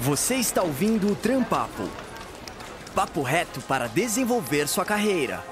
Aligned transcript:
Você 0.00 0.34
está 0.34 0.62
ouvindo 0.62 1.10
o 1.10 1.16
Trampapo. 1.16 1.88
Papo 2.94 3.22
reto 3.22 3.62
para 3.62 3.86
desenvolver 3.86 4.68
sua 4.68 4.84
carreira. 4.84 5.42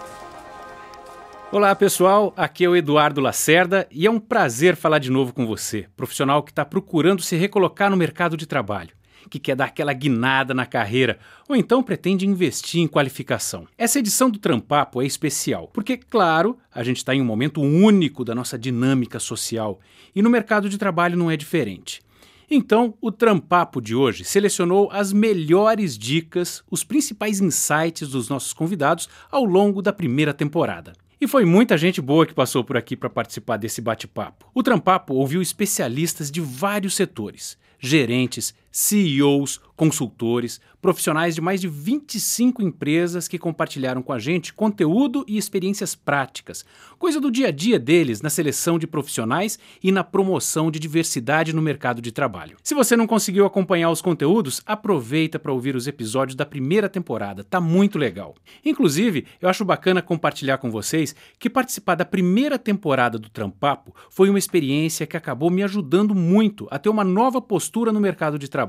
Olá 1.51 1.75
pessoal, 1.75 2.31
aqui 2.37 2.63
é 2.63 2.69
o 2.69 2.77
Eduardo 2.77 3.23
Lacerda 3.23 3.89
e 3.91 4.07
é 4.07 4.11
um 4.11 4.21
prazer 4.21 4.77
falar 4.77 4.99
de 4.99 5.11
novo 5.11 5.33
com 5.33 5.47
você, 5.47 5.87
profissional 5.97 6.43
que 6.43 6.53
está 6.53 6.63
procurando 6.63 7.23
se 7.23 7.37
recolocar 7.37 7.91
no 7.91 7.97
mercado 7.97 8.37
de 8.37 8.45
trabalho, 8.45 8.91
que 9.31 9.39
quer 9.39 9.57
dar 9.57 9.65
aquela 9.65 9.95
guinada 9.95 10.53
na 10.53 10.67
carreira 10.67 11.19
ou 11.49 11.57
então 11.57 11.83
pretende 11.83 12.27
investir 12.27 12.83
em 12.83 12.87
qualificação. 12.87 13.67
Essa 13.79 13.99
edição 13.99 14.29
do 14.29 14.39
Trampapo 14.39 15.01
é 15.01 15.07
especial 15.07 15.71
porque, 15.73 15.97
claro, 15.97 16.59
a 16.71 16.85
gente 16.85 16.99
está 16.99 17.15
em 17.15 17.23
um 17.23 17.25
momento 17.25 17.63
único 17.63 18.23
da 18.23 18.35
nossa 18.35 18.59
dinâmica 18.59 19.19
social 19.19 19.81
e 20.15 20.21
no 20.21 20.29
mercado 20.29 20.69
de 20.69 20.77
trabalho 20.77 21.17
não 21.17 21.31
é 21.31 21.37
diferente. 21.37 22.03
Então, 22.51 22.95
o 23.01 23.11
Trampapo 23.11 23.81
de 23.81 23.95
hoje 23.95 24.25
selecionou 24.25 24.89
as 24.93 25.13
melhores 25.13 25.97
dicas, 25.97 26.63
os 26.71 26.85
principais 26.85 27.41
insights 27.41 28.09
dos 28.09 28.29
nossos 28.29 28.53
convidados 28.53 29.09
ao 29.31 29.45
longo 29.45 29.81
da 29.81 29.93
primeira 29.93 30.35
temporada. 30.35 30.93
E 31.21 31.27
foi 31.27 31.45
muita 31.45 31.79
gente 31.79 32.03
boa 32.03 32.27
que 32.27 32.35
passou 32.35 32.63
por 32.63 32.77
aqui 32.77 32.97
para 32.97 33.09
participar 33.09 33.57
desse 33.57 33.81
bate-papo. 33.81 34.51
O 34.53 34.63
Trampapo 34.63 35.15
ouviu 35.15 35.41
especialistas 35.41 36.31
de 36.31 36.41
vários 36.41 36.95
setores, 36.95 37.57
gerentes, 37.79 38.55
CEOs, 38.77 39.61
consultores, 39.77 40.61
profissionais 40.81 41.35
de 41.35 41.41
mais 41.41 41.61
de 41.61 41.69
25 41.69 42.61
empresas 42.61 43.27
que 43.27 43.39
compartilharam 43.39 44.03
com 44.03 44.13
a 44.13 44.19
gente 44.19 44.53
conteúdo 44.53 45.25
e 45.27 45.39
experiências 45.39 45.95
práticas, 45.95 46.65
coisa 46.99 47.21
do 47.21 47.31
dia 47.31 47.49
a 47.49 47.51
dia 47.51 47.79
deles 47.79 48.21
na 48.21 48.29
seleção 48.29 48.79
de 48.79 48.87
profissionais 48.87 49.59
e 49.83 49.91
na 49.91 50.05
promoção 50.05 50.71
de 50.71 50.79
diversidade 50.79 51.55
no 51.55 51.63
mercado 51.63 52.03
de 52.03 52.13
trabalho. 52.13 52.57
Se 52.63 52.75
você 52.75 52.97
não 52.97 53.07
conseguiu 53.07 53.47
acompanhar 53.47 53.91
os 53.91 54.03
conteúdos, 54.03 54.61
aproveita 54.67 55.39
para 55.39 55.53
ouvir 55.53 55.75
os 55.75 55.87
episódios 55.87 56.37
da 56.37 56.45
primeira 56.45 56.89
temporada, 56.89 57.45
tá 57.45 57.61
muito 57.61 57.97
legal. 57.97 58.35
Inclusive, 58.65 59.25
eu 59.41 59.49
acho 59.49 59.65
bacana 59.65 60.03
compartilhar 60.03 60.59
com 60.59 60.71
vocês 60.71 61.15
que 61.39 61.49
participar 61.49 61.95
da 61.95 62.05
primeira 62.05 62.59
temporada 62.59 63.19
do 63.19 63.31
Trampapo 63.31 63.95
foi 64.11 64.29
uma 64.29 64.39
experiência 64.39 65.07
que 65.07 65.17
acabou 65.17 65.49
me 65.51 65.63
ajudando 65.63 66.15
muito 66.15 66.67
a 66.71 66.79
ter 66.79 66.89
uma 66.89 67.05
nova 67.05 67.41
postura 67.41 67.93
no 67.93 68.01
mercado 68.01 68.39
de 68.39 68.49
trabalho. 68.49 68.64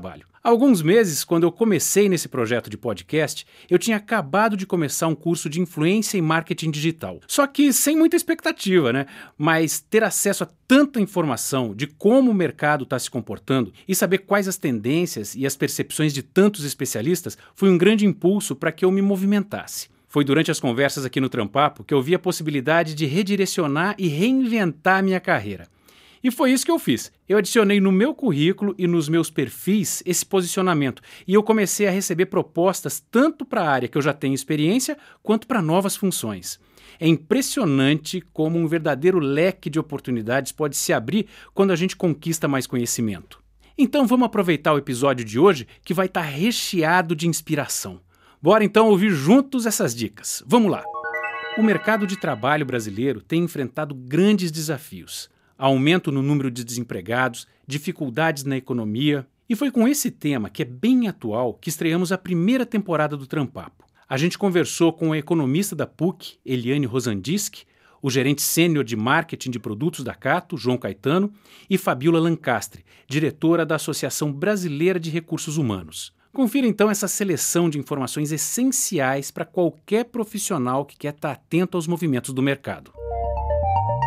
Há 0.46 0.48
alguns 0.48 0.80
meses, 0.80 1.24
quando 1.24 1.42
eu 1.42 1.50
comecei 1.50 2.08
nesse 2.08 2.28
projeto 2.28 2.70
de 2.70 2.76
podcast, 2.76 3.44
eu 3.68 3.80
tinha 3.80 3.96
acabado 3.96 4.56
de 4.56 4.64
começar 4.64 5.08
um 5.08 5.14
curso 5.14 5.48
de 5.48 5.60
influência 5.60 6.16
em 6.16 6.22
marketing 6.22 6.70
digital. 6.70 7.18
Só 7.26 7.46
que 7.48 7.72
sem 7.72 7.96
muita 7.96 8.14
expectativa, 8.14 8.92
né? 8.92 9.06
Mas 9.36 9.80
ter 9.80 10.04
acesso 10.04 10.44
a 10.44 10.48
tanta 10.68 11.00
informação 11.00 11.74
de 11.74 11.88
como 11.88 12.30
o 12.30 12.34
mercado 12.34 12.84
está 12.84 12.96
se 12.96 13.10
comportando 13.10 13.72
e 13.88 13.94
saber 13.94 14.18
quais 14.18 14.46
as 14.46 14.56
tendências 14.56 15.34
e 15.34 15.44
as 15.44 15.56
percepções 15.56 16.12
de 16.12 16.22
tantos 16.22 16.64
especialistas 16.64 17.36
foi 17.54 17.68
um 17.68 17.76
grande 17.76 18.06
impulso 18.06 18.54
para 18.54 18.70
que 18.70 18.84
eu 18.84 18.90
me 18.92 19.02
movimentasse. 19.02 19.88
Foi 20.08 20.24
durante 20.24 20.50
as 20.50 20.60
conversas 20.60 21.04
aqui 21.04 21.20
no 21.20 21.28
Trampapo 21.28 21.82
que 21.82 21.92
eu 21.92 22.00
vi 22.00 22.14
a 22.14 22.20
possibilidade 22.20 22.94
de 22.94 23.04
redirecionar 23.04 23.96
e 23.98 24.06
reinventar 24.06 25.02
minha 25.02 25.18
carreira. 25.18 25.66
E 26.26 26.30
foi 26.32 26.50
isso 26.50 26.64
que 26.64 26.72
eu 26.72 26.78
fiz. 26.80 27.12
Eu 27.28 27.38
adicionei 27.38 27.78
no 27.78 27.92
meu 27.92 28.12
currículo 28.12 28.74
e 28.76 28.88
nos 28.88 29.08
meus 29.08 29.30
perfis 29.30 30.02
esse 30.04 30.26
posicionamento 30.26 31.00
e 31.24 31.32
eu 31.32 31.40
comecei 31.40 31.86
a 31.86 31.90
receber 31.92 32.26
propostas 32.26 32.98
tanto 32.98 33.44
para 33.44 33.62
a 33.62 33.70
área 33.70 33.86
que 33.86 33.96
eu 33.96 34.02
já 34.02 34.12
tenho 34.12 34.34
experiência 34.34 34.98
quanto 35.22 35.46
para 35.46 35.62
novas 35.62 35.94
funções. 35.94 36.58
É 36.98 37.06
impressionante 37.06 38.20
como 38.32 38.58
um 38.58 38.66
verdadeiro 38.66 39.20
leque 39.20 39.70
de 39.70 39.78
oportunidades 39.78 40.50
pode 40.50 40.76
se 40.76 40.92
abrir 40.92 41.28
quando 41.54 41.70
a 41.70 41.76
gente 41.76 41.94
conquista 41.94 42.48
mais 42.48 42.66
conhecimento. 42.66 43.40
Então 43.78 44.04
vamos 44.04 44.26
aproveitar 44.26 44.72
o 44.72 44.78
episódio 44.78 45.24
de 45.24 45.38
hoje 45.38 45.68
que 45.84 45.94
vai 45.94 46.06
estar 46.06 46.22
tá 46.22 46.26
recheado 46.26 47.14
de 47.14 47.28
inspiração. 47.28 48.00
Bora 48.42 48.64
então 48.64 48.88
ouvir 48.88 49.10
juntos 49.10 49.64
essas 49.64 49.94
dicas. 49.94 50.42
Vamos 50.44 50.72
lá! 50.72 50.82
O 51.56 51.62
mercado 51.62 52.04
de 52.04 52.18
trabalho 52.18 52.66
brasileiro 52.66 53.20
tem 53.20 53.44
enfrentado 53.44 53.94
grandes 53.94 54.50
desafios 54.50 55.30
aumento 55.58 56.12
no 56.12 56.22
número 56.22 56.50
de 56.50 56.64
desempregados, 56.64 57.46
dificuldades 57.66 58.44
na 58.44 58.56
economia. 58.56 59.26
E 59.48 59.54
foi 59.54 59.70
com 59.70 59.86
esse 59.86 60.10
tema, 60.10 60.50
que 60.50 60.62
é 60.62 60.64
bem 60.64 61.08
atual, 61.08 61.54
que 61.54 61.68
estreamos 61.68 62.12
a 62.12 62.18
primeira 62.18 62.66
temporada 62.66 63.16
do 63.16 63.26
Trampapo. 63.26 63.84
A 64.08 64.16
gente 64.16 64.38
conversou 64.38 64.92
com 64.92 65.12
a 65.12 65.18
economista 65.18 65.74
da 65.74 65.86
PUC, 65.86 66.38
Eliane 66.44 66.86
Rosandisk, 66.86 67.64
o 68.00 68.10
gerente 68.10 68.42
sênior 68.42 68.84
de 68.84 68.94
marketing 68.94 69.50
de 69.50 69.58
produtos 69.58 70.04
da 70.04 70.14
Cato, 70.14 70.56
João 70.56 70.76
Caetano, 70.76 71.32
e 71.68 71.76
Fabiola 71.76 72.20
Lancastre, 72.20 72.84
diretora 73.08 73.66
da 73.66 73.76
Associação 73.76 74.32
Brasileira 74.32 75.00
de 75.00 75.10
Recursos 75.10 75.56
Humanos. 75.56 76.14
Confira 76.32 76.66
então 76.66 76.90
essa 76.90 77.08
seleção 77.08 77.70
de 77.70 77.78
informações 77.78 78.30
essenciais 78.30 79.30
para 79.30 79.44
qualquer 79.44 80.04
profissional 80.04 80.84
que 80.84 80.96
quer 80.96 81.14
estar 81.14 81.32
atento 81.32 81.76
aos 81.76 81.86
movimentos 81.86 82.34
do 82.34 82.42
mercado 82.42 82.92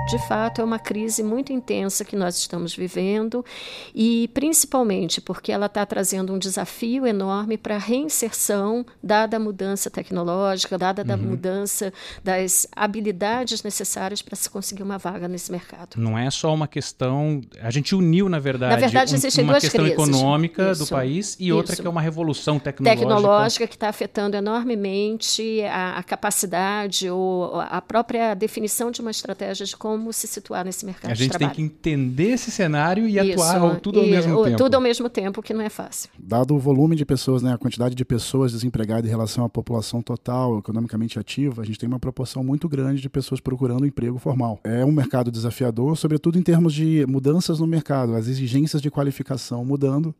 de 0.07 0.17
fato, 0.27 0.61
é 0.61 0.63
uma 0.63 0.79
crise 0.79 1.21
muito 1.21 1.53
intensa 1.53 2.03
que 2.03 2.15
nós 2.15 2.37
estamos 2.37 2.75
vivendo 2.75 3.45
e 3.93 4.29
principalmente 4.33 5.21
porque 5.21 5.51
ela 5.51 5.67
está 5.67 5.85
trazendo 5.85 6.33
um 6.33 6.39
desafio 6.39 7.05
enorme 7.05 7.57
para 7.57 7.75
a 7.75 7.79
reinserção, 7.79 8.85
dada 9.03 9.37
a 9.37 9.39
mudança 9.39 9.89
tecnológica, 9.89 10.77
dada 10.77 11.03
uhum. 11.03 11.13
a 11.13 11.17
mudança 11.17 11.93
das 12.23 12.67
habilidades 12.75 13.61
necessárias 13.61 14.21
para 14.21 14.35
se 14.35 14.49
conseguir 14.49 14.83
uma 14.83 14.97
vaga 14.97 15.27
nesse 15.27 15.51
mercado. 15.51 15.97
Não 15.97 16.17
é 16.17 16.29
só 16.31 16.53
uma 16.53 16.67
questão. 16.67 17.41
A 17.61 17.69
gente 17.69 17.93
uniu, 17.93 18.27
na 18.29 18.39
verdade, 18.39 18.73
na 18.73 18.79
verdade 18.79 19.15
um, 19.15 19.43
uma 19.43 19.59
questão 19.59 19.85
crises. 19.85 19.93
econômica 19.93 20.71
isso, 20.71 20.85
do 20.85 20.89
país 20.89 21.35
e 21.39 21.47
isso. 21.47 21.55
outra 21.55 21.75
que 21.75 21.85
é 21.85 21.89
uma 21.89 22.01
revolução 22.01 22.57
tecnológica. 22.57 23.05
Tecnológica 23.05 23.67
que 23.67 23.75
está 23.75 23.89
afetando 23.89 24.35
enormemente 24.35 25.61
a, 25.63 25.97
a 25.99 26.03
capacidade 26.03 27.09
ou 27.09 27.59
a 27.59 27.81
própria 27.81 28.33
definição 28.33 28.91
de 28.91 29.01
uma 29.01 29.11
estratégia 29.11 29.65
de 29.65 29.77
como 29.77 29.98
como 29.99 30.13
se 30.13 30.27
situar 30.27 30.63
nesse 30.63 30.85
mercado 30.85 31.11
A 31.11 31.13
gente 31.13 31.37
tem 31.37 31.49
que 31.49 31.61
entender 31.61 32.29
esse 32.31 32.49
cenário 32.49 33.07
e 33.07 33.19
Isso, 33.19 33.41
atuar 33.41 33.79
tudo 33.81 33.99
ao 33.99 34.05
e, 34.05 34.11
mesmo 34.11 34.43
tempo. 34.43 34.57
Tudo 34.57 34.75
ao 34.75 34.81
mesmo 34.81 35.09
tempo, 35.09 35.41
que 35.41 35.53
não 35.53 35.61
é 35.61 35.69
fácil. 35.69 36.09
Dado 36.17 36.55
o 36.55 36.59
volume 36.59 36.95
de 36.95 37.05
pessoas, 37.05 37.43
né, 37.43 37.53
a 37.53 37.57
quantidade 37.57 37.93
de 37.93 38.05
pessoas 38.05 38.53
desempregadas 38.53 39.05
em 39.05 39.09
relação 39.09 39.43
à 39.43 39.49
população 39.49 40.01
total, 40.01 40.59
economicamente 40.59 41.19
ativa, 41.19 41.61
a 41.61 41.65
gente 41.65 41.77
tem 41.77 41.87
uma 41.87 41.99
proporção 41.99 42.43
muito 42.43 42.69
grande 42.69 43.01
de 43.01 43.09
pessoas 43.09 43.41
procurando 43.41 43.85
emprego 43.85 44.17
formal. 44.17 44.59
É 44.63 44.85
um 44.85 44.91
mercado 44.91 45.29
desafiador, 45.29 45.97
sobretudo 45.97 46.39
em 46.39 46.41
termos 46.41 46.73
de 46.73 47.05
mudanças 47.07 47.59
no 47.59 47.67
mercado, 47.67 48.15
as 48.15 48.27
exigências 48.27 48.81
de 48.81 48.89
qualificação 48.89 49.65
mudando 49.65 50.15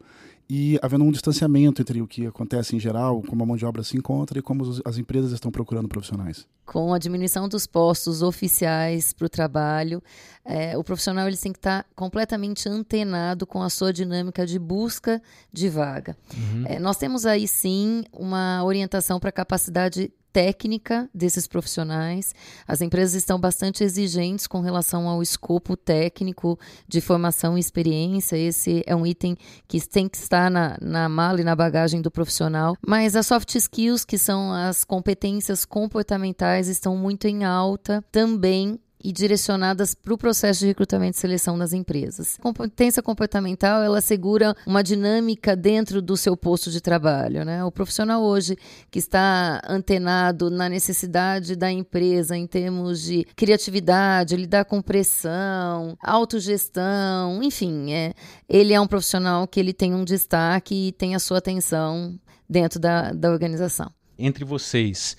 e 0.49 0.79
havendo 0.81 1.03
um 1.03 1.11
distanciamento 1.11 1.79
entre 1.81 2.01
o 2.01 2.07
que 2.07 2.25
acontece 2.25 2.75
em 2.75 2.79
geral, 2.79 3.21
como 3.21 3.43
a 3.43 3.45
mão 3.45 3.55
de 3.55 3.65
obra 3.65 3.83
se 3.83 3.95
encontra 3.95 4.39
e 4.39 4.41
como 4.41 4.63
as 4.83 4.97
empresas 4.97 5.31
estão 5.31 5.51
procurando 5.51 5.87
profissionais. 5.87 6.47
Com 6.65 6.91
a 6.91 6.97
diminuição 6.97 7.47
dos 7.47 7.67
postos 7.67 8.23
oficiais 8.23 9.13
para 9.13 9.27
o 9.27 9.29
trabalho, 9.29 10.01
é, 10.43 10.75
o 10.75 10.83
profissional 10.83 11.27
ele 11.27 11.37
tem 11.37 11.51
que 11.51 11.59
estar 11.59 11.83
tá 11.83 11.89
completamente 11.95 12.67
antenado 12.67 13.45
com 13.45 13.61
a 13.61 13.69
sua 13.69 13.93
dinâmica 13.93 14.45
de 14.45 14.57
busca 14.57 15.21
de 15.53 15.69
vaga. 15.69 16.17
Uhum. 16.35 16.65
É, 16.65 16.79
nós 16.79 16.97
temos 16.97 17.27
aí 17.27 17.47
sim 17.47 18.03
uma 18.11 18.63
orientação 18.63 19.19
para 19.19 19.31
capacidade 19.31 20.11
técnica 20.31 21.09
desses 21.13 21.47
profissionais. 21.47 22.33
As 22.67 22.81
empresas 22.81 23.15
estão 23.15 23.39
bastante 23.39 23.83
exigentes 23.83 24.47
com 24.47 24.61
relação 24.61 25.07
ao 25.07 25.21
escopo 25.21 25.75
técnico 25.75 26.57
de 26.87 27.01
formação 27.01 27.57
e 27.57 27.59
experiência. 27.59 28.37
Esse 28.37 28.83
é 28.85 28.95
um 28.95 29.05
item 29.05 29.37
que 29.67 29.79
tem 29.87 30.07
que 30.07 30.17
estar 30.17 30.49
na, 30.49 30.77
na 30.81 31.09
mala 31.09 31.41
e 31.41 31.43
na 31.43 31.55
bagagem 31.55 32.01
do 32.01 32.11
profissional. 32.11 32.75
Mas 32.85 33.15
as 33.15 33.27
soft 33.27 33.55
skills, 33.55 34.05
que 34.05 34.17
são 34.17 34.53
as 34.53 34.83
competências 34.83 35.65
comportamentais, 35.65 36.67
estão 36.67 36.95
muito 36.95 37.27
em 37.27 37.43
alta 37.43 38.03
também 38.11 38.79
e 39.03 39.11
direcionadas 39.11 39.95
para 39.95 40.13
o 40.13 40.17
processo 40.17 40.59
de 40.61 40.67
recrutamento 40.67 41.17
e 41.17 41.19
seleção 41.19 41.57
das 41.57 41.73
empresas. 41.73 42.37
Competência 42.41 43.01
comportamental, 43.01 43.81
ela 43.81 43.99
assegura 43.99 44.55
uma 44.65 44.83
dinâmica 44.83 45.55
dentro 45.55 46.01
do 46.01 46.17
seu 46.17 46.35
posto 46.35 46.69
de 46.69 46.81
trabalho, 46.81 47.45
né? 47.45 47.63
O 47.63 47.71
profissional 47.71 48.21
hoje 48.21 48.57
que 48.91 48.99
está 48.99 49.61
antenado 49.67 50.49
na 50.49 50.67
necessidade 50.67 51.55
da 51.55 51.71
empresa 51.71 52.35
em 52.35 52.45
termos 52.45 53.01
de 53.01 53.25
criatividade, 53.35 54.35
lidar 54.35 54.65
com 54.65 54.81
pressão, 54.81 55.97
autogestão, 56.01 57.41
enfim, 57.41 57.93
é, 57.93 58.13
ele 58.47 58.73
é 58.73 58.81
um 58.81 58.87
profissional 58.87 59.47
que 59.47 59.59
ele 59.59 59.73
tem 59.73 59.93
um 59.93 60.03
destaque 60.03 60.87
e 60.87 60.91
tem 60.91 61.15
a 61.15 61.19
sua 61.19 61.37
atenção 61.37 62.19
dentro 62.49 62.79
da, 62.79 63.13
da 63.13 63.29
organização. 63.29 63.91
Entre 64.17 64.43
vocês, 64.43 65.15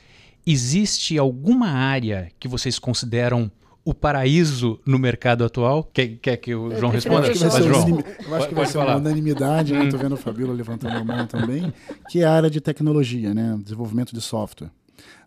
existe 0.47 1.17
alguma 1.17 1.69
área 1.69 2.31
que 2.39 2.49
vocês 2.49 2.79
consideram 2.79 3.51
o 3.91 3.95
paraíso 3.95 4.79
no 4.87 5.01
mercado 5.01 5.45
atual? 5.45 5.83
Quer, 5.93 6.17
quer 6.23 6.37
que 6.37 6.55
o 6.55 6.77
João 6.79 6.93
responda? 6.93 7.27
Eu 7.27 7.33
acho 7.33 7.33
que 7.33 7.39
vai 7.39 7.51
ser, 7.51 7.69
João, 7.69 8.05
eu 8.29 8.35
acho 8.37 8.49
que 8.49 8.55
vai 8.55 8.67
ser 8.67 8.79
uma 8.79 8.97
unanimidade, 8.97 9.73
né? 9.73 9.85
Estou 9.85 9.99
vendo 9.99 10.13
o 10.13 10.17
Fabíola 10.17 10.55
levantando 10.55 10.97
a 10.97 11.05
mão 11.05 11.27
também, 11.27 11.73
que 12.09 12.21
é 12.21 12.25
a 12.25 12.33
área 12.33 12.49
de 12.49 12.61
tecnologia, 12.61 13.35
né? 13.35 13.59
desenvolvimento 13.61 14.15
de 14.15 14.21
software. 14.21 14.71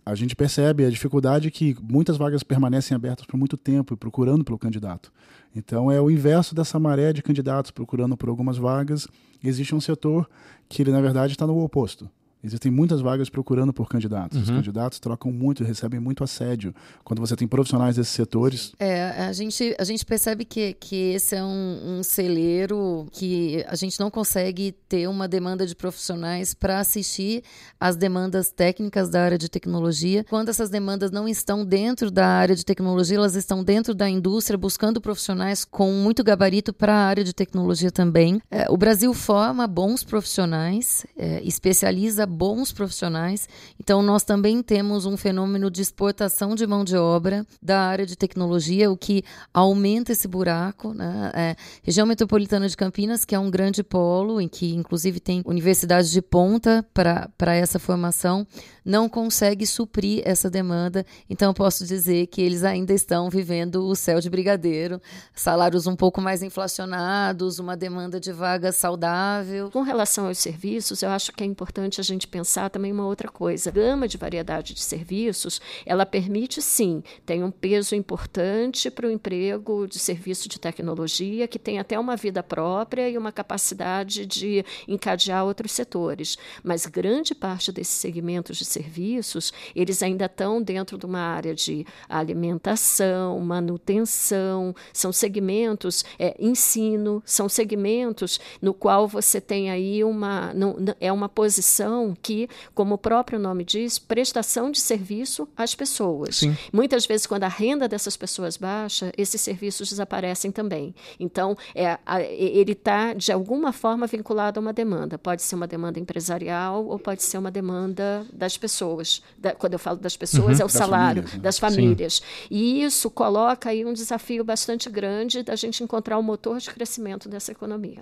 a 0.05 0.15
gente 0.15 0.33
percebe 0.33 0.85
a 0.85 0.89
dificuldade 0.89 1.51
que 1.51 1.75
muitas 1.81 2.15
vagas 2.15 2.41
permanecem 2.41 2.95
abertas 2.95 3.25
por 3.25 3.35
muito 3.35 3.57
tempo 3.57 3.93
e 3.93 3.97
procurando 3.97 4.45
pelo 4.45 4.57
candidato. 4.57 5.11
Então 5.53 5.91
é 5.91 5.99
o 5.99 6.09
inverso 6.09 6.55
dessa 6.55 6.79
maré 6.79 7.11
de 7.11 7.21
candidatos 7.21 7.69
procurando 7.69 8.15
por 8.15 8.29
algumas 8.29 8.57
vagas. 8.57 9.07
Existe 9.43 9.75
um 9.75 9.81
setor 9.81 10.29
que 10.69 10.81
ele 10.81 10.91
na 10.91 11.01
verdade 11.01 11.33
está 11.33 11.45
no 11.45 11.61
oposto. 11.61 12.09
Existem 12.43 12.69
muitas 12.69 12.99
vagas 12.99 13.29
procurando 13.29 13.71
por 13.71 13.87
candidatos. 13.87 14.37
Uhum. 14.37 14.43
Os 14.43 14.49
candidatos 14.49 14.99
trocam 14.99 15.31
muito, 15.31 15.63
recebem 15.63 15.99
muito 15.99 16.23
assédio. 16.23 16.75
Quando 17.03 17.21
você 17.21 17.35
tem 17.35 17.47
profissionais 17.47 17.95
desses 17.95 18.11
setores. 18.11 18.73
É, 18.77 19.25
a 19.25 19.31
gente, 19.31 19.73
a 19.79 19.83
gente 19.85 20.05
percebe 20.05 20.43
que, 20.43 20.73
que 20.73 21.13
esse 21.13 21.35
é 21.35 21.43
um, 21.43 21.99
um 21.99 22.03
celeiro 22.03 23.07
que 23.11 23.63
a 23.67 23.75
gente 23.75 23.97
não 23.99 24.11
consegue 24.11 24.73
ter 24.89 25.07
uma 25.07 25.25
demanda 25.27 25.65
de 25.65 25.73
profissionais 25.73 26.53
para 26.53 26.79
assistir 26.79 27.43
às 27.79 27.95
demandas 27.95 28.51
técnicas 28.51 29.09
da 29.09 29.23
área 29.23 29.37
de 29.37 29.47
tecnologia. 29.47 30.25
Quando 30.29 30.49
essas 30.49 30.69
demandas 30.69 31.11
não 31.11 31.27
estão 31.27 31.63
dentro 31.63 32.11
da 32.11 32.27
área 32.27 32.55
de 32.55 32.65
tecnologia, 32.65 33.17
elas 33.17 33.35
estão 33.35 33.63
dentro 33.63 33.95
da 33.95 34.09
indústria, 34.09 34.57
buscando 34.57 34.99
profissionais 34.99 35.63
com 35.63 35.91
muito 35.93 36.23
gabarito 36.23 36.73
para 36.73 36.93
a 36.93 37.05
área 37.05 37.23
de 37.23 37.33
tecnologia 37.33 37.91
também. 37.91 38.41
É, 38.51 38.69
o 38.69 38.75
Brasil 38.75 39.13
forma 39.13 39.65
bons 39.65 40.03
profissionais, 40.03 41.05
é, 41.17 41.41
especializa 41.43 42.27
bons 42.33 42.71
profissionais. 42.71 43.47
Então, 43.79 44.01
nós 44.01 44.23
também 44.23 44.61
temos 44.61 45.05
um 45.05 45.15
fenômeno 45.15 45.69
de 45.69 45.81
exportação 45.81 46.55
de 46.55 46.65
mão 46.65 46.83
de 46.83 46.97
obra 46.97 47.45
da 47.61 47.81
área 47.81 48.05
de 48.05 48.15
tecnologia, 48.15 48.91
o 48.91 48.97
que 48.97 49.23
aumenta 49.53 50.11
esse 50.11 50.27
buraco. 50.27 50.93
Né? 50.93 51.31
É, 51.33 51.55
região 51.83 52.05
metropolitana 52.07 52.67
de 52.67 52.75
Campinas, 52.75 53.23
que 53.23 53.35
é 53.35 53.39
um 53.39 53.51
grande 53.51 53.83
polo, 53.83 54.41
em 54.41 54.47
que 54.47 54.73
inclusive 54.73 55.19
tem 55.19 55.41
universidades 55.45 56.09
de 56.11 56.21
ponta 56.21 56.85
para 56.93 57.55
essa 57.55 57.79
formação, 57.79 58.45
não 58.85 59.07
consegue 59.07 59.65
suprir 59.65 60.21
essa 60.25 60.49
demanda. 60.49 61.05
Então, 61.29 61.49
eu 61.49 61.53
posso 61.53 61.85
dizer 61.85 62.27
que 62.27 62.41
eles 62.41 62.63
ainda 62.63 62.93
estão 62.93 63.29
vivendo 63.29 63.87
o 63.87 63.95
céu 63.95 64.19
de 64.19 64.29
brigadeiro, 64.29 65.01
salários 65.33 65.87
um 65.87 65.95
pouco 65.95 66.21
mais 66.21 66.43
inflacionados, 66.43 67.59
uma 67.59 67.77
demanda 67.77 68.19
de 68.19 68.31
vaga 68.31 68.71
saudável. 68.71 69.69
Com 69.71 69.81
relação 69.81 70.27
aos 70.27 70.37
serviços, 70.37 71.01
eu 71.01 71.09
acho 71.09 71.31
que 71.31 71.43
é 71.43 71.47
importante 71.47 72.01
a 72.01 72.03
gente 72.03 72.27
pensar 72.27 72.69
também 72.69 72.91
uma 72.91 73.05
outra 73.05 73.29
coisa. 73.29 73.69
A 73.69 73.73
gama 73.73 74.07
de 74.07 74.17
variedade 74.17 74.73
de 74.73 74.81
serviços, 74.81 75.61
ela 75.85 76.05
permite 76.05 76.61
sim, 76.61 77.03
tem 77.25 77.43
um 77.43 77.51
peso 77.51 77.95
importante 77.95 78.89
para 78.89 79.07
o 79.07 79.11
emprego 79.11 79.87
de 79.87 79.99
serviço 79.99 80.49
de 80.49 80.59
tecnologia, 80.59 81.47
que 81.47 81.59
tem 81.59 81.79
até 81.79 81.97
uma 81.99 82.15
vida 82.15 82.43
própria 82.43 83.09
e 83.09 83.17
uma 83.17 83.31
capacidade 83.31 84.25
de 84.25 84.65
encadear 84.87 85.45
outros 85.45 85.71
setores. 85.71 86.37
Mas 86.63 86.85
grande 86.85 87.33
parte 87.33 87.71
desses 87.71 87.93
segmentos 87.93 88.57
de 88.57 88.65
serviços, 88.73 89.53
eles 89.75 90.03
ainda 90.03 90.25
estão 90.25 90.61
dentro 90.61 90.97
de 90.97 91.05
uma 91.05 91.19
área 91.19 91.55
de 91.55 91.85
alimentação, 92.09 93.39
manutenção, 93.39 94.75
são 94.91 95.11
segmentos, 95.11 96.03
é, 96.19 96.35
ensino, 96.39 97.21
são 97.25 97.47
segmentos 97.47 98.39
no 98.61 98.73
qual 98.73 99.07
você 99.07 99.39
tem 99.39 99.69
aí 99.69 100.03
uma, 100.03 100.53
não, 100.53 100.75
é 100.99 101.11
uma 101.11 101.29
posição 101.29 102.15
que, 102.21 102.49
como 102.73 102.95
o 102.95 102.97
próprio 102.97 103.39
nome 103.39 103.63
diz, 103.63 103.99
prestação 103.99 104.71
de 104.71 104.79
serviço 104.79 105.47
às 105.55 105.75
pessoas. 105.75 106.37
Sim. 106.37 106.55
Muitas 106.71 107.05
vezes, 107.05 107.27
quando 107.27 107.43
a 107.43 107.47
renda 107.47 107.87
dessas 107.87 108.17
pessoas 108.17 108.57
baixa, 108.57 109.11
esses 109.17 109.39
serviços 109.41 109.89
desaparecem 109.89 110.51
também. 110.51 110.93
Então, 111.19 111.55
é, 111.75 111.97
a, 112.05 112.21
ele 112.21 112.71
está, 112.71 113.13
de 113.13 113.31
alguma 113.31 113.71
forma, 113.71 114.07
vinculado 114.07 114.59
a 114.59 114.61
uma 114.61 114.73
demanda. 114.73 115.17
Pode 115.17 115.41
ser 115.41 115.55
uma 115.55 115.67
demanda 115.67 115.99
empresarial 115.99 116.85
ou 116.85 116.99
pode 116.99 117.23
ser 117.23 117.37
uma 117.37 117.51
demanda 117.51 118.25
das 118.33 118.57
pessoas. 118.63 119.21
Da, 119.37 119.53
quando 119.53 119.73
eu 119.73 119.79
falo 119.79 119.97
das 119.97 120.15
pessoas, 120.15 120.57
uhum, 120.57 120.63
é 120.63 120.65
o 120.65 120.69
salário, 120.69 121.23
famílias, 121.23 121.33
né? 121.33 121.39
das 121.39 121.59
famílias. 121.59 122.13
Sim. 122.15 122.47
E 122.49 122.83
isso 122.83 123.11
coloca 123.11 123.69
aí 123.69 123.83
um 123.83 123.91
desafio 123.91 124.41
bastante 124.45 124.89
grande 124.89 125.43
da 125.43 125.53
gente 125.57 125.83
encontrar 125.83 126.15
o 126.15 126.21
um 126.21 126.23
motor 126.23 126.59
de 126.59 126.69
crescimento 126.69 127.27
dessa 127.27 127.51
economia. 127.51 128.01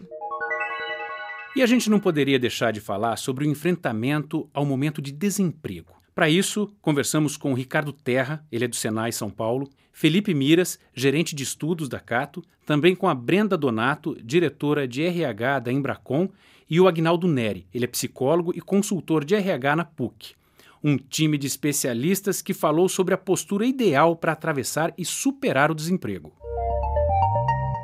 E 1.55 1.63
a 1.63 1.65
gente 1.65 1.89
não 1.89 1.99
poderia 1.99 2.37
deixar 2.37 2.71
de 2.71 2.79
falar 2.79 3.17
sobre 3.17 3.43
o 3.43 3.49
enfrentamento 3.49 4.47
ao 4.53 4.63
momento 4.63 5.01
de 5.01 5.11
desemprego. 5.11 5.93
Para 6.13 6.29
isso, 6.29 6.69
conversamos 6.79 7.35
com 7.35 7.51
o 7.51 7.55
Ricardo 7.55 7.91
Terra, 7.91 8.45
ele 8.51 8.65
é 8.65 8.67
do 8.67 8.75
Senai 8.75 9.11
São 9.11 9.31
Paulo, 9.31 9.67
Felipe 9.91 10.33
Miras, 10.33 10.77
gerente 10.93 11.35
de 11.35 11.43
estudos 11.43 11.89
da 11.89 11.99
Cato, 11.99 12.43
também 12.65 12.95
com 12.95 13.09
a 13.09 13.15
Brenda 13.15 13.57
Donato, 13.57 14.15
diretora 14.23 14.87
de 14.87 15.01
RH 15.01 15.59
da 15.59 15.71
Embracon, 15.71 16.29
e 16.69 16.79
o 16.79 16.87
Agnaldo 16.87 17.27
Neri, 17.27 17.67
ele 17.73 17.83
é 17.83 17.87
psicólogo 17.87 18.53
e 18.55 18.61
consultor 18.61 19.25
de 19.25 19.35
RH 19.35 19.75
na 19.75 19.83
PUC. 19.83 20.35
Um 20.83 20.97
time 20.97 21.37
de 21.37 21.45
especialistas 21.45 22.41
que 22.41 22.53
falou 22.53 22.89
sobre 22.89 23.13
a 23.13 23.17
postura 23.17 23.65
ideal 23.65 24.15
para 24.15 24.31
atravessar 24.31 24.91
e 24.97 25.05
superar 25.05 25.69
o 25.69 25.75
desemprego. 25.75 26.33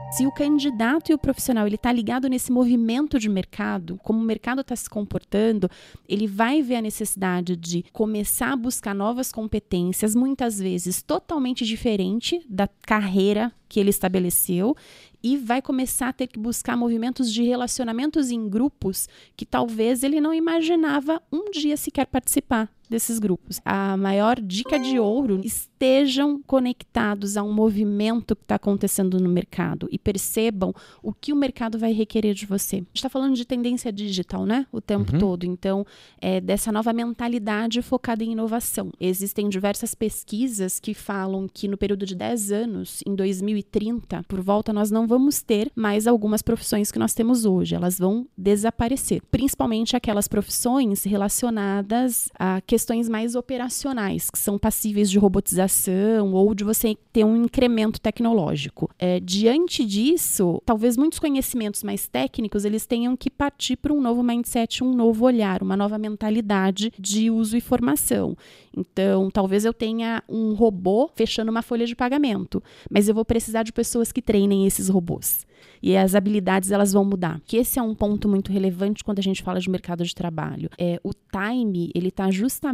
Se 0.10 0.26
o 0.26 0.32
candidato 0.32 1.12
e 1.12 1.14
o 1.14 1.18
profissional 1.18 1.68
ele 1.68 1.76
está 1.76 1.92
ligado 1.92 2.28
nesse 2.28 2.52
movimento 2.52 3.20
de 3.20 3.30
mercado, 3.30 4.00
como 4.02 4.20
o 4.20 4.24
mercado 4.24 4.62
está 4.62 4.76
se 4.76 4.90
comportando, 4.90 5.70
ele 6.08 6.26
vai 6.26 6.62
ver 6.62 6.78
a 6.78 6.82
necessidade 6.82 7.56
de 7.56 7.84
começar 7.94 8.54
a 8.54 8.56
buscar 8.56 8.96
novas 8.96 9.32
competências, 9.32 10.16
muitas 10.16 10.58
vezes 10.58 11.04
totalmente 11.04 11.66
diferente 11.66 12.44
da 12.50 12.68
carreira 12.68 13.52
que 13.70 13.80
ele 13.80 13.92
estabeleceu 13.92 14.76
e 15.22 15.38
vai 15.38 15.62
começar 15.62 16.08
a 16.08 16.14
ter 16.14 16.28
que 16.28 16.40
buscar 16.40 16.76
movimentos 16.76 17.32
de 17.32 17.44
relacionamentos 17.44 18.32
em 18.32 18.50
grupos 18.50 19.08
que 19.36 19.46
talvez 19.46 20.02
ele 20.02 20.20
não 20.20 20.34
imaginava 20.34 21.22
um 21.32 21.52
dia 21.52 21.78
sequer 21.78 22.08
participar 22.08 22.72
desses 22.89 23.19
grupos. 23.19 23.60
A 23.63 23.98
maior 23.98 24.39
dica 24.39 24.80
de 24.80 25.00
ouro 25.00 25.42
estejam 25.44 26.42
conectados 26.45 27.38
a 27.38 27.44
um 27.44 27.54
movimento 27.54 28.36
que 28.36 28.44
está 28.44 28.56
acontecendo 28.56 29.19
no 29.19 29.30
mercado 29.30 29.88
e 29.92 30.00
percebam 30.00 30.74
o 31.04 31.13
que 31.13 31.31
o 31.31 31.36
mercado 31.36 31.78
vai 31.78 31.92
requerer 31.92 32.34
de 32.34 32.45
você. 32.45 32.78
A 32.78 32.80
gente 32.80 32.95
está 32.95 33.10
falando 33.10 33.36
de 33.36 33.45
tendência 33.45 33.92
digital, 33.92 34.45
né? 34.45 34.66
O 34.72 34.81
tempo 34.81 35.13
uhum. 35.13 35.19
todo. 35.19 35.45
Então, 35.45 35.86
é 36.19 36.42
dessa 36.42 36.72
nova 36.72 36.92
mentalidade 36.94 37.81
focada 37.81 38.24
em 38.24 38.31
inovação. 38.31 38.92
Existem 39.00 39.50
diversas 39.50 39.94
pesquisas 39.94 40.80
que 40.80 40.94
falam 40.94 41.48
que 41.48 41.68
no 41.68 41.78
período 41.78 42.06
de 42.06 42.16
10 42.16 42.51
anos, 42.51 43.04
em 43.06 43.13
2030, 43.13 44.24
por 44.28 44.42
volta, 44.42 44.74
nós 44.74 44.90
não 44.90 45.06
vamos 45.06 45.42
ter 45.42 45.72
mais 45.75 46.07
algumas 46.07 46.42
profissões 46.42 46.92
que 46.92 47.00
nós 47.00 47.13
temos 47.13 47.45
hoje. 47.45 47.75
Elas 47.75 48.00
vão 48.00 48.28
desaparecer. 48.38 49.22
Principalmente 49.30 49.95
aquelas 49.95 50.28
profissões 50.28 51.04
relacionadas 51.04 52.30
a 52.38 52.62
questões 52.62 52.77
mais 53.10 53.36
operacionais, 53.36 54.30
que 54.30 54.40
são 54.40 54.58
passíveis 54.58 55.10
de 55.10 55.18
robotização 55.18 56.34
ou 56.34 56.54
de 56.54 56.64
você 56.64 56.96
ter 57.12 57.24
um 57.24 57.44
incremento 57.44 58.00
tecnológico. 58.00 58.90
É, 58.98 59.20
diante 59.20 59.86
disso, 59.86 60.62
talvez 60.66 60.98
muitos 60.98 61.20
conhecimentos 61.20 61.84
mais 61.84 62.08
técnicos 62.08 62.66
eles 62.66 62.86
tenham 62.86 63.16
que 63.16 63.30
partir 63.30 63.78
para 63.78 63.94
um 63.94 64.02
novo 64.02 64.24
mindset, 64.24 64.84
um 64.84 64.94
novo 64.94 65.26
olhar, 65.26 65.62
uma 65.62 65.78
nova 65.78 65.98
mentalidade 65.98 66.92
de 67.00 67.30
uso 67.30 67.56
e 67.57 67.62
formação. 67.62 68.36
Então, 68.76 69.30
talvez 69.30 69.66
eu 69.66 69.74
tenha 69.74 70.24
um 70.28 70.54
robô 70.54 71.10
fechando 71.16 71.52
uma 71.52 71.62
folha 71.62 71.86
de 71.86 71.96
pagamento, 71.96 72.62
mas 72.90 73.07
eu 73.07 73.16
vou 73.16 73.26
precisar 73.26 73.64
de 73.64 73.74
pessoas 73.74 74.12
que 74.12 74.22
treinem 74.22 74.68
esses 74.68 74.90
robôs 74.90 75.48
e 75.81 75.96
as 75.96 76.16
habilidades 76.16 76.72
elas 76.72 76.94
vão 76.94 77.06
mudar. 77.06 77.42
Que 77.46 77.57
esse 77.57 77.80
é 77.80 77.81
um 77.81 77.96
ponto 77.96 78.28
muito 78.28 78.52
relevante 78.52 79.04
quando 79.04 79.19
a 79.19 79.24
gente 79.24 79.44
fala 79.44 79.60
de 79.60 79.69
mercado 79.69 80.04
de 80.04 80.14
trabalho. 80.14 80.69
É 80.78 81.00
o 81.04 81.12
time, 81.14 81.92
ele 81.94 82.10
está 82.10 82.30
justamente 82.31 82.67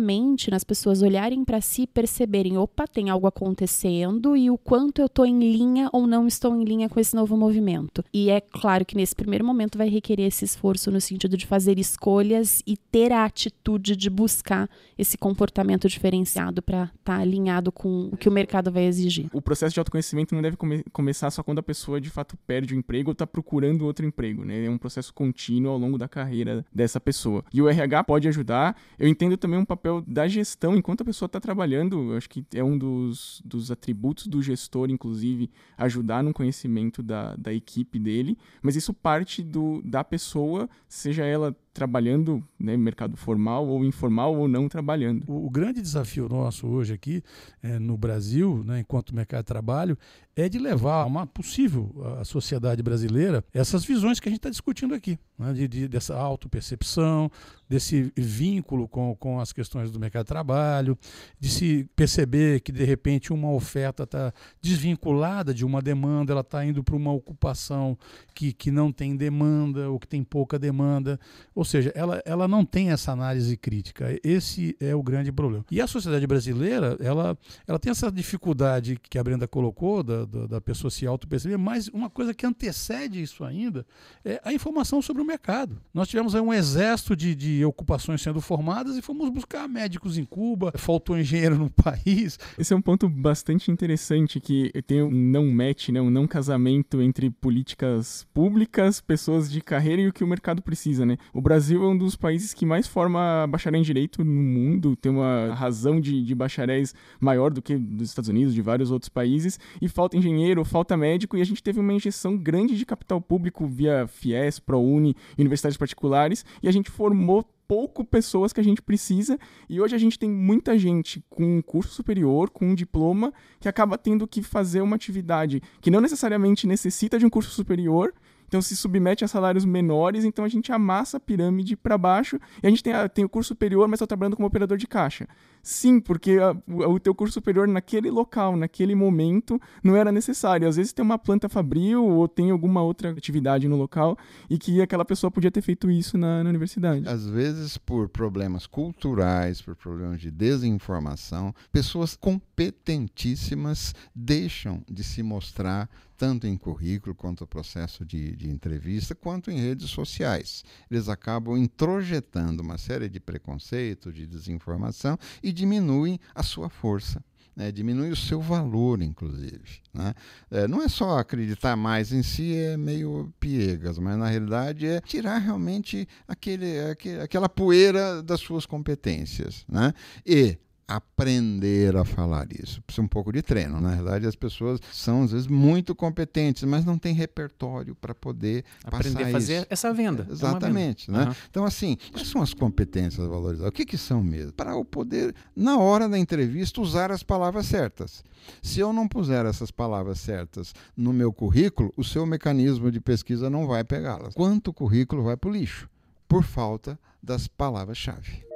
nas 0.49 0.63
pessoas 0.63 1.01
olharem 1.01 1.43
para 1.43 1.61
si 1.61 1.83
e 1.83 1.87
perceberem, 1.87 2.57
opa, 2.57 2.87
tem 2.87 3.09
algo 3.09 3.27
acontecendo 3.27 4.35
e 4.35 4.49
o 4.49 4.57
quanto 4.57 4.99
eu 4.99 5.05
estou 5.05 5.25
em 5.25 5.39
linha 5.39 5.89
ou 5.91 6.07
não 6.07 6.27
estou 6.27 6.55
em 6.55 6.63
linha 6.63 6.89
com 6.89 6.99
esse 6.99 7.15
novo 7.15 7.35
movimento. 7.35 8.03
E 8.13 8.29
é 8.29 8.41
claro 8.41 8.85
que 8.85 8.95
nesse 8.95 9.15
primeiro 9.15 9.45
momento 9.45 9.77
vai 9.77 9.89
requerer 9.89 10.27
esse 10.27 10.45
esforço 10.45 10.91
no 10.91 11.01
sentido 11.01 11.37
de 11.37 11.45
fazer 11.45 11.77
escolhas 11.77 12.61
e 12.65 12.77
ter 12.77 13.11
a 13.11 13.25
atitude 13.25 13.95
de 13.95 14.09
buscar 14.09 14.69
esse 14.97 15.17
comportamento 15.17 15.87
diferenciado 15.87 16.61
para 16.61 16.83
estar 16.83 16.93
tá 17.03 17.17
alinhado 17.17 17.71
com 17.71 18.09
o 18.11 18.17
que 18.17 18.29
o 18.29 18.31
mercado 18.31 18.71
vai 18.71 18.85
exigir. 18.85 19.29
O 19.33 19.41
processo 19.41 19.73
de 19.73 19.79
autoconhecimento 19.79 20.33
não 20.33 20.41
deve 20.41 20.57
come 20.57 20.83
começar 20.91 21.29
só 21.31 21.43
quando 21.43 21.59
a 21.59 21.63
pessoa 21.63 21.99
de 21.99 22.09
fato 22.09 22.37
perde 22.47 22.73
o 22.73 22.77
emprego 22.77 23.09
ou 23.09 23.13
está 23.13 23.27
procurando 23.27 23.85
outro 23.85 24.05
emprego, 24.05 24.45
né? 24.45 24.65
É 24.65 24.69
um 24.69 24.77
processo 24.77 25.13
contínuo 25.13 25.71
ao 25.71 25.77
longo 25.77 25.97
da 25.97 26.07
carreira 26.07 26.65
dessa 26.73 26.99
pessoa. 26.99 27.43
E 27.53 27.61
o 27.61 27.67
RH 27.67 28.03
pode 28.03 28.27
ajudar. 28.27 28.75
Eu 28.97 29.07
entendo 29.07 29.35
também 29.37 29.59
um 29.59 29.65
papel 29.65 29.82
da 30.07 30.27
gestão 30.27 30.75
enquanto 30.75 31.01
a 31.01 31.05
pessoa 31.05 31.27
está 31.27 31.39
trabalhando. 31.39 32.13
Acho 32.15 32.29
que 32.29 32.45
é 32.53 32.63
um 32.63 32.77
dos, 32.77 33.41
dos 33.43 33.71
atributos 33.71 34.27
do 34.27 34.41
gestor, 34.41 34.89
inclusive, 34.89 35.49
ajudar 35.77 36.23
no 36.23 36.33
conhecimento 36.33 37.03
da, 37.03 37.35
da 37.35 37.53
equipe 37.53 37.99
dele. 37.99 38.37
Mas 38.61 38.75
isso 38.75 38.93
parte 38.93 39.43
do, 39.43 39.81
da 39.83 40.03
pessoa, 40.03 40.69
seja 40.87 41.25
ela 41.25 41.55
trabalhando 41.73 42.43
né, 42.59 42.77
mercado 42.77 43.17
formal 43.17 43.67
ou 43.67 43.83
informal 43.83 44.35
ou 44.35 44.47
não 44.47 44.69
trabalhando. 44.69 45.23
O, 45.27 45.47
o 45.47 45.49
grande 45.49 45.81
desafio 45.81 46.29
nosso 46.29 46.67
hoje 46.67 46.93
aqui 46.93 47.23
é, 47.61 47.79
no 47.79 47.97
Brasil, 47.97 48.63
né, 48.63 48.79
enquanto 48.81 49.15
mercado 49.15 49.43
de 49.43 49.47
trabalho, 49.47 49.97
é 50.35 50.47
de 50.47 50.59
levar 50.59 51.05
uma 51.05 51.27
possível 51.27 51.93
a 52.19 52.23
sociedade 52.23 52.81
brasileira 52.81 53.43
essas 53.53 53.85
visões 53.85 54.19
que 54.19 54.27
a 54.27 54.31
gente 54.31 54.39
está 54.39 54.49
discutindo 54.49 54.93
aqui. 54.93 55.17
né, 55.37 55.53
de, 55.53 55.67
de, 55.67 55.87
dessa 55.87 56.15
autopercepção, 56.15 57.29
desse 57.67 58.11
vínculo 58.15 58.87
com, 58.87 59.15
com 59.15 59.39
as 59.39 59.51
questões 59.51 59.91
do 59.91 59.99
mercado 59.99 60.25
de 60.25 60.29
trabalho, 60.29 60.97
de 61.39 61.49
se 61.49 61.89
perceber 61.95 62.61
que 62.61 62.71
de 62.71 62.83
repente 62.83 63.33
uma 63.33 63.51
oferta 63.51 64.03
está 64.03 64.33
desvinculada 64.61 65.53
de 65.53 65.65
uma 65.65 65.81
demanda, 65.81 66.31
ela 66.31 66.41
está 66.41 66.63
indo 66.65 66.83
para 66.83 66.95
uma 66.95 67.11
ocupação 67.11 67.97
que, 68.33 68.53
que 68.53 68.71
não 68.71 68.91
tem 68.91 69.15
demanda 69.15 69.89
ou 69.89 69.99
que 69.99 70.07
tem 70.07 70.23
pouca 70.23 70.59
demanda. 70.59 71.19
Seja, 71.63 71.91
ela, 71.95 72.21
ela 72.25 72.47
não 72.47 72.65
tem 72.65 72.91
essa 72.91 73.11
análise 73.11 73.55
crítica. 73.57 74.19
Esse 74.23 74.75
é 74.79 74.95
o 74.95 75.03
grande 75.03 75.31
problema. 75.31 75.65
E 75.69 75.81
a 75.81 75.87
sociedade 75.87 76.25
brasileira, 76.27 76.97
ela, 76.99 77.37
ela 77.67 77.79
tem 77.79 77.91
essa 77.91 78.11
dificuldade 78.11 78.99
que 79.09 79.17
a 79.17 79.23
Brenda 79.23 79.47
colocou, 79.47 80.03
da, 80.03 80.25
da, 80.25 80.47
da 80.47 80.61
pessoa 80.61 80.89
se 80.89 81.05
auto-perceber, 81.05 81.57
mas 81.57 81.87
uma 81.89 82.09
coisa 82.09 82.33
que 82.33 82.45
antecede 82.45 83.21
isso 83.21 83.43
ainda 83.43 83.85
é 84.23 84.41
a 84.43 84.53
informação 84.53 85.01
sobre 85.01 85.21
o 85.21 85.25
mercado. 85.25 85.77
Nós 85.93 86.07
tivemos 86.07 86.35
aí 86.35 86.41
um 86.41 86.53
exército 86.53 87.15
de, 87.15 87.35
de 87.35 87.65
ocupações 87.65 88.21
sendo 88.21 88.41
formadas 88.41 88.97
e 88.97 89.01
fomos 89.01 89.29
buscar 89.29 89.67
médicos 89.67 90.17
em 90.17 90.25
Cuba, 90.25 90.71
faltou 90.75 91.17
engenheiro 91.17 91.57
no 91.57 91.69
país. 91.69 92.37
Esse 92.57 92.73
é 92.73 92.75
um 92.75 92.81
ponto 92.81 93.09
bastante 93.09 93.71
interessante 93.71 94.39
que 94.39 94.71
tem 94.87 95.01
um 95.01 95.11
não 95.11 95.51
match, 95.51 95.89
né, 95.89 96.01
um 96.01 96.09
não 96.09 96.27
casamento 96.27 97.01
entre 97.01 97.29
políticas 97.29 98.27
públicas, 98.33 99.01
pessoas 99.01 99.51
de 99.51 99.61
carreira 99.61 100.01
e 100.01 100.07
o 100.07 100.13
que 100.13 100.23
o 100.23 100.27
mercado 100.27 100.61
precisa, 100.61 101.05
né? 101.05 101.17
O 101.33 101.41
Brasil 101.53 101.83
é 101.83 101.87
um 101.87 101.95
dos 101.95 102.15
países 102.15 102.51
que 102.51 102.65
mais 102.65 102.87
forma 102.87 103.45
bacharel 103.47 103.79
em 103.79 103.83
direito 103.83 104.25
no 104.25 104.41
mundo, 104.41 104.95
tem 104.95 105.11
uma 105.11 105.53
razão 105.53 106.01
de, 106.01 106.23
de 106.23 106.33
bacharéis 106.33 106.95
maior 107.19 107.51
do 107.51 107.61
que 107.61 107.77
dos 107.77 108.09
Estados 108.09 108.27
Unidos, 108.27 108.55
de 108.55 108.61
vários 108.63 108.89
outros 108.89 109.07
países, 109.07 109.59
e 109.79 109.87
falta 109.87 110.17
engenheiro, 110.17 110.65
falta 110.65 110.97
médico, 110.97 111.37
e 111.37 111.41
a 111.41 111.45
gente 111.45 111.61
teve 111.61 111.79
uma 111.79 111.93
injeção 111.93 112.35
grande 112.35 112.75
de 112.75 112.83
capital 112.87 113.21
público 113.21 113.67
via 113.67 114.07
FIES, 114.07 114.57
ProUni, 114.57 115.15
universidades 115.37 115.77
particulares, 115.77 116.43
e 116.63 116.67
a 116.67 116.71
gente 116.71 116.89
formou 116.89 117.47
pouco 117.67 118.03
pessoas 118.03 118.51
que 118.51 118.59
a 118.59 118.63
gente 118.63 118.81
precisa 118.81 119.37
e 119.69 119.79
hoje 119.79 119.95
a 119.95 119.97
gente 119.97 120.19
tem 120.19 120.29
muita 120.29 120.77
gente 120.77 121.23
com 121.29 121.57
um 121.57 121.61
curso 121.61 121.93
superior, 121.93 122.49
com 122.49 122.65
um 122.65 122.75
diploma, 122.75 123.31
que 123.59 123.69
acaba 123.69 123.97
tendo 123.97 124.27
que 124.27 124.41
fazer 124.41 124.81
uma 124.81 124.95
atividade 124.95 125.61
que 125.81 125.91
não 125.91 126.01
necessariamente 126.01 126.67
necessita 126.67 127.17
de 127.17 127.25
um 127.25 127.29
curso 127.29 127.51
superior, 127.51 128.13
então 128.53 128.61
se 128.61 128.75
submete 128.75 129.25
a 129.25 129.27
salários 129.27 129.65
menores, 129.65 130.23
então 130.23 130.45
a 130.45 130.47
gente 130.47 130.71
amassa 130.71 131.17
a 131.17 131.19
pirâmide 131.19 131.75
para 131.75 131.97
baixo 131.97 132.39
e 132.61 132.67
a 132.67 132.69
gente 132.69 132.83
tem, 132.83 132.93
a, 132.93 133.09
tem 133.09 133.25
o 133.25 133.29
curso 133.29 133.47
superior, 133.47 133.87
mas 133.87 133.97
está 133.97 134.05
trabalhando 134.05 134.35
como 134.35 134.47
operador 134.47 134.77
de 134.77 134.85
caixa. 134.85 135.27
Sim, 135.63 135.99
porque 135.99 136.37
a, 136.39 136.55
o 136.67 136.99
teu 136.99 137.15
curso 137.15 137.33
superior 137.33 137.67
naquele 137.67 138.11
local, 138.11 138.55
naquele 138.55 138.93
momento, 138.93 139.59
não 139.83 139.95
era 139.95 140.11
necessário. 140.11 140.67
Às 140.67 140.75
vezes 140.75 140.93
tem 140.93 141.03
uma 141.03 141.17
planta 141.17 141.49
fabril 141.49 142.05
ou 142.05 142.27
tem 142.27 142.51
alguma 142.51 142.83
outra 142.83 143.09
atividade 143.09 143.67
no 143.67 143.75
local 143.75 144.15
e 144.47 144.59
que 144.59 144.83
aquela 144.83 145.03
pessoa 145.03 145.31
podia 145.31 145.49
ter 145.49 145.61
feito 145.61 145.89
isso 145.89 146.15
na, 146.15 146.43
na 146.43 146.49
universidade. 146.51 147.07
Às 147.07 147.25
vezes 147.25 147.75
por 147.75 148.07
problemas 148.07 148.67
culturais, 148.67 149.63
por 149.63 149.75
problemas 149.75 150.21
de 150.21 150.29
desinformação, 150.29 151.55
pessoas 151.71 152.15
competentíssimas 152.15 153.95
deixam 154.13 154.83
de 154.87 155.03
se 155.03 155.23
mostrar 155.23 155.89
tanto 156.23 156.47
em 156.47 156.55
currículo 156.55 157.13
quanto 157.13 157.45
processo 157.45 158.05
de, 158.05 158.33
de 158.37 158.49
entrevista, 158.49 159.13
quanto 159.13 159.51
em 159.51 159.59
redes 159.59 159.89
sociais. 159.89 160.63
Eles 160.89 161.09
acabam 161.09 161.57
introjetando 161.57 162.63
uma 162.63 162.77
série 162.77 163.09
de 163.09 163.19
preconceitos, 163.19 164.13
de 164.13 164.25
desinformação 164.25 165.19
e 165.43 165.51
diminuem 165.51 166.17
a 166.33 166.41
sua 166.41 166.69
força. 166.69 167.21
Né, 167.53 167.73
diminui 167.73 168.09
o 168.09 168.15
seu 168.15 168.39
valor, 168.39 169.01
inclusive. 169.01 169.81
Né? 169.93 170.13
É, 170.49 170.65
não 170.65 170.81
é 170.81 170.87
só 170.87 171.19
acreditar 171.19 171.75
mais 171.75 172.13
em 172.13 172.23
si, 172.23 172.55
é 172.55 172.77
meio 172.77 173.31
piegas, 173.37 173.99
mas 173.99 174.17
na 174.17 174.29
realidade 174.29 174.87
é 174.87 175.01
tirar 175.01 175.39
realmente 175.39 176.07
aquele, 176.25 176.79
aquele, 176.89 177.19
aquela 177.19 177.49
poeira 177.49 178.23
das 178.23 178.39
suas 178.39 178.65
competências. 178.65 179.65
Né? 179.67 179.93
E 180.25 180.57
aprender 180.87 181.95
a 181.95 182.03
falar 182.03 182.47
isso. 182.51 182.81
Precisa 182.83 183.03
um 183.03 183.07
pouco 183.07 183.31
de 183.31 183.41
treino. 183.41 183.79
Na 183.79 183.95
verdade, 183.95 184.27
as 184.27 184.35
pessoas 184.35 184.79
são, 184.91 185.23
às 185.23 185.31
vezes, 185.31 185.47
muito 185.47 185.95
competentes, 185.95 186.63
mas 186.63 186.85
não 186.85 186.97
têm 186.97 187.13
repertório 187.13 187.95
para 187.95 188.13
poder 188.13 188.63
aprender 188.83 189.23
a 189.23 189.31
fazer 189.31 189.57
isso. 189.57 189.67
essa 189.69 189.93
venda. 189.93 190.25
É, 190.29 190.31
exatamente. 190.31 191.07
venda. 191.07 191.25
Né? 191.25 191.29
Uhum. 191.29 191.35
Então, 191.49 191.65
assim, 191.65 191.97
quais 192.11 192.27
são 192.27 192.41
as 192.41 192.53
competências 192.53 193.27
valorizadas? 193.27 193.69
O 193.69 193.71
que, 193.71 193.85
que 193.85 193.97
são 193.97 194.23
mesmo? 194.23 194.53
Para 194.53 194.71
eu 194.71 194.85
poder, 194.85 195.33
na 195.55 195.77
hora 195.77 196.07
da 196.07 196.17
entrevista, 196.17 196.81
usar 196.81 197.11
as 197.11 197.23
palavras 197.23 197.65
certas. 197.65 198.23
Se 198.61 198.79
eu 198.79 198.91
não 198.91 199.07
puser 199.07 199.45
essas 199.45 199.71
palavras 199.71 200.19
certas 200.19 200.73
no 200.95 201.13
meu 201.13 201.31
currículo, 201.31 201.93
o 201.95 202.03
seu 202.03 202.25
mecanismo 202.25 202.91
de 202.91 202.99
pesquisa 202.99 203.49
não 203.49 203.67
vai 203.67 203.83
pegá-las. 203.83 204.33
Quanto 204.33 204.73
currículo 204.73 205.23
vai 205.23 205.37
para 205.37 205.49
o 205.49 205.53
lixo? 205.53 205.89
Por 206.27 206.43
falta 206.43 206.99
das 207.21 207.47
palavras-chave. 207.47 208.52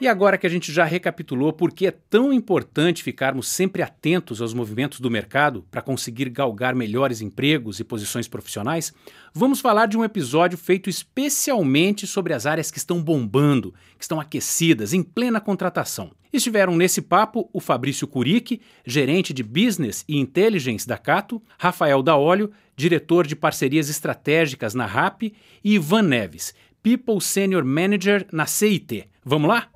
E 0.00 0.08
agora 0.08 0.38
que 0.38 0.46
a 0.46 0.50
gente 0.50 0.72
já 0.72 0.84
recapitulou 0.86 1.52
por 1.52 1.70
que 1.70 1.86
é 1.86 1.90
tão 1.90 2.32
importante 2.32 3.02
ficarmos 3.02 3.48
sempre 3.48 3.82
atentos 3.82 4.40
aos 4.40 4.54
movimentos 4.54 4.98
do 4.98 5.10
mercado 5.10 5.62
para 5.70 5.82
conseguir 5.82 6.30
galgar 6.30 6.74
melhores 6.74 7.20
empregos 7.20 7.78
e 7.78 7.84
posições 7.84 8.26
profissionais, 8.26 8.94
vamos 9.34 9.60
falar 9.60 9.84
de 9.84 9.98
um 9.98 10.04
episódio 10.04 10.56
feito 10.56 10.88
especialmente 10.88 12.06
sobre 12.06 12.32
as 12.32 12.46
áreas 12.46 12.70
que 12.70 12.78
estão 12.78 13.02
bombando, 13.02 13.74
que 13.98 14.04
estão 14.04 14.18
aquecidas, 14.18 14.94
em 14.94 15.02
plena 15.02 15.38
contratação. 15.38 16.12
Estiveram 16.32 16.74
nesse 16.74 17.02
papo 17.02 17.50
o 17.52 17.60
Fabrício 17.60 18.08
Curic, 18.08 18.58
gerente 18.86 19.34
de 19.34 19.42
Business 19.42 20.02
e 20.08 20.16
Intelligence 20.16 20.88
da 20.88 20.96
Cato, 20.96 21.42
Rafael 21.58 22.02
Daolio, 22.02 22.50
diretor 22.74 23.26
de 23.26 23.36
parcerias 23.36 23.90
estratégicas 23.90 24.72
na 24.72 24.86
RAP, 24.86 25.24
e 25.24 25.74
Ivan 25.74 26.02
Neves, 26.04 26.54
People 26.82 27.20
Senior 27.20 27.66
Manager 27.66 28.26
na 28.32 28.46
CIT. 28.46 29.09
Vamos 29.24 29.50
lá? 29.50 29.68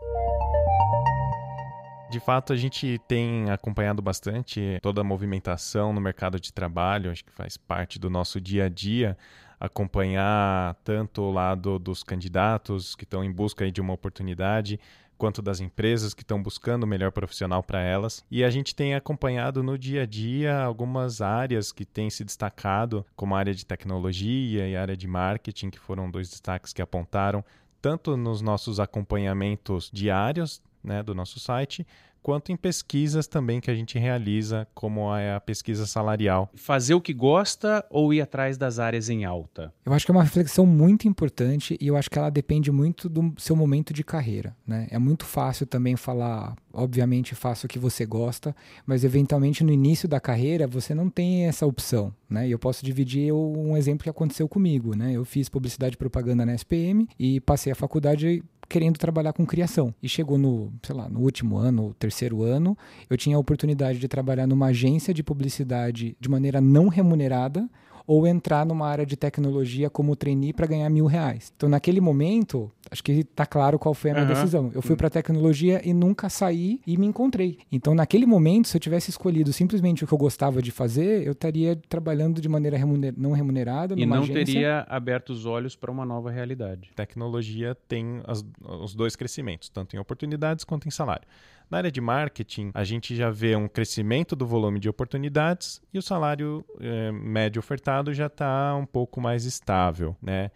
De 2.11 2.19
fato, 2.19 2.53
a 2.53 2.57
gente 2.57 2.99
tem 3.07 3.51
acompanhado 3.51 4.01
bastante 4.01 4.79
toda 4.81 5.03
a 5.03 5.05
movimentação 5.05 5.93
no 5.93 6.01
mercado 6.01 6.41
de 6.41 6.53
trabalho, 6.53 7.11
acho 7.11 7.25
que 7.25 7.33
faz 7.33 7.57
parte 7.57 7.99
do 7.99 8.09
nosso 8.09 8.41
dia 8.41 8.67
a 8.67 8.69
dia 8.69 9.19
acompanhar 9.61 10.75
tanto 10.85 11.23
o 11.23 11.33
lado 11.33 11.79
dos 11.79 12.03
candidatos 12.03 12.95
que 12.95 13.05
estão 13.05 13.25
em 13.25 13.33
busca 13.33 13.71
de 13.71 13.81
uma 13.81 13.93
oportunidade, 13.93 14.79
quanto 15.17 15.41
das 15.41 15.61
empresas 15.61 16.13
que 16.13 16.23
estão 16.23 16.43
buscando 16.43 16.85
o 16.85 16.87
melhor 16.87 17.13
profissional 17.13 17.63
para 17.63 17.81
elas. 17.81 18.25
E 18.31 18.45
a 18.45 18.51
gente 18.51 18.75
tem 18.75 18.95
acompanhado 18.95 19.63
no 19.63 19.79
dia 19.79 20.03
a 20.03 20.07
dia 20.07 20.59
algumas 20.61 21.21
áreas 21.21 21.73
que 21.73 21.85
têm 21.85 22.11
se 22.11 22.25
destacado, 22.25 23.07
como 23.15 23.35
a 23.35 23.39
área 23.39 23.55
de 23.55 23.65
tecnologia 23.65 24.69
e 24.69 24.77
a 24.77 24.83
área 24.83 24.97
de 24.97 25.07
marketing, 25.07 25.71
que 25.71 25.79
foram 25.79 26.11
dois 26.11 26.29
destaques 26.29 26.73
que 26.73 26.83
apontaram 26.83 27.45
tanto 27.85 28.17
nos 28.17 28.41
nossos 28.41 28.81
acompanhamentos 28.81 29.91
diários 29.93 30.63
né, 30.83 31.03
do 31.03 31.15
nosso 31.15 31.39
site, 31.39 31.87
quanto 32.25 32.51
em 32.51 32.57
pesquisas 32.57 33.27
também 33.27 33.61
que 33.61 33.71
a 33.71 33.75
gente 33.75 33.99
realiza, 33.99 34.67
como 34.75 35.13
a 35.13 35.39
pesquisa 35.41 35.87
salarial. 35.87 36.51
Fazer 36.55 36.95
o 36.95 37.01
que 37.01 37.13
gosta 37.13 37.85
ou 37.91 38.15
ir 38.15 38.23
atrás 38.23 38.57
das 38.57 38.79
áreas 38.79 39.11
em 39.11 39.27
alta? 39.27 39.71
Eu 39.85 39.93
acho 39.93 40.07
que 40.07 40.11
é 40.11 40.15
uma 40.15 40.23
reflexão 40.23 40.65
muito 40.65 41.07
importante 41.07 41.77
e 41.79 41.87
eu 41.87 41.99
acho 41.99 42.09
que 42.09 42.19
ela 42.19 42.31
depende 42.31 42.73
muito 42.73 43.11
do 43.11 43.35
seu 43.37 43.55
momento 43.55 43.93
de 43.93 44.03
carreira. 44.03 44.57
Né? 44.67 44.89
É 44.91 44.99
muito 44.99 45.27
fácil 45.27 45.67
também 45.67 45.97
falar, 45.97 46.57
obviamente, 46.73 47.35
faça 47.35 47.67
o 47.67 47.69
que 47.69 47.79
você 47.79 48.07
gosta, 48.07 48.57
mas 48.87 49.05
eventualmente 49.05 49.63
no 49.63 49.71
início 49.71 50.09
da 50.09 50.19
carreira 50.19 50.67
você 50.67 50.95
não 50.95 51.11
tem 51.11 51.45
essa 51.45 51.67
opção. 51.67 52.11
Né? 52.27 52.49
E 52.49 52.53
eu 52.53 52.59
posso 52.59 52.83
dividir 52.83 53.35
um 53.35 53.77
exemplo 53.77 54.03
que 54.03 54.11
aconteceu 54.11 54.49
comigo. 54.49 54.97
Né? 54.97 55.13
Eu 55.13 55.27
fiz 55.27 55.51
publicidade 55.51 55.97
e 55.97 55.99
propaganda 55.99 56.47
na 56.47 56.55
SPM 56.55 57.07
e 57.19 57.39
passei 57.39 57.71
a 57.71 57.77
faculdade 57.77 58.43
querendo 58.75 58.99
trabalhar 58.99 59.33
com 59.33 59.47
criação. 59.47 59.95
E 60.03 60.09
chegou 60.09 60.37
no, 60.37 60.73
sei 60.83 60.97
lá, 60.97 61.09
no 61.09 61.21
último 61.21 61.57
ano, 61.57 61.95
terceiro 61.97 62.43
ano, 62.43 62.77
eu 63.09 63.17
tinha 63.17 63.37
a 63.37 63.39
oportunidade 63.39 64.01
de 64.01 64.09
trabalhar 64.09 64.49
numa 64.49 64.67
agência 64.67 65.15
de 65.15 65.23
publicidade 65.23 66.17
de 66.19 66.29
maneira 66.29 66.61
não 66.61 66.89
remunerada 66.89 67.71
ou 68.07 68.27
entrar 68.27 68.67
numa 68.67 68.87
área 68.87 69.07
de 69.07 69.17
tecnologia 69.17 69.89
como 69.89 70.15
trainee 70.15 70.53
para 70.53 70.67
ganhar 70.67 70.89
mil 70.91 71.07
reais. 71.07 71.53
Então, 71.57 71.69
naquele 71.69 72.01
momento, 72.01 72.71
acho 72.91 73.03
que 73.03 73.13
está 73.13 73.47
claro 73.47 73.79
qual 73.79 73.95
foi 73.95 74.11
a 74.11 74.15
minha 74.15 74.27
uhum. 74.27 74.35
decisão. 74.35 74.71
Eu 74.75 74.83
fui 74.83 74.95
para 74.95 75.09
tecnologia 75.09 75.81
e 75.85 75.95
nunca 75.95 76.29
saí 76.29 76.81
e 76.87 76.97
me 76.97 77.07
encontrei. 77.07 77.59
Então, 77.73 77.95
naquele 77.95 78.27
momento, 78.27 78.69
se 78.69 78.77
eu 78.77 78.81
tivesse 78.81 79.11
escolhido 79.11 79.53
simplesmente 79.53 80.05
o 80.05 80.07
que 80.07 80.13
eu 80.13 80.19
gostava 80.19 80.61
de 80.61 80.71
fazer, 80.71 81.27
eu 81.27 81.33
estaria 81.33 81.77
trabalhando 81.89 82.41
de 82.41 82.49
maneira 82.49 82.77
remuner 82.77 83.15
não 83.17 83.33
remunerada. 83.33 83.95
E 83.99 84.05
não 84.05 84.23
agência. 84.23 84.45
teria 84.45 84.87
aberto 84.89 85.31
os 85.31 85.47
olhos 85.47 85.75
para 85.75 85.91
uma 85.91 86.05
nova 86.05 86.31
realidade. 86.31 86.91
Tecnologia 86.95 87.77
tem 87.89 88.21
as, 88.27 88.45
os 88.63 88.95
dois 88.95 89.17
crescimentos, 89.17 89.69
tanto 89.69 89.97
em 89.97 89.99
oportunidades 89.99 90.65
quanto 90.65 90.87
em 90.87 90.91
salário. 90.91 91.27
Na 91.71 91.79
área 91.79 91.91
de 91.91 92.01
marketing, 92.01 92.71
a 92.75 92.85
gente 92.85 93.17
já 93.17 93.31
vê 93.31 93.57
um 93.57 93.67
crescimento 93.67 94.37
do 94.37 94.47
volume 94.47 94.79
de 94.79 94.89
oportunidades 94.89 95.81
e 95.93 95.99
o 95.99 96.03
salário 96.03 96.65
é, 96.81 97.11
médio 97.11 97.59
ofertado 97.59 98.13
já 98.13 98.27
está 98.27 98.75
um 98.77 98.87
pouco 98.87 99.21
mais 99.21 99.45
estável, 99.45 100.17
né? 100.23 100.51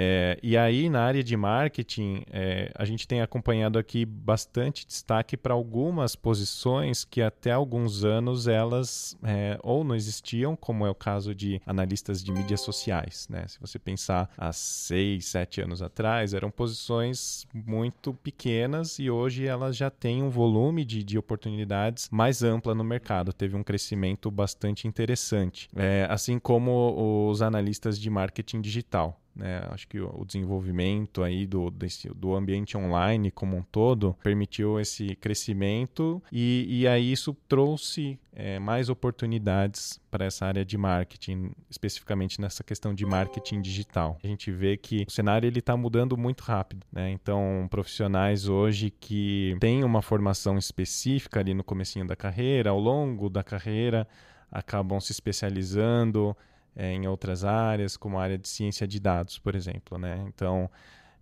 É, 0.00 0.38
e 0.44 0.56
aí, 0.56 0.88
na 0.88 1.02
área 1.02 1.24
de 1.24 1.36
marketing, 1.36 2.22
é, 2.30 2.70
a 2.76 2.84
gente 2.84 3.08
tem 3.08 3.20
acompanhado 3.20 3.80
aqui 3.80 4.04
bastante 4.04 4.86
destaque 4.86 5.36
para 5.36 5.52
algumas 5.52 6.14
posições 6.14 7.04
que 7.04 7.20
até 7.20 7.50
alguns 7.50 8.04
anos 8.04 8.46
elas 8.46 9.18
é, 9.24 9.58
ou 9.60 9.82
não 9.82 9.96
existiam, 9.96 10.54
como 10.54 10.86
é 10.86 10.90
o 10.90 10.94
caso 10.94 11.34
de 11.34 11.60
analistas 11.66 12.22
de 12.22 12.30
mídias 12.30 12.60
sociais. 12.60 13.26
Né? 13.28 13.44
Se 13.48 13.60
você 13.60 13.76
pensar 13.76 14.30
há 14.38 14.52
seis, 14.52 15.26
sete 15.26 15.60
anos 15.60 15.82
atrás, 15.82 16.32
eram 16.32 16.48
posições 16.48 17.44
muito 17.52 18.14
pequenas 18.14 19.00
e 19.00 19.10
hoje 19.10 19.48
elas 19.48 19.76
já 19.76 19.90
têm 19.90 20.22
um 20.22 20.30
volume 20.30 20.84
de, 20.84 21.02
de 21.02 21.18
oportunidades 21.18 22.08
mais 22.12 22.44
ampla 22.44 22.72
no 22.72 22.84
mercado. 22.84 23.32
Teve 23.32 23.56
um 23.56 23.64
crescimento 23.64 24.30
bastante 24.30 24.86
interessante. 24.86 25.68
É, 25.74 26.06
assim 26.08 26.38
como 26.38 27.28
os 27.28 27.42
analistas 27.42 27.98
de 27.98 28.08
marketing 28.08 28.60
digital. 28.60 29.20
Né? 29.38 29.62
Acho 29.70 29.86
que 29.86 30.00
o 30.00 30.24
desenvolvimento 30.24 31.22
aí 31.22 31.46
do, 31.46 31.70
desse, 31.70 32.08
do 32.08 32.34
ambiente 32.34 32.76
online 32.76 33.30
como 33.30 33.56
um 33.56 33.62
todo 33.62 34.16
permitiu 34.20 34.80
esse 34.80 35.14
crescimento 35.14 36.20
e, 36.32 36.66
e 36.68 36.88
aí 36.88 37.12
isso 37.12 37.32
trouxe 37.46 38.18
é, 38.32 38.58
mais 38.58 38.88
oportunidades 38.88 40.00
para 40.10 40.24
essa 40.24 40.44
área 40.44 40.64
de 40.64 40.76
marketing, 40.76 41.52
especificamente 41.70 42.40
nessa 42.40 42.64
questão 42.64 42.92
de 42.92 43.06
marketing 43.06 43.60
digital. 43.60 44.18
A 44.22 44.26
gente 44.26 44.50
vê 44.50 44.76
que 44.76 45.04
o 45.06 45.10
cenário 45.10 45.46
ele 45.46 45.60
está 45.60 45.76
mudando 45.76 46.16
muito 46.16 46.42
rápido, 46.42 46.84
né? 46.92 47.10
Então, 47.10 47.68
profissionais 47.70 48.48
hoje 48.48 48.90
que 48.90 49.56
têm 49.60 49.84
uma 49.84 50.02
formação 50.02 50.58
específica 50.58 51.38
ali 51.38 51.54
no 51.54 51.62
comecinho 51.62 52.06
da 52.06 52.16
carreira, 52.16 52.70
ao 52.70 52.80
longo 52.80 53.28
da 53.28 53.44
carreira, 53.44 54.06
acabam 54.50 54.98
se 54.98 55.12
especializando, 55.12 56.36
é, 56.78 56.92
em 56.92 57.08
outras 57.08 57.44
áreas, 57.44 57.96
como 57.96 58.18
a 58.18 58.22
área 58.22 58.38
de 58.38 58.48
ciência 58.48 58.86
de 58.86 59.00
dados, 59.00 59.36
por 59.40 59.56
exemplo. 59.56 59.98
Né? 59.98 60.24
Então, 60.28 60.70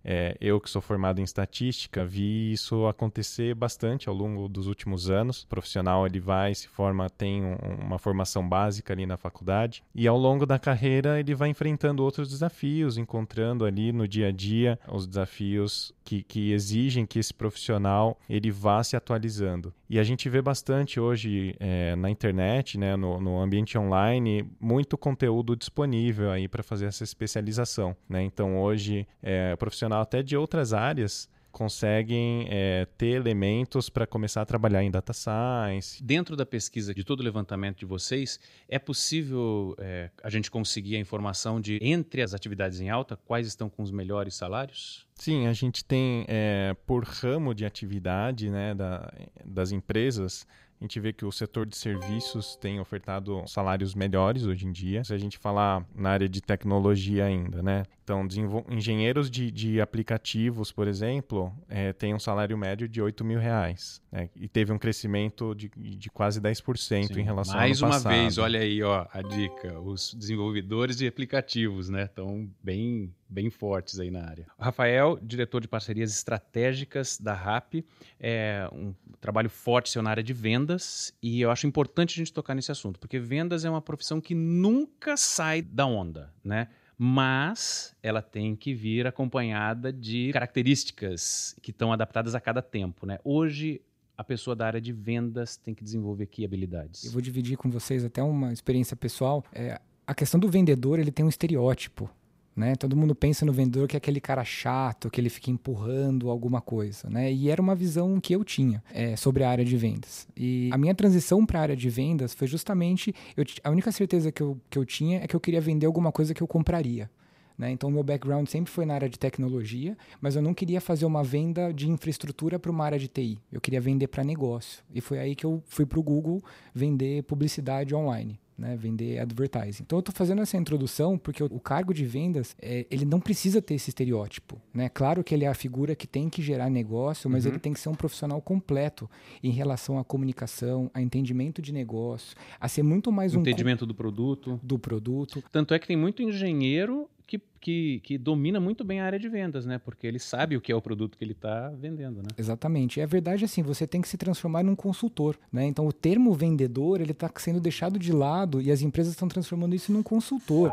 é, 0.09 0.37
eu 0.39 0.61
que 0.61 0.69
sou 0.69 0.81
formado 0.81 1.19
em 1.19 1.23
estatística, 1.25 2.05
vi 2.05 2.53
isso 2.53 2.87
acontecer 2.87 3.53
bastante 3.53 4.07
ao 4.07 4.15
longo 4.15 4.47
dos 4.47 4.65
últimos 4.65 5.09
anos. 5.09 5.43
O 5.43 5.47
profissional 5.47 6.07
ele 6.07 6.21
vai, 6.21 6.55
se 6.55 6.69
forma, 6.69 7.09
tem 7.09 7.43
um, 7.43 7.57
uma 7.85 7.99
formação 7.99 8.47
básica 8.47 8.93
ali 8.93 9.05
na 9.05 9.17
faculdade 9.17 9.83
e 9.93 10.07
ao 10.07 10.17
longo 10.17 10.45
da 10.45 10.57
carreira 10.57 11.19
ele 11.19 11.35
vai 11.35 11.49
enfrentando 11.49 12.01
outros 12.01 12.29
desafios, 12.29 12.97
encontrando 12.97 13.65
ali 13.65 13.91
no 13.91 14.07
dia 14.07 14.29
a 14.29 14.31
dia 14.31 14.79
os 14.87 15.05
desafios 15.05 15.93
que, 16.05 16.23
que 16.23 16.53
exigem 16.53 17.05
que 17.05 17.19
esse 17.19 17.33
profissional 17.33 18.17
ele 18.29 18.49
vá 18.49 18.81
se 18.81 18.95
atualizando. 18.95 19.73
E 19.89 19.99
a 19.99 20.03
gente 20.03 20.29
vê 20.29 20.41
bastante 20.41 21.01
hoje 21.01 21.53
é, 21.59 21.97
na 21.97 22.09
internet, 22.09 22.77
né, 22.77 22.95
no, 22.95 23.19
no, 23.19 23.41
ambiente 23.41 23.77
online, 23.77 24.49
muito 24.59 24.97
conteúdo 24.97 25.55
disponível 25.55 26.31
aí 26.31 26.47
para 26.47 26.63
fazer 26.63 26.85
essa 26.85 27.03
especialização. 27.03 27.95
Né? 28.07 28.23
Então 28.23 28.57
hoje 28.57 29.05
é, 29.21 29.53
o 29.53 29.57
profissional 29.57 29.96
até 30.01 30.21
de 30.21 30.35
outras 30.35 30.73
áreas 30.73 31.29
conseguem 31.57 32.45
é, 32.51 32.85
ter 32.99 33.15
elementos 33.15 33.89
para 33.89 34.05
começar 34.05 34.43
a 34.43 34.45
trabalhar 34.45 34.83
em 34.83 34.91
data 34.91 35.11
science. 35.11 36.03
Dentro 36.03 36.35
da 36.35 36.45
pesquisa 36.45 36.93
de 36.93 37.03
todo 37.03 37.21
o 37.21 37.23
levantamento 37.23 37.79
de 37.79 37.85
vocês, 37.85 38.39
é 38.69 38.77
possível 38.77 39.75
é, 39.79 40.11
a 40.21 40.29
gente 40.29 40.51
conseguir 40.51 40.97
a 40.97 40.99
informação 40.99 41.59
de 41.59 41.79
entre 41.81 42.21
as 42.21 42.35
atividades 42.35 42.79
em 42.79 42.91
alta 42.91 43.17
quais 43.17 43.47
estão 43.47 43.71
com 43.71 43.81
os 43.81 43.89
melhores 43.89 44.35
salários? 44.35 45.07
Sim, 45.15 45.47
a 45.47 45.53
gente 45.53 45.83
tem 45.83 46.25
é, 46.27 46.75
por 46.85 47.03
ramo 47.03 47.55
de 47.55 47.65
atividade 47.65 48.51
né, 48.51 48.75
da, 48.75 49.11
das 49.43 49.71
empresas 49.71 50.45
a 50.79 50.83
gente 50.83 50.99
vê 50.99 51.11
que 51.11 51.25
o 51.25 51.31
setor 51.31 51.65
de 51.65 51.75
serviços 51.75 52.55
tem 52.55 52.79
ofertado 52.79 53.43
salários 53.47 53.95
melhores 53.95 54.45
hoje 54.45 54.67
em 54.67 54.71
dia. 54.71 55.03
Se 55.03 55.13
a 55.13 55.17
gente 55.17 55.37
falar 55.37 55.83
na 55.95 56.11
área 56.11 56.29
de 56.29 56.39
tecnologia 56.39 57.25
ainda, 57.25 57.63
né? 57.63 57.83
Então, 58.03 58.25
engenheiros 58.69 59.29
de, 59.29 59.51
de 59.51 59.81
aplicativos, 59.81 60.71
por 60.71 60.87
exemplo, 60.87 61.51
é, 61.67 61.91
têm 61.91 62.13
um 62.13 62.19
salário 62.19 62.57
médio 62.57 62.87
de 62.87 63.01
8 63.01 63.25
mil 63.25 63.37
reais. 63.37 64.01
Né? 64.09 64.29
E 64.33 64.47
teve 64.47 64.71
um 64.71 64.77
crescimento 64.77 65.53
de, 65.53 65.69
de 65.75 66.09
quase 66.09 66.39
10% 66.39 66.77
Sim, 67.07 67.19
em 67.19 67.23
relação 67.23 67.57
mais 67.57 67.83
ao 67.83 67.89
passado. 67.89 68.05
Mais 68.05 68.15
uma 68.15 68.23
vez, 68.23 68.37
olha 68.37 68.59
aí 68.61 68.81
ó, 68.81 69.05
a 69.11 69.21
dica. 69.21 69.77
Os 69.79 70.13
desenvolvedores 70.13 70.95
de 70.95 71.05
aplicativos 71.05 71.89
né, 71.89 72.03
estão 72.05 72.49
bem, 72.63 73.13
bem 73.29 73.49
fortes 73.49 73.99
aí 73.99 74.09
na 74.09 74.25
área. 74.25 74.47
O 74.57 74.63
Rafael, 74.63 75.19
diretor 75.21 75.61
de 75.61 75.67
parcerias 75.67 76.11
estratégicas 76.11 77.17
da 77.17 77.33
RAP, 77.33 77.85
é 78.19 78.69
um 78.71 78.93
trabalho 79.19 79.49
forte 79.49 79.89
seu 79.89 80.01
na 80.01 80.09
área 80.09 80.23
de 80.23 80.33
vendas 80.33 81.13
e 81.21 81.41
eu 81.41 81.51
acho 81.51 81.67
importante 81.67 82.13
a 82.13 82.17
gente 82.23 82.33
tocar 82.33 82.55
nesse 82.55 82.71
assunto, 82.71 82.99
porque 82.99 83.19
vendas 83.19 83.65
é 83.65 83.69
uma 83.69 83.81
profissão 83.81 84.21
que 84.21 84.35
nunca 84.35 85.17
sai 85.17 85.61
da 85.61 85.85
onda, 85.85 86.33
né? 86.43 86.67
mas 86.97 87.95
ela 88.01 88.21
tem 88.21 88.55
que 88.55 88.73
vir 88.73 89.05
acompanhada 89.05 89.93
de 89.93 90.31
características 90.33 91.55
que 91.61 91.69
estão 91.69 91.93
adaptadas 91.93 92.33
a 92.33 92.41
cada 92.41 92.61
tempo. 92.61 93.05
Né? 93.05 93.19
Hoje, 93.23 93.81
a 94.17 94.23
pessoa 94.23 94.55
da 94.55 94.65
área 94.65 94.81
de 94.81 94.91
vendas 94.91 95.57
tem 95.57 95.75
que 95.75 95.83
desenvolver 95.83 96.25
que 96.25 96.43
habilidades? 96.43 97.05
Eu 97.05 97.11
vou 97.11 97.21
dividir 97.21 97.55
com 97.55 97.69
vocês 97.69 98.03
até 98.03 98.23
uma 98.23 98.51
experiência 98.51 98.97
pessoal. 98.97 99.45
É, 99.53 99.79
a 100.07 100.15
questão 100.15 100.39
do 100.39 100.49
vendedor 100.49 100.97
ele 100.97 101.11
tem 101.11 101.23
um 101.23 101.29
estereótipo 101.29 102.09
né? 102.57 102.75
Todo 102.75 102.97
mundo 102.97 103.13
pensa 103.13 103.45
no 103.45 103.53
vendedor 103.53 103.87
que 103.87 103.95
é 103.95 103.99
aquele 103.99 104.19
cara 104.19 104.43
chato, 104.43 105.11
que 105.11 105.21
ele 105.21 105.29
fica 105.29 105.51
empurrando 105.51 106.27
alguma 106.27 106.59
coisa, 106.59 107.07
né? 107.07 107.31
E 107.31 107.51
era 107.51 107.61
uma 107.61 107.75
visão 107.75 108.19
que 108.19 108.33
eu 108.33 108.43
tinha 108.43 108.83
é, 108.91 109.15
sobre 109.15 109.43
a 109.43 109.49
área 109.49 109.63
de 109.63 109.77
vendas. 109.77 110.27
E 110.35 110.71
a 110.73 110.77
minha 110.77 110.95
transição 110.95 111.45
para 111.45 111.59
a 111.59 111.61
área 111.61 111.75
de 111.75 111.87
vendas 111.87 112.33
foi 112.33 112.47
justamente 112.47 113.13
eu, 113.37 113.45
a 113.63 113.69
única 113.69 113.91
certeza 113.91 114.31
que 114.31 114.41
eu, 114.41 114.59
que 114.71 114.79
eu 114.79 114.83
tinha 114.83 115.19
é 115.19 115.27
que 115.27 115.35
eu 115.35 115.39
queria 115.39 115.61
vender 115.61 115.85
alguma 115.85 116.11
coisa 116.11 116.33
que 116.33 116.41
eu 116.41 116.47
compraria. 116.47 117.07
Né? 117.55 117.71
Então, 117.71 117.91
meu 117.91 118.03
background 118.03 118.47
sempre 118.47 118.71
foi 118.71 118.85
na 118.85 118.95
área 118.95 119.09
de 119.09 119.19
tecnologia, 119.19 119.95
mas 120.19 120.35
eu 120.35 120.41
não 120.41 120.53
queria 120.53 120.81
fazer 120.81 121.05
uma 121.05 121.23
venda 121.23 121.71
de 121.71 121.89
infraestrutura 121.89 122.57
para 122.57 122.71
uma 122.71 122.85
área 122.85 122.99
de 122.99 123.07
TI. 123.07 123.39
Eu 123.51 123.61
queria 123.61 123.81
vender 123.81 124.07
para 124.07 124.23
negócio. 124.23 124.83
E 124.93 125.01
foi 125.01 125.19
aí 125.19 125.35
que 125.35 125.45
eu 125.45 125.61
fui 125.67 125.85
para 125.85 125.99
o 125.99 126.03
Google 126.03 126.41
vender 126.73 127.23
publicidade 127.23 127.93
online 127.93 128.39
né, 128.57 128.75
vender 128.75 129.19
advertising. 129.19 129.83
Então 129.83 129.97
eu 129.97 130.01
estou 130.01 130.13
fazendo 130.13 130.41
essa 130.41 130.57
introdução 130.57 131.17
porque 131.17 131.43
o, 131.43 131.59
cargo 131.59 131.93
de 131.93 132.05
vendas 132.05 132.55
é, 132.61 132.85
ele 132.89 133.05
não 133.05 133.19
precisa 133.19 133.61
ter 133.61 133.75
esse 133.75 133.89
estereótipo, 133.89 134.59
né? 134.73 134.89
Claro 134.89 135.23
que 135.23 135.33
ele 135.33 135.45
é 135.45 135.47
a 135.47 135.53
figura 135.53 135.95
que 135.95 136.07
tem 136.07 136.29
que 136.29 136.41
gerar 136.41 136.69
negócio, 136.69 137.29
mas 137.29 137.45
uhum. 137.45 137.51
ele 137.51 137.59
tem 137.59 137.73
que 137.73 137.79
ser 137.79 137.89
um 137.89 137.95
profissional 137.95 138.41
completo 138.41 139.09
em 139.43 139.51
relação 139.51 139.99
à 139.99 140.03
comunicação, 140.03 140.89
a 140.93 141.01
entendimento 141.01 141.61
de 141.61 141.71
negócio, 141.71 142.35
a 142.59 142.67
ser 142.67 142.83
muito 142.83 143.11
mais 143.11 143.35
um 143.35 143.41
entendimento 143.41 143.85
do 143.85 143.93
produto, 143.93 144.59
do 144.63 144.79
produto. 144.79 145.43
Tanto 145.51 145.73
é 145.73 145.79
que 145.79 145.87
tem 145.87 145.97
muito 145.97 146.23
engenheiro 146.23 147.09
que, 147.27 147.41
que, 147.59 147.99
que, 148.03 148.17
domina 148.17 148.57
muito 148.57 148.85
bem 148.85 149.01
a 149.01 149.05
área 149.05 149.19
de 149.19 149.27
vendas, 149.27 149.65
né? 149.65 149.77
Porque 149.77 150.07
ele 150.07 150.17
sabe 150.17 150.55
o 150.55 150.61
que 150.61 150.71
é 150.71 150.75
o 150.75 150.81
produto 150.81 151.17
que 151.17 151.23
ele 151.23 151.33
está 151.33 151.69
vendendo, 151.77 152.23
né? 152.23 152.29
Exatamente. 152.37 153.01
É 153.01 153.05
verdade 153.05 153.43
assim, 153.43 153.61
você 153.61 153.85
tem 153.85 154.01
que 154.01 154.07
se 154.07 154.17
transformar 154.17 154.63
num 154.63 154.75
consultor, 154.75 155.37
né? 155.51 155.65
Então 155.65 155.85
o 155.85 155.91
termo 155.91 156.33
vendedor 156.33 157.01
ele 157.01 157.11
está 157.11 157.29
sendo 157.35 157.59
deixado 157.59 157.99
de 157.99 158.13
lado 158.13 158.61
e 158.61 158.71
as 158.71 158.81
empresas 158.81 159.11
estão 159.11 159.27
transformando 159.27 159.75
isso 159.75 159.91
num 159.91 160.01
consultor. 160.01 160.71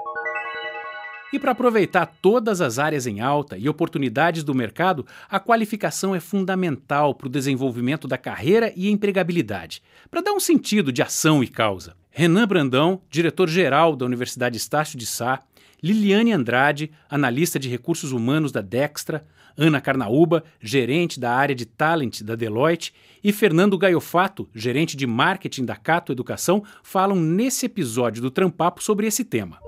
E 1.33 1.39
para 1.39 1.51
aproveitar 1.51 2.07
todas 2.23 2.61
as 2.61 2.79
áreas 2.79 3.09
em 3.09 3.21
alta 3.21 3.59
e 3.59 3.69
oportunidades 3.69 4.45
do 4.45 4.55
mercado, 4.55 5.05
a 5.29 5.41
qualificação 5.41 6.15
é 6.15 6.21
fundamental 6.21 7.13
para 7.13 7.27
o 7.27 7.31
desenvolvimento 7.31 8.07
da 8.07 8.17
carreira 8.17 8.73
e 8.77 8.89
empregabilidade, 8.89 9.83
para 10.09 10.21
dar 10.21 10.33
um 10.33 10.39
sentido 10.39 10.93
de 10.93 11.03
ação 11.03 11.43
e 11.43 11.49
causa. 11.49 11.97
Renan 12.09 12.47
Brandão, 12.47 13.03
diretor-geral 13.11 13.97
da 13.97 14.07
Universidade 14.07 14.57
Estácio 14.57 14.97
de 14.97 15.05
Sá, 15.05 15.43
Liliane 15.85 16.33
Andrade, 16.33 16.91
analista 17.11 17.59
de 17.59 17.69
recursos 17.69 18.11
humanos 18.11 18.51
da 18.51 18.63
Dextra, 18.63 19.27
Ana 19.55 19.83
Carnaúba, 19.83 20.43
gerente 20.59 21.21
da 21.21 21.31
área 21.31 21.55
de 21.55 21.67
talent 21.67 22.23
da 22.23 22.35
Deloitte, 22.35 22.95
e 23.23 23.31
Fernando 23.35 23.77
Gaiofato, 23.77 24.49
gerente 24.55 24.97
de 24.97 25.07
marketing 25.07 25.67
da 25.67 25.77
Cato 25.77 26.11
Educação, 26.11 26.65
falam 26.83 27.21
nesse 27.21 27.67
episódio 27.67 28.23
do 28.23 28.31
Trampapo 28.31 28.83
sobre 28.83 29.07
esse 29.07 29.27
tema. 29.27 29.59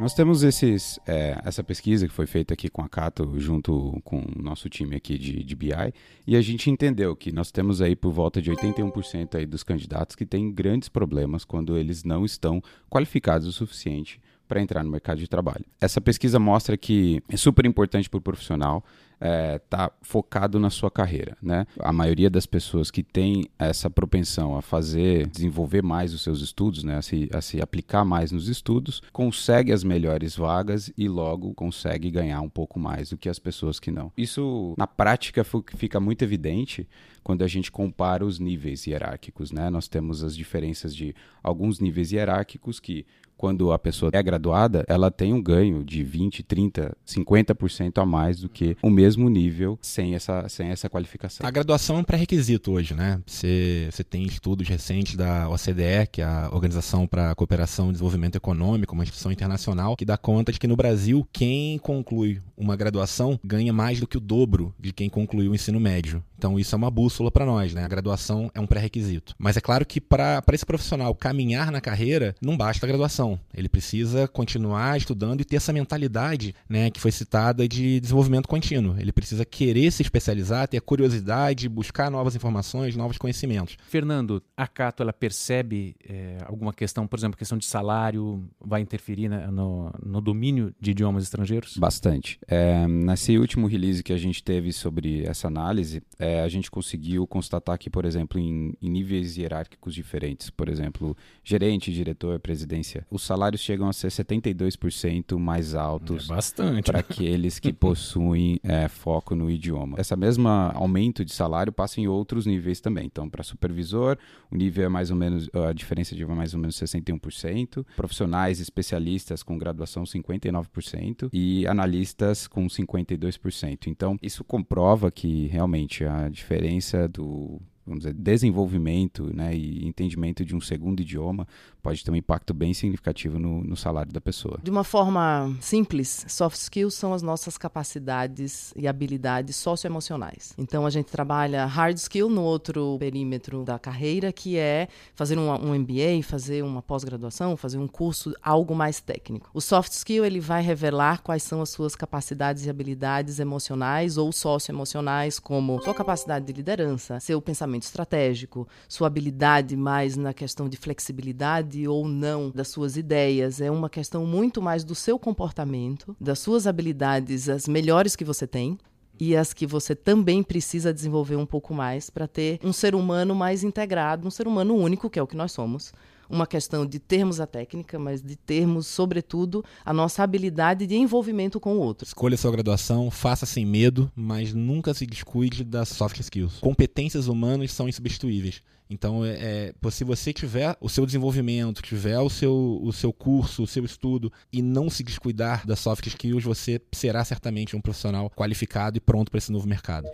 Nós 0.00 0.14
temos 0.14 0.42
esses, 0.42 0.98
é, 1.06 1.38
essa 1.44 1.62
pesquisa 1.62 2.08
que 2.08 2.14
foi 2.14 2.24
feita 2.24 2.54
aqui 2.54 2.70
com 2.70 2.80
a 2.80 2.88
Cato, 2.88 3.38
junto 3.38 4.00
com 4.02 4.20
o 4.20 4.42
nosso 4.42 4.66
time 4.70 4.96
aqui 4.96 5.18
de, 5.18 5.44
de 5.44 5.54
BI, 5.54 5.92
e 6.26 6.36
a 6.36 6.40
gente 6.40 6.70
entendeu 6.70 7.14
que 7.14 7.30
nós 7.30 7.50
temos 7.52 7.82
aí 7.82 7.94
por 7.94 8.10
volta 8.10 8.40
de 8.40 8.50
81% 8.50 9.34
aí 9.34 9.44
dos 9.44 9.62
candidatos 9.62 10.16
que 10.16 10.24
têm 10.24 10.50
grandes 10.50 10.88
problemas 10.88 11.44
quando 11.44 11.76
eles 11.76 12.02
não 12.02 12.24
estão 12.24 12.62
qualificados 12.88 13.46
o 13.46 13.52
suficiente 13.52 14.18
para 14.48 14.62
entrar 14.62 14.82
no 14.82 14.90
mercado 14.90 15.18
de 15.18 15.28
trabalho. 15.28 15.66
Essa 15.78 16.00
pesquisa 16.00 16.38
mostra 16.38 16.78
que 16.78 17.22
é 17.28 17.36
super 17.36 17.66
importante 17.66 18.08
para 18.08 18.16
o 18.16 18.22
profissional 18.22 18.82
está 19.20 19.84
é, 19.84 19.90
focado 20.02 20.58
na 20.58 20.70
sua 20.70 20.90
carreira, 20.90 21.36
né? 21.42 21.66
A 21.78 21.92
maioria 21.92 22.30
das 22.30 22.46
pessoas 22.46 22.90
que 22.90 23.02
tem 23.02 23.44
essa 23.58 23.90
propensão 23.90 24.56
a 24.56 24.62
fazer, 24.62 25.26
desenvolver 25.26 25.82
mais 25.82 26.14
os 26.14 26.22
seus 26.22 26.40
estudos, 26.40 26.82
né? 26.82 26.96
A 26.96 27.02
se, 27.02 27.28
a 27.32 27.40
se 27.40 27.60
aplicar 27.60 28.04
mais 28.04 28.32
nos 28.32 28.48
estudos, 28.48 29.02
consegue 29.12 29.72
as 29.72 29.84
melhores 29.84 30.36
vagas 30.36 30.90
e 30.96 31.08
logo 31.08 31.52
consegue 31.54 32.10
ganhar 32.10 32.40
um 32.40 32.48
pouco 32.48 32.78
mais 32.80 33.10
do 33.10 33.18
que 33.18 33.28
as 33.28 33.38
pessoas 33.38 33.78
que 33.78 33.90
não. 33.90 34.10
Isso, 34.16 34.74
na 34.78 34.86
prática, 34.86 35.44
fica 35.76 36.00
muito 36.00 36.22
evidente 36.22 36.88
quando 37.22 37.42
a 37.42 37.48
gente 37.48 37.70
compara 37.70 38.24
os 38.24 38.38
níveis 38.38 38.86
hierárquicos, 38.86 39.52
né? 39.52 39.70
Nós 39.70 39.88
temos 39.88 40.22
as 40.22 40.36
diferenças 40.36 40.94
de 40.94 41.14
alguns 41.42 41.80
níveis 41.80 42.12
hierárquicos 42.12 42.80
que 42.80 43.06
quando 43.40 43.72
a 43.72 43.78
pessoa 43.78 44.10
é 44.12 44.22
graduada, 44.22 44.84
ela 44.86 45.10
tem 45.10 45.32
um 45.32 45.42
ganho 45.42 45.82
de 45.82 46.04
20, 46.04 46.42
30, 46.42 46.94
50% 47.06 47.96
a 47.96 48.04
mais 48.04 48.38
do 48.38 48.50
que 48.50 48.76
o 48.82 48.90
mesmo 48.90 49.30
nível 49.30 49.78
sem 49.80 50.14
essa, 50.14 50.46
sem 50.46 50.68
essa 50.68 50.90
qualificação. 50.90 51.46
A 51.46 51.50
graduação 51.50 51.96
é 51.96 52.00
um 52.00 52.04
pré-requisito 52.04 52.70
hoje, 52.70 52.92
né? 52.92 53.18
Você, 53.26 53.88
você 53.90 54.04
tem 54.04 54.24
estudos 54.24 54.68
recentes 54.68 55.16
da 55.16 55.48
OCDE, 55.48 56.06
que 56.12 56.20
é 56.20 56.24
a 56.26 56.50
Organização 56.52 57.06
para 57.06 57.30
a 57.30 57.34
Cooperação 57.34 57.88
e 57.88 57.92
Desenvolvimento 57.92 58.36
Econômico, 58.36 58.92
uma 58.92 59.04
instituição 59.04 59.32
internacional, 59.32 59.96
que 59.96 60.04
dá 60.04 60.18
conta 60.18 60.52
de 60.52 60.60
que 60.60 60.66
no 60.66 60.76
Brasil, 60.76 61.26
quem 61.32 61.78
conclui 61.78 62.42
uma 62.58 62.76
graduação 62.76 63.40
ganha 63.42 63.72
mais 63.72 64.00
do 64.00 64.06
que 64.06 64.18
o 64.18 64.20
dobro 64.20 64.74
de 64.78 64.92
quem 64.92 65.08
concluiu 65.08 65.52
o 65.52 65.54
ensino 65.54 65.80
médio. 65.80 66.22
Então 66.40 66.58
isso 66.58 66.74
é 66.74 66.78
uma 66.78 66.90
bússola 66.90 67.30
para 67.30 67.44
nós, 67.44 67.74
né? 67.74 67.84
A 67.84 67.88
graduação 67.88 68.50
é 68.54 68.60
um 68.60 68.66
pré-requisito. 68.66 69.34
Mas 69.38 69.58
é 69.58 69.60
claro 69.60 69.84
que 69.84 70.00
para 70.00 70.42
esse 70.54 70.64
profissional 70.64 71.14
caminhar 71.14 71.70
na 71.70 71.82
carreira, 71.82 72.34
não 72.40 72.56
basta 72.56 72.86
a 72.86 72.88
graduação 72.88 73.38
ele 73.54 73.68
precisa 73.68 74.26
continuar 74.26 74.96
estudando 74.96 75.40
e 75.40 75.44
ter 75.44 75.56
essa 75.56 75.72
mentalidade, 75.72 76.54
né, 76.68 76.90
que 76.90 77.00
foi 77.00 77.12
citada 77.12 77.68
de 77.68 78.00
desenvolvimento 78.00 78.48
contínuo. 78.48 78.96
Ele 78.98 79.12
precisa 79.12 79.44
querer 79.44 79.90
se 79.90 80.02
especializar, 80.02 80.66
ter 80.66 80.80
curiosidade, 80.80 81.68
buscar 81.68 82.10
novas 82.10 82.34
informações, 82.34 82.96
novos 82.96 83.18
conhecimentos. 83.18 83.76
Fernando, 83.86 84.42
a 84.56 84.66
Cato 84.66 85.02
ela 85.02 85.12
percebe 85.12 85.94
é, 86.08 86.38
alguma 86.46 86.72
questão, 86.72 87.06
por 87.06 87.18
exemplo, 87.18 87.36
questão 87.36 87.58
de 87.58 87.66
salário 87.66 88.48
vai 88.60 88.80
interferir 88.80 89.28
né, 89.28 89.46
no, 89.48 89.92
no, 90.04 90.20
domínio 90.20 90.74
de 90.80 90.92
idiomas 90.92 91.24
estrangeiros? 91.24 91.76
Bastante. 91.76 92.38
É, 92.46 92.86
nesse 92.86 93.38
último 93.38 93.66
release 93.66 94.02
que 94.02 94.12
a 94.12 94.18
gente 94.18 94.42
teve 94.42 94.72
sobre 94.72 95.24
essa 95.24 95.48
análise, 95.48 96.02
é, 96.18 96.29
a 96.38 96.48
gente 96.48 96.70
conseguiu 96.70 97.26
constatar 97.26 97.76
que, 97.78 97.90
por 97.90 98.04
exemplo, 98.04 98.38
em, 98.38 98.74
em 98.80 98.88
níveis 98.90 99.36
hierárquicos 99.36 99.94
diferentes, 99.94 100.50
por 100.50 100.68
exemplo, 100.68 101.16
gerente, 101.42 101.92
diretor, 101.92 102.38
presidência, 102.38 103.06
os 103.10 103.22
salários 103.22 103.60
chegam 103.60 103.88
a 103.88 103.92
ser 103.92 104.08
72% 104.08 105.38
mais 105.38 105.74
altos 105.74 106.28
é 106.30 106.82
para 106.82 107.00
aqueles 107.00 107.58
que 107.58 107.72
possuem 107.74 108.60
é, 108.62 108.86
foco 108.88 109.34
no 109.34 109.50
idioma. 109.50 109.96
Essa 109.98 110.16
mesma 110.16 110.72
aumento 110.74 111.24
de 111.24 111.32
salário 111.32 111.72
passa 111.72 112.00
em 112.00 112.06
outros 112.06 112.46
níveis 112.46 112.80
também. 112.80 113.06
Então, 113.06 113.28
para 113.28 113.42
supervisor, 113.42 114.16
o 114.50 114.56
nível 114.56 114.84
é 114.84 114.88
mais 114.88 115.10
ou 115.10 115.16
menos, 115.16 115.48
a 115.68 115.72
diferença 115.72 116.14
de 116.14 116.24
mais 116.26 116.54
ou 116.54 116.60
menos 116.60 116.76
61%, 116.76 117.84
profissionais 117.96 118.60
especialistas 118.60 119.42
com 119.42 119.58
graduação 119.58 120.04
59% 120.04 121.30
e 121.32 121.66
analistas 121.66 122.46
com 122.46 122.66
52%. 122.66 123.86
Então, 123.86 124.18
isso 124.22 124.44
comprova 124.44 125.10
que 125.10 125.46
realmente 125.46 126.04
a 126.04 126.19
diferença 126.28 127.08
do 127.08 127.60
vamos 127.90 128.04
dizer, 128.04 128.14
desenvolvimento 128.14 129.34
né, 129.34 129.54
e 129.54 129.86
entendimento 129.86 130.44
de 130.44 130.54
um 130.54 130.60
segundo 130.60 131.00
idioma 131.00 131.46
pode 131.82 132.04
ter 132.04 132.10
um 132.10 132.16
impacto 132.16 132.54
bem 132.54 132.72
significativo 132.72 133.38
no, 133.38 133.62
no, 133.64 133.76
salário 133.76 134.12
da 134.12 134.20
pessoa. 134.20 134.58
De 134.62 134.70
uma 134.70 134.84
forma 134.84 135.56
simples, 135.60 136.24
soft 136.28 136.56
skills 136.56 136.94
são 136.94 137.12
as 137.12 137.22
nossas 137.22 137.58
capacidades 137.58 138.72
e 138.76 138.86
habilidades 138.86 139.56
socioemocionais. 139.56 140.54
Então 140.56 140.86
a 140.86 140.90
gente 140.90 141.06
trabalha 141.06 141.66
hard 141.66 141.96
skill 141.96 142.28
no 142.28 142.42
outro 142.42 142.96
perímetro 142.98 143.64
da 143.64 143.78
carreira, 143.78 144.32
que 144.32 144.56
é 144.56 144.88
fazer 145.14 145.38
um, 145.38 145.50
um 145.50 145.78
MBA, 145.78 146.22
fazer 146.22 146.62
uma 146.62 146.82
pós-graduação, 146.82 147.56
fazer 147.56 147.78
um 147.78 147.88
curso, 147.88 148.32
algo 148.42 148.74
mais 148.74 149.00
técnico. 149.00 149.50
O 149.52 149.60
soft 149.60 149.92
skill 149.92 150.24
ele 150.24 150.38
vai 150.38 150.62
revelar 150.62 151.22
quais 151.22 151.42
são 151.42 151.60
as 151.60 151.70
suas 151.70 151.96
capacidades 151.96 152.66
e 152.66 152.70
habilidades 152.70 153.40
emocionais 153.40 154.16
ou 154.16 154.30
socioemocionais, 154.30 155.38
como 155.38 155.82
sua 155.82 155.94
capacidade 155.94 156.46
de 156.46 156.52
liderança, 156.52 157.18
seu 157.18 157.40
pensamento 157.40 157.79
estratégico, 157.84 158.66
sua 158.88 159.06
habilidade 159.06 159.76
mais 159.76 160.16
na 160.16 160.32
questão 160.32 160.68
de 160.68 160.76
flexibilidade 160.76 161.86
ou 161.86 162.06
não 162.06 162.50
das 162.50 162.68
suas 162.68 162.96
ideias, 162.96 163.60
é 163.60 163.70
uma 163.70 163.90
questão 163.90 164.24
muito 164.26 164.62
mais 164.62 164.84
do 164.84 164.94
seu 164.94 165.18
comportamento, 165.18 166.16
das 166.20 166.38
suas 166.38 166.66
habilidades, 166.66 167.48
as 167.48 167.66
melhores 167.66 168.14
que 168.16 168.24
você 168.24 168.46
tem, 168.46 168.78
e 169.20 169.36
as 169.36 169.52
que 169.52 169.66
você 169.66 169.94
também 169.94 170.42
precisa 170.42 170.94
desenvolver 170.94 171.36
um 171.36 171.44
pouco 171.44 171.74
mais 171.74 172.08
para 172.08 172.26
ter 172.26 172.58
um 172.64 172.72
ser 172.72 172.94
humano 172.94 173.34
mais 173.34 173.62
integrado, 173.62 174.26
um 174.26 174.30
ser 174.30 174.48
humano 174.48 174.74
único, 174.74 175.10
que 175.10 175.18
é 175.18 175.22
o 175.22 175.26
que 175.26 175.36
nós 175.36 175.52
somos. 175.52 175.92
Uma 176.30 176.46
questão 176.46 176.86
de 176.86 177.00
termos 177.00 177.40
a 177.40 177.46
técnica, 177.46 177.98
mas 177.98 178.22
de 178.22 178.36
termos, 178.36 178.86
sobretudo, 178.86 179.64
a 179.84 179.92
nossa 179.92 180.22
habilidade 180.22 180.86
de 180.86 180.94
envolvimento 180.94 181.58
com 181.58 181.74
o 181.74 181.80
outro. 181.80 182.06
Escolha 182.06 182.36
sua 182.36 182.52
graduação, 182.52 183.10
faça 183.10 183.44
sem 183.44 183.66
medo, 183.66 184.10
mas 184.14 184.54
nunca 184.54 184.94
se 184.94 185.06
descuide 185.06 185.64
das 185.64 185.88
soft 185.88 186.20
skills. 186.20 186.58
Competências 186.60 187.26
humanas 187.26 187.72
são 187.72 187.88
insubstituíveis. 187.88 188.62
Então, 188.88 189.24
é, 189.24 189.72
é, 189.80 189.90
se 189.90 190.02
você 190.02 190.32
tiver 190.32 190.76
o 190.80 190.88
seu 190.88 191.06
desenvolvimento, 191.06 191.80
tiver 191.80 192.18
o 192.18 192.28
seu, 192.28 192.80
o 192.82 192.92
seu 192.92 193.12
curso, 193.12 193.62
o 193.62 193.66
seu 193.66 193.84
estudo 193.84 194.32
e 194.52 194.60
não 194.60 194.90
se 194.90 195.04
descuidar 195.04 195.64
das 195.64 195.78
soft 195.78 196.04
skills, 196.06 196.42
você 196.42 196.80
será 196.92 197.24
certamente 197.24 197.76
um 197.76 197.80
profissional 197.80 198.28
qualificado 198.30 198.96
e 198.96 199.00
pronto 199.00 199.30
para 199.30 199.38
esse 199.38 199.52
novo 199.52 199.68
mercado. 199.68 200.08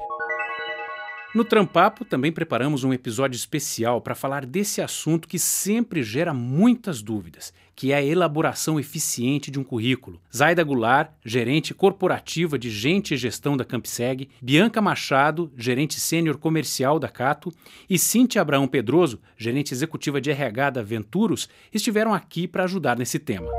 No 1.37 1.45
Trampapo 1.45 2.03
também 2.03 2.33
preparamos 2.33 2.83
um 2.83 2.95
episódio 2.95 3.37
especial 3.37 4.01
para 4.01 4.15
falar 4.15 4.47
desse 4.47 4.81
assunto 4.81 5.29
que 5.29 5.39
sempre 5.39 6.03
gera 6.03 6.33
muitas 6.33 7.03
dúvidas, 7.03 7.53
que 7.75 7.93
é 7.93 7.97
a 7.97 8.03
elaboração 8.03 8.81
eficiente 8.81 9.51
de 9.51 9.61
um 9.61 9.63
currículo. 9.63 10.19
Zaida 10.35 10.65
Goulart, 10.65 11.11
gerente 11.23 11.75
corporativa 11.75 12.59
de 12.59 12.71
Gente 12.71 13.13
e 13.13 13.19
Gestão 13.19 13.55
da 13.55 13.67
Campseg, 13.67 14.31
Bianca 14.41 14.81
Machado, 14.81 15.53
gerente 15.59 16.01
sênior 16.01 16.39
comercial 16.39 16.99
da 16.99 17.11
Cato, 17.11 17.53
e 17.87 17.99
Cintia 17.99 18.41
Abraão 18.41 18.67
Pedroso, 18.67 19.21
gerente 19.37 19.75
executiva 19.75 20.23
de 20.23 20.31
RH 20.31 20.71
da 20.71 20.83
Venturos, 20.83 21.51
estiveram 21.71 22.15
aqui 22.15 22.49
para 22.49 22.65
ajudar 22.65 22.97
nesse 22.97 23.19
tema. 23.19 23.51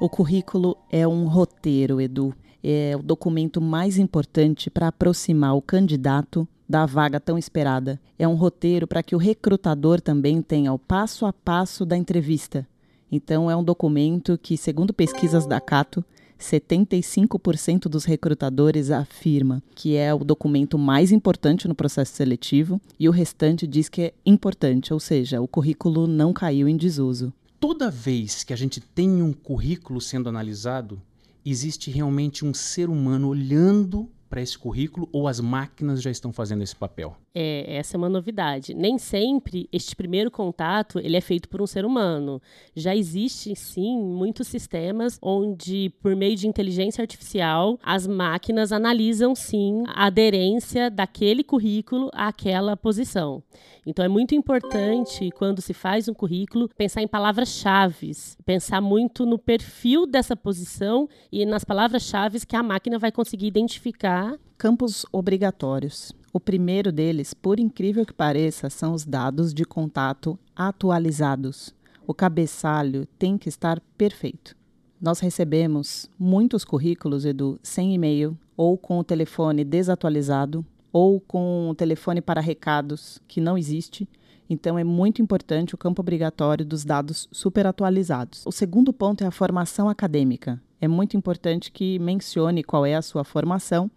O 0.00 0.08
currículo 0.08 0.76
é 0.90 1.06
um 1.06 1.26
roteiro, 1.26 2.00
Edu 2.00 2.34
é 2.62 2.96
o 2.96 3.02
documento 3.02 3.60
mais 3.60 3.98
importante 3.98 4.70
para 4.70 4.88
aproximar 4.88 5.56
o 5.56 5.62
candidato 5.62 6.46
da 6.68 6.84
vaga 6.84 7.18
tão 7.18 7.38
esperada. 7.38 8.00
É 8.18 8.26
um 8.26 8.34
roteiro 8.34 8.86
para 8.86 9.02
que 9.02 9.14
o 9.14 9.18
recrutador 9.18 10.00
também 10.00 10.42
tenha 10.42 10.72
o 10.72 10.78
passo 10.78 11.24
a 11.24 11.32
passo 11.32 11.86
da 11.86 11.96
entrevista. 11.96 12.66
Então, 13.10 13.50
é 13.50 13.56
um 13.56 13.64
documento 13.64 14.36
que, 14.36 14.56
segundo 14.56 14.92
pesquisas 14.92 15.46
da 15.46 15.60
Cato, 15.60 16.04
75% 16.38 17.88
dos 17.88 18.04
recrutadores 18.04 18.90
afirma 18.90 19.62
que 19.74 19.96
é 19.96 20.14
o 20.14 20.18
documento 20.18 20.78
mais 20.78 21.10
importante 21.10 21.66
no 21.66 21.74
processo 21.74 22.12
seletivo 22.14 22.80
e 23.00 23.08
o 23.08 23.12
restante 23.12 23.66
diz 23.66 23.88
que 23.88 24.02
é 24.02 24.12
importante, 24.24 24.92
ou 24.92 25.00
seja, 25.00 25.40
o 25.40 25.48
currículo 25.48 26.06
não 26.06 26.32
caiu 26.32 26.68
em 26.68 26.76
desuso. 26.76 27.32
Toda 27.60 27.90
vez 27.90 28.44
que 28.44 28.52
a 28.52 28.56
gente 28.56 28.80
tem 28.80 29.20
um 29.20 29.32
currículo 29.32 30.00
sendo 30.00 30.28
analisado, 30.28 31.02
existe 31.44 31.90
realmente 31.90 32.44
um 32.44 32.54
ser 32.54 32.88
humano 32.88 33.28
olhando 33.28 34.08
para 34.28 34.40
esse 34.40 34.58
currículo 34.58 35.08
ou 35.12 35.26
as 35.26 35.40
máquinas 35.40 36.02
já 36.02 36.10
estão 36.10 36.32
fazendo 36.32 36.62
esse 36.62 36.76
papel? 36.76 37.16
É, 37.34 37.76
essa 37.76 37.96
é 37.96 37.98
uma 37.98 38.08
novidade. 38.08 38.74
Nem 38.74 38.98
sempre 38.98 39.68
este 39.72 39.94
primeiro 39.94 40.30
contato 40.30 40.98
ele 40.98 41.16
é 41.16 41.20
feito 41.20 41.48
por 41.48 41.62
um 41.62 41.66
ser 41.66 41.84
humano. 41.84 42.40
Já 42.74 42.94
existe 42.94 43.54
sim 43.54 43.98
muitos 43.98 44.48
sistemas 44.48 45.18
onde 45.22 45.90
por 46.02 46.16
meio 46.16 46.36
de 46.36 46.48
inteligência 46.48 47.02
artificial 47.02 47.78
as 47.82 48.06
máquinas 48.06 48.72
analisam 48.72 49.34
sim 49.34 49.84
a 49.86 50.06
aderência 50.06 50.90
daquele 50.90 51.44
currículo 51.44 52.10
àquela 52.12 52.76
posição. 52.76 53.42
Então 53.86 54.04
é 54.04 54.08
muito 54.08 54.34
importante 54.34 55.30
quando 55.30 55.62
se 55.62 55.72
faz 55.72 56.08
um 56.08 56.14
currículo 56.14 56.68
pensar 56.76 57.02
em 57.02 57.08
palavras-chave, 57.08 58.10
pensar 58.44 58.80
muito 58.80 59.24
no 59.24 59.38
perfil 59.38 60.06
dessa 60.06 60.36
posição 60.36 61.08
e 61.32 61.46
nas 61.46 61.64
palavras-chave 61.64 62.44
que 62.46 62.56
a 62.56 62.62
máquina 62.62 62.98
vai 62.98 63.10
conseguir 63.10 63.46
identificar. 63.46 64.17
Campos 64.58 65.06
obrigatórios. 65.12 66.12
O 66.32 66.40
primeiro 66.40 66.90
deles, 66.90 67.32
por 67.32 67.60
incrível 67.60 68.04
que 68.04 68.12
pareça, 68.12 68.68
são 68.68 68.92
os 68.92 69.04
dados 69.04 69.54
de 69.54 69.64
contato 69.64 70.36
atualizados. 70.56 71.72
O 72.04 72.12
cabeçalho 72.12 73.06
tem 73.16 73.38
que 73.38 73.48
estar 73.48 73.80
perfeito. 73.96 74.56
Nós 75.00 75.20
recebemos 75.20 76.10
muitos 76.18 76.64
currículos, 76.64 77.24
Edu, 77.24 77.60
sem 77.62 77.94
e-mail 77.94 78.36
ou 78.56 78.76
com 78.76 78.98
o 78.98 79.04
telefone 79.04 79.62
desatualizado 79.62 80.66
ou 80.92 81.20
com 81.20 81.70
o 81.70 81.74
telefone 81.76 82.20
para 82.20 82.40
recados 82.40 83.22
que 83.28 83.40
não 83.40 83.56
existe. 83.56 84.08
Então 84.50 84.76
é 84.76 84.82
muito 84.82 85.22
importante 85.22 85.76
o 85.76 85.78
campo 85.78 86.02
obrigatório 86.02 86.66
dos 86.66 86.84
dados 86.84 87.28
super 87.30 87.64
atualizados. 87.64 88.42
O 88.44 88.50
segundo 88.50 88.92
ponto 88.92 89.22
é 89.22 89.26
a 89.28 89.30
formação 89.30 89.88
acadêmica. 89.88 90.60
é 90.80 90.88
muito 90.88 91.16
importante 91.16 91.70
que 91.70 91.98
mencione 92.00 92.64
qual 92.64 92.84
é 92.84 92.96
a 92.96 93.02
sua 93.02 93.22
formação 93.22 93.88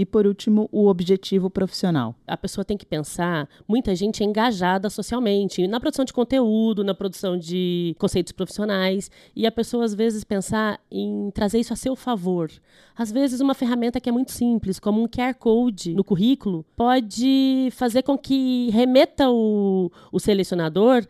e, 0.00 0.06
por 0.06 0.26
último, 0.26 0.66
o 0.72 0.86
objetivo 0.88 1.50
profissional. 1.50 2.14
A 2.26 2.34
pessoa 2.34 2.64
tem 2.64 2.74
que 2.74 2.86
pensar, 2.86 3.46
muita 3.68 3.94
gente 3.94 4.22
é 4.22 4.26
engajada 4.26 4.88
socialmente, 4.88 5.68
na 5.68 5.78
produção 5.78 6.06
de 6.06 6.12
conteúdo, 6.14 6.82
na 6.82 6.94
produção 6.94 7.36
de 7.36 7.94
conceitos 7.98 8.32
profissionais, 8.32 9.10
e 9.36 9.46
a 9.46 9.52
pessoa 9.52 9.84
às 9.84 9.94
vezes 9.94 10.24
pensar 10.24 10.80
em 10.90 11.30
trazer 11.34 11.58
isso 11.58 11.74
a 11.74 11.76
seu 11.76 11.94
favor. 11.94 12.50
Às 12.96 13.12
vezes, 13.12 13.42
uma 13.42 13.52
ferramenta 13.52 14.00
que 14.00 14.08
é 14.08 14.12
muito 14.12 14.32
simples, 14.32 14.80
como 14.80 15.02
um 15.02 15.06
QR 15.06 15.34
Code 15.34 15.92
no 15.92 16.02
currículo, 16.02 16.64
pode 16.74 17.68
fazer 17.72 18.02
com 18.02 18.16
que 18.16 18.70
remeta 18.70 19.28
o, 19.28 19.92
o 20.10 20.18
selecionador 20.18 21.06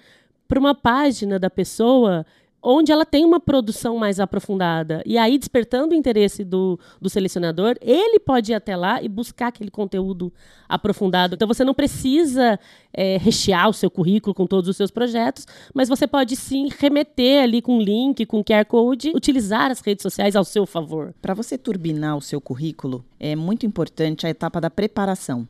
para 0.49 0.59
uma 0.59 0.75
página 0.75 1.39
da 1.39 1.49
pessoa 1.49 2.27
onde 2.63 2.93
ela 2.93 3.07
tem 3.07 3.25
uma 3.25 3.41
produção 3.41 3.97
mais 3.97 4.21
aprofundada. 4.21 5.03
E 5.07 5.17
aí, 5.17 5.39
despertando 5.39 5.95
o 5.95 5.97
interesse 5.97 6.45
do, 6.45 6.79
do 7.01 7.09
selecionador, 7.09 7.77
ele 7.81 8.19
pode 8.19 8.53
ir 8.53 8.55
até 8.55 8.77
lá 8.77 9.03
e 9.03 9.09
buscar 9.09 9.49
aquele 9.49 9.71
conteúdo 9.71 10.33
aprofundado. 10.69 11.35
Então, 11.35 11.49
você 11.49 11.65
não 11.65 11.75
precisa 11.75 12.59
é, 12.93 13.17
rechear 13.17 13.69
o 13.69 13.73
seu 13.73 13.91
currículo 13.91 14.35
com 14.35 14.47
todos 14.47 14.69
os 14.69 14.77
seus 14.77 14.91
projetos, 14.91 15.47
mas 15.75 15.89
você 15.89 16.07
pode 16.07 16.37
sim 16.37 16.69
remeter 16.79 17.43
ali 17.43 17.63
com 17.63 17.81
link, 17.81 18.27
com 18.27 18.45
QR 18.45 18.65
Code, 18.67 19.13
utilizar 19.15 19.71
as 19.71 19.81
redes 19.81 20.03
sociais 20.03 20.37
ao 20.37 20.45
seu 20.45 20.67
favor. 20.67 21.15
Para 21.21 21.35
você 21.35 21.57
turbinar 21.57 22.17
o 22.17 22.23
seu 22.23 22.41
currículo, 22.41 23.05
é 23.19 23.35
muito 23.35 23.65
importante 23.65 24.27
a 24.27 24.31
etapa 24.31 24.61
da 24.61 24.71
preparação. 24.71 25.49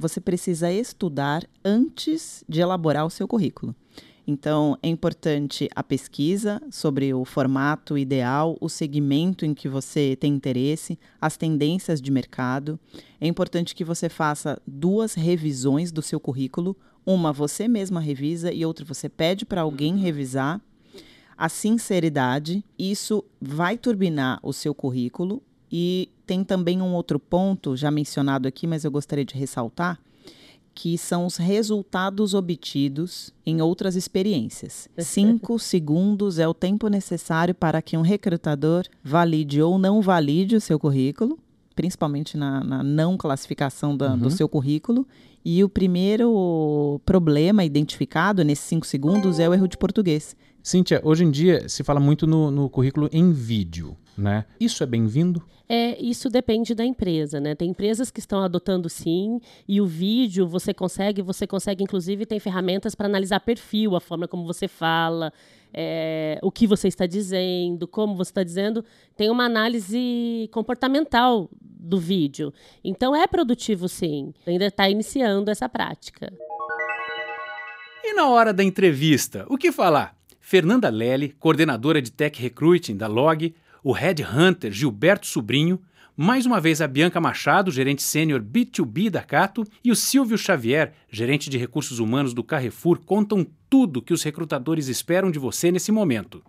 Você 0.00 0.18
precisa 0.18 0.72
estudar 0.72 1.44
antes 1.62 2.42
de 2.48 2.60
elaborar 2.60 3.04
o 3.04 3.10
seu 3.10 3.28
currículo. 3.28 3.74
Então, 4.26 4.78
é 4.82 4.88
importante 4.88 5.68
a 5.74 5.82
pesquisa 5.82 6.62
sobre 6.70 7.12
o 7.12 7.24
formato 7.24 7.96
ideal, 7.96 8.56
o 8.60 8.68
segmento 8.68 9.44
em 9.44 9.54
que 9.54 9.68
você 9.68 10.16
tem 10.16 10.34
interesse, 10.34 10.98
as 11.20 11.36
tendências 11.36 12.00
de 12.00 12.10
mercado. 12.10 12.78
É 13.20 13.26
importante 13.26 13.74
que 13.74 13.84
você 13.84 14.08
faça 14.08 14.60
duas 14.66 15.14
revisões 15.14 15.90
do 15.90 16.02
seu 16.02 16.20
currículo. 16.20 16.76
Uma 17.04 17.32
você 17.32 17.66
mesma 17.66 18.00
revisa 18.00 18.52
e 18.52 18.64
outra 18.64 18.84
você 18.84 19.08
pede 19.08 19.44
para 19.44 19.62
alguém 19.62 19.96
revisar. 19.96 20.60
A 21.36 21.48
sinceridade, 21.48 22.62
isso 22.78 23.24
vai 23.40 23.78
turbinar 23.78 24.38
o 24.42 24.52
seu 24.52 24.74
currículo. 24.74 25.42
E 25.72 26.10
tem 26.26 26.44
também 26.44 26.82
um 26.82 26.92
outro 26.94 27.18
ponto, 27.18 27.76
já 27.76 27.90
mencionado 27.90 28.46
aqui, 28.46 28.66
mas 28.66 28.84
eu 28.84 28.90
gostaria 28.90 29.24
de 29.24 29.34
ressaltar 29.34 29.98
que 30.74 30.96
são 30.96 31.26
os 31.26 31.36
resultados 31.36 32.34
obtidos 32.34 33.32
em 33.44 33.60
outras 33.60 33.96
experiências. 33.96 34.88
Cinco 34.98 35.58
segundos 35.58 36.38
é 36.38 36.48
o 36.48 36.54
tempo 36.54 36.88
necessário 36.88 37.54
para 37.54 37.82
que 37.82 37.96
um 37.96 38.02
recrutador 38.02 38.84
valide 39.02 39.60
ou 39.60 39.78
não 39.78 40.00
valide 40.00 40.56
o 40.56 40.60
seu 40.60 40.78
currículo, 40.78 41.38
principalmente 41.74 42.36
na, 42.36 42.62
na 42.62 42.82
não 42.82 43.16
classificação 43.16 43.96
da, 43.96 44.12
uhum. 44.12 44.18
do 44.18 44.30
seu 44.30 44.48
currículo. 44.48 45.06
E 45.44 45.64
o 45.64 45.68
primeiro 45.68 47.00
problema 47.04 47.64
identificado 47.64 48.44
nesses 48.44 48.64
cinco 48.66 48.86
segundos 48.86 49.38
é 49.38 49.48
o 49.48 49.54
erro 49.54 49.66
de 49.66 49.78
português. 49.78 50.36
Cíntia, 50.62 51.00
hoje 51.02 51.24
em 51.24 51.30
dia 51.30 51.66
se 51.68 51.82
fala 51.82 51.98
muito 51.98 52.26
no, 52.26 52.50
no 52.50 52.68
currículo 52.68 53.08
em 53.12 53.32
vídeo, 53.32 53.96
né? 54.16 54.44
Isso 54.60 54.82
é 54.82 54.86
bem-vindo? 54.86 55.42
É, 55.66 55.98
isso 56.02 56.28
depende 56.28 56.74
da 56.74 56.84
empresa, 56.84 57.40
né? 57.40 57.54
Tem 57.54 57.70
empresas 57.70 58.10
que 58.10 58.18
estão 58.18 58.42
adotando 58.42 58.88
sim, 58.88 59.40
e 59.68 59.80
o 59.80 59.86
vídeo 59.86 60.46
você 60.46 60.74
consegue, 60.74 61.22
você 61.22 61.46
consegue, 61.46 61.84
inclusive, 61.84 62.26
tem 62.26 62.40
ferramentas 62.40 62.94
para 62.94 63.06
analisar 63.06 63.40
perfil, 63.40 63.94
a 63.94 64.00
forma 64.00 64.26
como 64.26 64.44
você 64.44 64.66
fala, 64.66 65.32
é, 65.72 66.38
o 66.42 66.50
que 66.50 66.66
você 66.66 66.88
está 66.88 67.06
dizendo, 67.06 67.86
como 67.86 68.16
você 68.16 68.30
está 68.30 68.42
dizendo. 68.42 68.84
Tem 69.16 69.30
uma 69.30 69.44
análise 69.44 70.48
comportamental 70.52 71.48
do 71.60 71.98
vídeo. 71.98 72.52
Então 72.84 73.14
é 73.14 73.26
produtivo 73.26 73.88
sim. 73.88 74.32
Ainda 74.46 74.66
está 74.66 74.88
iniciando 74.88 75.50
essa 75.50 75.68
prática. 75.68 76.32
E 78.02 78.14
na 78.14 78.28
hora 78.28 78.52
da 78.52 78.64
entrevista, 78.64 79.46
o 79.48 79.56
que 79.56 79.70
falar? 79.70 80.16
Fernanda 80.40 80.88
Lely, 80.88 81.30
coordenadora 81.38 82.02
de 82.02 82.10
Tech 82.10 82.40
Recruiting 82.40 82.96
da 82.96 83.06
Log, 83.06 83.54
o 83.84 83.92
Head 83.92 84.24
Hunter 84.24 84.72
Gilberto 84.72 85.26
Sobrinho, 85.26 85.80
mais 86.22 86.44
uma 86.44 86.60
vez 86.60 86.82
a 86.82 86.86
Bianca 86.86 87.18
Machado, 87.18 87.70
gerente 87.70 88.02
sênior 88.02 88.42
B2B 88.42 89.08
da 89.08 89.22
Cato, 89.22 89.64
e 89.82 89.90
o 89.90 89.96
Silvio 89.96 90.36
Xavier, 90.36 90.92
gerente 91.10 91.48
de 91.48 91.56
recursos 91.56 91.98
humanos 91.98 92.34
do 92.34 92.44
Carrefour, 92.44 93.00
contam 93.06 93.46
tudo 93.70 94.02
que 94.02 94.12
os 94.12 94.22
recrutadores 94.22 94.88
esperam 94.88 95.30
de 95.30 95.38
você 95.38 95.72
nesse 95.72 95.90
momento. 95.90 96.42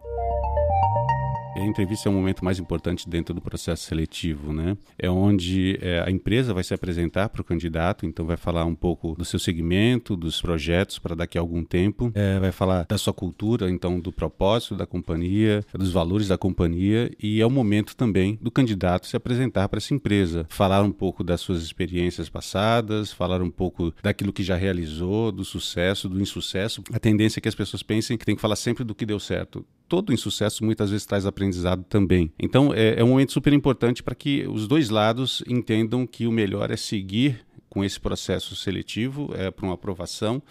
A 1.54 1.60
entrevista 1.60 2.08
é 2.08 2.10
o 2.10 2.14
momento 2.14 2.46
mais 2.46 2.60
importante 2.60 3.10
dentro 3.10 3.34
do 3.34 3.42
processo 3.42 3.84
seletivo, 3.84 4.54
né? 4.54 4.78
É 4.98 5.10
onde 5.10 5.78
é, 5.82 6.00
a 6.00 6.10
empresa 6.10 6.54
vai 6.54 6.64
se 6.64 6.74
apresentar 6.74 7.28
para 7.28 7.42
o 7.42 7.44
candidato, 7.44 8.06
então 8.06 8.26
vai 8.26 8.38
falar 8.38 8.64
um 8.64 8.74
pouco 8.74 9.16
do 9.18 9.26
seu 9.26 9.38
segmento, 9.38 10.16
dos 10.16 10.42
projetos 10.42 10.98
para 10.98 11.14
daqui 11.14 11.38
a 11.38 11.42
algum 11.42 11.64
tempo, 11.64 12.12
é, 12.16 12.40
vai 12.40 12.52
falar 12.54 12.86
da 12.88 12.98
sua 12.98 13.14
cultura, 13.14 13.70
então 13.70 14.00
do 14.00 14.14
propósito 14.14 14.76
da 14.76 14.86
companhia, 14.86 15.64
dos 15.74 15.92
valores 15.92 16.30
da 16.30 16.38
companhia 16.38 17.12
e 17.22 17.42
é 17.42 17.46
o 17.46 17.52
momento 17.52 17.96
também 17.98 18.40
do 18.42 18.50
candidato 18.50 19.06
se 19.06 19.18
apresentar 19.18 19.68
para 19.68 19.78
essa 19.78 19.94
empresa, 19.94 20.46
falar 20.50 20.82
um 20.82 20.92
pouco 20.92 21.22
das 21.22 21.42
suas 21.42 21.62
experiências 21.62 22.30
passadas, 22.30 23.12
falar 23.12 23.42
um 23.42 23.52
pouco 23.52 23.94
daquilo 24.02 24.32
que 24.32 24.44
já 24.44 24.56
realizou, 24.56 25.32
do 25.34 25.44
sucesso, 25.44 26.08
do 26.08 26.22
insucesso. 26.22 26.82
A 26.94 27.00
tendência 27.00 27.40
é 27.40 27.42
que 27.42 27.50
as 27.50 27.56
pessoas 27.56 27.84
pensem 27.84 28.18
que 28.18 28.26
tem 28.26 28.36
que 28.36 28.42
falar 28.42 28.56
sempre 28.56 28.86
do 28.86 28.96
que 28.96 29.06
deu 29.06 29.20
certo. 29.20 29.66
Todo 29.92 30.14
insucesso 30.14 30.64
muitas 30.64 30.90
vezes 30.90 31.06
traz 31.06 31.26
aprendizado 31.26 31.84
também. 31.84 32.32
Então, 32.40 32.74
é, 32.74 32.98
é 32.98 33.04
um 33.04 33.10
momento 33.10 33.34
super 33.34 33.52
importante 33.52 34.02
para 34.02 34.16
que 34.16 34.48
os 34.48 34.66
dois 34.66 34.90
lados 34.90 35.44
entendam 35.46 36.08
que 36.08 36.26
o 36.26 36.32
melhor 36.32 36.72
é 36.72 36.78
seguir 36.78 37.46
com 37.70 37.84
esse 37.84 38.00
processo 38.00 38.56
seletivo 38.56 39.30
é, 39.36 39.52
para 39.52 39.66
uma 39.66 39.74
aprovação 39.74 40.42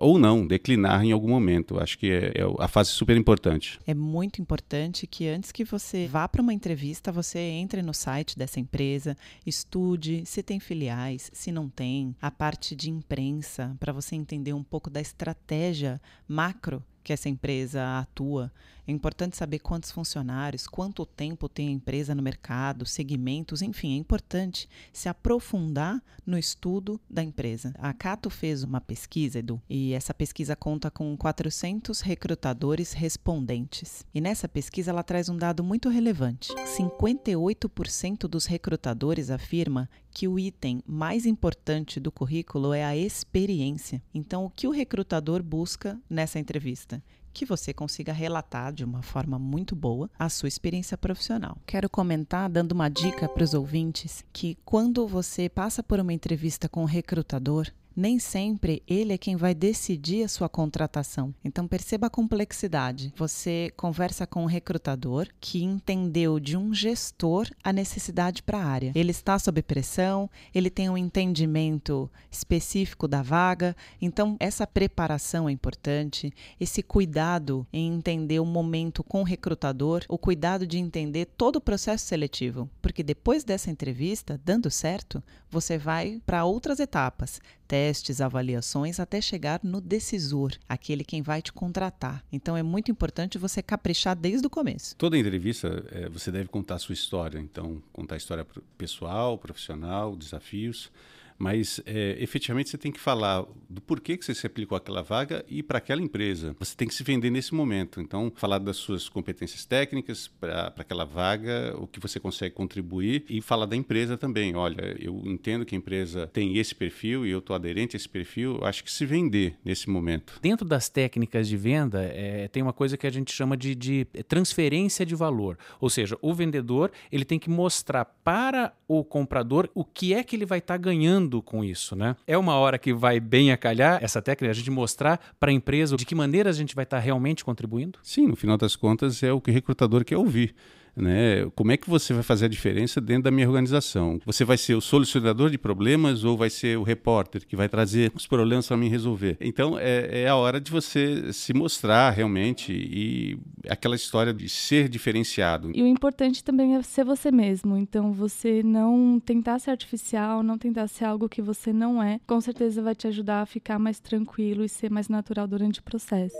ou 0.00 0.18
não, 0.18 0.46
declinar 0.46 1.04
em 1.04 1.12
algum 1.12 1.28
momento. 1.28 1.78
Acho 1.78 1.98
que 1.98 2.10
é, 2.10 2.28
é, 2.28 2.42
a 2.58 2.66
fase 2.66 2.88
super 2.88 3.14
importante. 3.14 3.78
É 3.86 3.92
muito 3.92 4.40
importante 4.40 5.06
que 5.06 5.28
antes 5.28 5.52
que 5.52 5.64
você 5.64 6.06
vá 6.06 6.26
para 6.26 6.40
uma 6.40 6.54
entrevista, 6.54 7.12
você 7.12 7.38
entre 7.38 7.82
no 7.82 7.92
site 7.92 8.38
dessa 8.38 8.58
empresa, 8.58 9.18
estude 9.44 10.24
se 10.24 10.42
tem 10.42 10.58
filiais, 10.58 11.30
se 11.34 11.52
não 11.52 11.68
tem, 11.68 12.16
a 12.22 12.30
parte 12.30 12.74
de 12.74 12.88
imprensa, 12.88 13.76
para 13.78 13.92
você 13.92 14.16
entender 14.16 14.54
um 14.54 14.64
pouco 14.64 14.88
da 14.88 15.00
estratégia 15.02 16.00
macro 16.26 16.82
que 17.08 17.12
essa 17.12 17.28
empresa 17.28 17.98
atua. 17.98 18.52
É 18.88 18.90
importante 18.90 19.36
saber 19.36 19.58
quantos 19.58 19.90
funcionários, 19.90 20.66
quanto 20.66 21.04
tempo 21.04 21.46
tem 21.46 21.68
a 21.68 21.72
empresa 21.72 22.14
no 22.14 22.22
mercado, 22.22 22.86
segmentos, 22.86 23.60
enfim, 23.60 23.92
é 23.92 23.96
importante 23.98 24.66
se 24.94 25.10
aprofundar 25.10 26.02
no 26.24 26.38
estudo 26.38 26.98
da 27.08 27.22
empresa. 27.22 27.74
A 27.76 27.92
Cato 27.92 28.30
fez 28.30 28.62
uma 28.62 28.80
pesquisa, 28.80 29.40
Edu, 29.40 29.60
e 29.68 29.92
essa 29.92 30.14
pesquisa 30.14 30.56
conta 30.56 30.90
com 30.90 31.14
400 31.18 32.00
recrutadores 32.00 32.94
respondentes. 32.94 34.06
E 34.14 34.22
nessa 34.22 34.48
pesquisa 34.48 34.90
ela 34.90 35.02
traz 35.02 35.28
um 35.28 35.36
dado 35.36 35.62
muito 35.62 35.90
relevante. 35.90 36.48
58% 36.54 38.20
dos 38.26 38.46
recrutadores 38.46 39.28
afirma 39.28 39.86
que 40.10 40.26
o 40.26 40.38
item 40.38 40.82
mais 40.86 41.26
importante 41.26 42.00
do 42.00 42.10
currículo 42.10 42.72
é 42.72 42.84
a 42.84 42.96
experiência. 42.96 44.02
Então, 44.14 44.46
o 44.46 44.50
que 44.50 44.66
o 44.66 44.70
recrutador 44.70 45.42
busca 45.42 46.00
nessa 46.08 46.38
entrevista? 46.38 47.02
Que 47.38 47.46
você 47.46 47.72
consiga 47.72 48.12
relatar 48.12 48.72
de 48.72 48.82
uma 48.84 49.00
forma 49.00 49.38
muito 49.38 49.76
boa 49.76 50.10
a 50.18 50.28
sua 50.28 50.48
experiência 50.48 50.98
profissional. 50.98 51.56
Quero 51.64 51.88
comentar, 51.88 52.50
dando 52.50 52.72
uma 52.72 52.88
dica 52.88 53.28
para 53.28 53.44
os 53.44 53.54
ouvintes, 53.54 54.24
que 54.32 54.58
quando 54.64 55.06
você 55.06 55.48
passa 55.48 55.80
por 55.80 56.00
uma 56.00 56.12
entrevista 56.12 56.68
com 56.68 56.82
um 56.82 56.84
recrutador, 56.84 57.68
nem 57.98 58.20
sempre 58.20 58.80
ele 58.86 59.12
é 59.12 59.18
quem 59.18 59.34
vai 59.34 59.52
decidir 59.52 60.22
a 60.22 60.28
sua 60.28 60.48
contratação. 60.48 61.34
Então 61.44 61.66
perceba 61.66 62.06
a 62.06 62.10
complexidade. 62.10 63.12
Você 63.16 63.72
conversa 63.76 64.24
com 64.24 64.44
um 64.44 64.46
recrutador 64.46 65.26
que 65.40 65.64
entendeu 65.64 66.38
de 66.38 66.56
um 66.56 66.72
gestor 66.72 67.50
a 67.62 67.72
necessidade 67.72 68.40
para 68.40 68.58
a 68.58 68.64
área. 68.64 68.92
Ele 68.94 69.10
está 69.10 69.36
sob 69.36 69.60
pressão, 69.62 70.30
ele 70.54 70.70
tem 70.70 70.88
um 70.88 70.96
entendimento 70.96 72.08
específico 72.30 73.08
da 73.08 73.20
vaga, 73.20 73.74
então 74.00 74.36
essa 74.38 74.64
preparação 74.64 75.48
é 75.48 75.52
importante, 75.52 76.32
esse 76.60 76.84
cuidado 76.84 77.66
em 77.72 77.92
entender 77.92 78.38
o 78.38 78.44
momento 78.44 79.02
com 79.02 79.22
o 79.22 79.24
recrutador, 79.24 80.04
o 80.08 80.16
cuidado 80.16 80.68
de 80.68 80.78
entender 80.78 81.26
todo 81.36 81.56
o 81.56 81.60
processo 81.60 82.06
seletivo, 82.06 82.70
porque 82.80 83.02
depois 83.02 83.42
dessa 83.42 83.72
entrevista, 83.72 84.40
dando 84.44 84.70
certo, 84.70 85.20
você 85.50 85.76
vai 85.76 86.22
para 86.24 86.44
outras 86.44 86.78
etapas 86.78 87.40
testes, 87.68 88.22
avaliações, 88.22 88.98
até 88.98 89.20
chegar 89.20 89.60
no 89.62 89.80
decisor, 89.80 90.52
aquele 90.66 91.04
quem 91.04 91.20
vai 91.20 91.42
te 91.42 91.52
contratar. 91.52 92.24
Então 92.32 92.56
é 92.56 92.62
muito 92.62 92.90
importante 92.90 93.36
você 93.36 93.62
caprichar 93.62 94.16
desde 94.16 94.46
o 94.46 94.50
começo. 94.50 94.96
Toda 94.96 95.18
entrevista 95.18 95.84
é, 95.92 96.08
você 96.08 96.32
deve 96.32 96.48
contar 96.48 96.76
a 96.76 96.78
sua 96.78 96.94
história, 96.94 97.38
então 97.38 97.82
contar 97.92 98.14
a 98.14 98.18
história 98.18 98.46
pessoal, 98.78 99.36
profissional, 99.36 100.16
desafios 100.16 100.90
mas 101.38 101.80
é, 101.86 102.16
efetivamente 102.18 102.68
você 102.68 102.76
tem 102.76 102.90
que 102.90 102.98
falar 102.98 103.44
do 103.70 103.80
porquê 103.80 104.16
que 104.16 104.24
você 104.24 104.34
se 104.34 104.46
aplicou 104.46 104.76
àquela 104.76 105.02
vaga 105.02 105.44
e 105.48 105.62
para 105.62 105.78
aquela 105.78 106.02
empresa. 106.02 106.56
Você 106.58 106.76
tem 106.76 106.88
que 106.88 106.94
se 106.94 107.04
vender 107.04 107.30
nesse 107.30 107.54
momento. 107.54 108.00
Então, 108.00 108.32
falar 108.34 108.58
das 108.58 108.76
suas 108.76 109.08
competências 109.08 109.64
técnicas 109.64 110.26
para 110.26 110.74
aquela 110.76 111.04
vaga, 111.04 111.74
o 111.78 111.86
que 111.86 112.00
você 112.00 112.18
consegue 112.18 112.54
contribuir 112.54 113.24
e 113.28 113.40
falar 113.40 113.66
da 113.66 113.76
empresa 113.76 114.16
também. 114.16 114.56
Olha, 114.56 114.96
eu 114.98 115.22
entendo 115.24 115.64
que 115.64 115.74
a 115.74 115.78
empresa 115.78 116.26
tem 116.26 116.58
esse 116.58 116.74
perfil 116.74 117.24
e 117.24 117.30
eu 117.30 117.38
estou 117.38 117.54
aderente 117.54 117.94
a 117.94 117.98
esse 117.98 118.08
perfil. 118.08 118.58
Acho 118.62 118.82
que 118.82 118.90
se 118.90 119.06
vender 119.06 119.56
nesse 119.64 119.88
momento. 119.88 120.38
Dentro 120.42 120.66
das 120.66 120.88
técnicas 120.88 121.46
de 121.46 121.56
venda, 121.56 122.02
é, 122.02 122.48
tem 122.48 122.62
uma 122.62 122.72
coisa 122.72 122.96
que 122.96 123.06
a 123.06 123.10
gente 123.10 123.32
chama 123.32 123.56
de, 123.56 123.74
de 123.74 124.06
transferência 124.26 125.06
de 125.06 125.14
valor. 125.14 125.56
Ou 125.80 125.88
seja, 125.88 126.18
o 126.20 126.34
vendedor 126.34 126.90
ele 127.12 127.24
tem 127.24 127.38
que 127.38 127.50
mostrar 127.50 128.04
para 128.04 128.72
o 128.88 129.04
comprador 129.04 129.68
o 129.74 129.84
que 129.84 130.14
é 130.14 130.24
que 130.24 130.34
ele 130.34 130.46
vai 130.46 130.58
estar 130.58 130.74
tá 130.74 130.78
ganhando 130.78 131.27
com 131.42 131.62
isso, 131.62 131.94
né? 131.94 132.16
É 132.26 132.36
uma 132.36 132.54
hora 132.54 132.78
que 132.78 132.92
vai 132.92 133.20
bem 133.20 133.52
a 133.52 133.56
calhar 133.56 133.98
essa 134.02 134.22
técnica, 134.22 134.50
a 134.50 134.54
gente 134.54 134.70
mostrar 134.70 135.20
para 135.38 135.50
a 135.50 135.54
empresa 135.54 135.96
de 135.96 136.04
que 136.04 136.14
maneira 136.14 136.50
a 136.50 136.52
gente 136.52 136.74
vai 136.74 136.84
estar 136.84 136.96
tá 136.96 137.02
realmente 137.02 137.44
contribuindo? 137.44 137.98
Sim, 138.02 138.26
no 138.26 138.36
final 138.36 138.56
das 138.56 138.74
contas 138.74 139.22
é 139.22 139.32
o 139.32 139.40
que 139.40 139.50
o 139.50 139.54
recrutador 139.54 140.04
quer 140.04 140.16
ouvir. 140.16 140.54
Né? 140.98 141.48
Como 141.54 141.72
é 141.72 141.76
que 141.76 141.88
você 141.88 142.12
vai 142.12 142.22
fazer 142.22 142.46
a 142.46 142.48
diferença 142.48 143.00
dentro 143.00 143.24
da 143.24 143.30
minha 143.30 143.46
organização? 143.46 144.20
Você 144.26 144.44
vai 144.44 144.58
ser 144.58 144.74
o 144.74 144.80
solucionador 144.80 145.50
de 145.50 145.58
problemas 145.58 146.24
ou 146.24 146.36
vai 146.36 146.50
ser 146.50 146.76
o 146.76 146.82
repórter 146.82 147.46
que 147.46 147.56
vai 147.56 147.68
trazer 147.68 148.12
os 148.14 148.26
problemas 148.26 148.66
para 148.66 148.76
mim 148.76 148.88
resolver? 148.88 149.36
Então 149.40 149.78
é, 149.78 150.22
é, 150.22 150.28
a 150.28 150.36
hora 150.36 150.60
de 150.60 150.70
você 150.70 151.32
se 151.32 151.54
mostrar 151.54 152.10
realmente 152.10 152.72
e 152.72 153.38
aquela 153.68 153.94
história 153.96 154.34
de 154.34 154.48
ser 154.48 154.88
diferenciado. 154.88 155.70
E 155.74 155.82
o 155.82 155.86
importante 155.86 156.42
também 156.42 156.74
é 156.74 156.82
ser 156.82 157.04
você 157.04 157.30
mesmo. 157.30 157.76
Então 157.76 158.12
você 158.12 158.62
não 158.62 159.20
tentar 159.20 159.58
ser 159.58 159.70
artificial, 159.70 160.42
não 160.42 160.58
tentar 160.58 160.88
ser 160.88 161.04
algo 161.04 161.28
que 161.28 161.40
você 161.40 161.72
não 161.72 162.02
é, 162.02 162.20
com 162.26 162.40
certeza 162.40 162.82
vai 162.82 162.94
te 162.94 163.06
ajudar 163.06 163.42
a 163.42 163.46
ficar 163.46 163.78
mais 163.78 164.00
tranquilo 164.00 164.64
e 164.64 164.68
ser 164.68 164.90
mais 164.90 165.08
natural 165.08 165.46
durante 165.46 165.80
o 165.80 165.82
processo. 165.82 166.36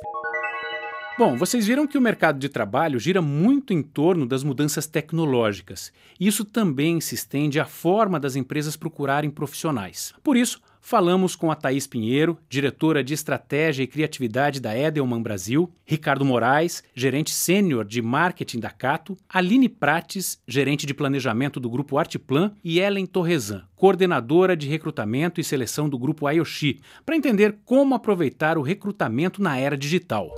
Bom, 1.18 1.36
vocês 1.36 1.66
viram 1.66 1.84
que 1.84 1.98
o 1.98 2.00
mercado 2.00 2.38
de 2.38 2.48
trabalho 2.48 2.96
gira 3.00 3.20
muito 3.20 3.72
em 3.72 3.82
torno 3.82 4.24
das 4.24 4.44
mudanças 4.44 4.86
tecnológicas. 4.86 5.92
Isso 6.20 6.44
também 6.44 7.00
se 7.00 7.16
estende 7.16 7.58
à 7.58 7.64
forma 7.64 8.20
das 8.20 8.36
empresas 8.36 8.76
procurarem 8.76 9.28
profissionais. 9.28 10.14
Por 10.22 10.36
isso, 10.36 10.60
falamos 10.80 11.34
com 11.34 11.50
a 11.50 11.56
Thaís 11.56 11.88
Pinheiro, 11.88 12.38
diretora 12.48 13.02
de 13.02 13.14
Estratégia 13.14 13.82
e 13.82 13.88
Criatividade 13.88 14.60
da 14.60 14.78
Edelman 14.78 15.20
Brasil, 15.20 15.68
Ricardo 15.84 16.24
Moraes, 16.24 16.84
gerente 16.94 17.32
sênior 17.32 17.84
de 17.84 18.00
marketing 18.00 18.60
da 18.60 18.70
Cato, 18.70 19.18
Aline 19.28 19.68
Prates, 19.68 20.40
gerente 20.46 20.86
de 20.86 20.94
planejamento 20.94 21.58
do 21.58 21.68
Grupo 21.68 21.98
Arteplan 21.98 22.52
e 22.62 22.78
Ellen 22.78 23.06
Torresan, 23.06 23.64
coordenadora 23.74 24.56
de 24.56 24.68
recrutamento 24.68 25.40
e 25.40 25.44
seleção 25.44 25.88
do 25.88 25.98
Grupo 25.98 26.28
Ayoshi, 26.28 26.78
para 27.04 27.16
entender 27.16 27.56
como 27.64 27.96
aproveitar 27.96 28.56
o 28.56 28.62
recrutamento 28.62 29.42
na 29.42 29.58
era 29.58 29.76
digital. 29.76 30.32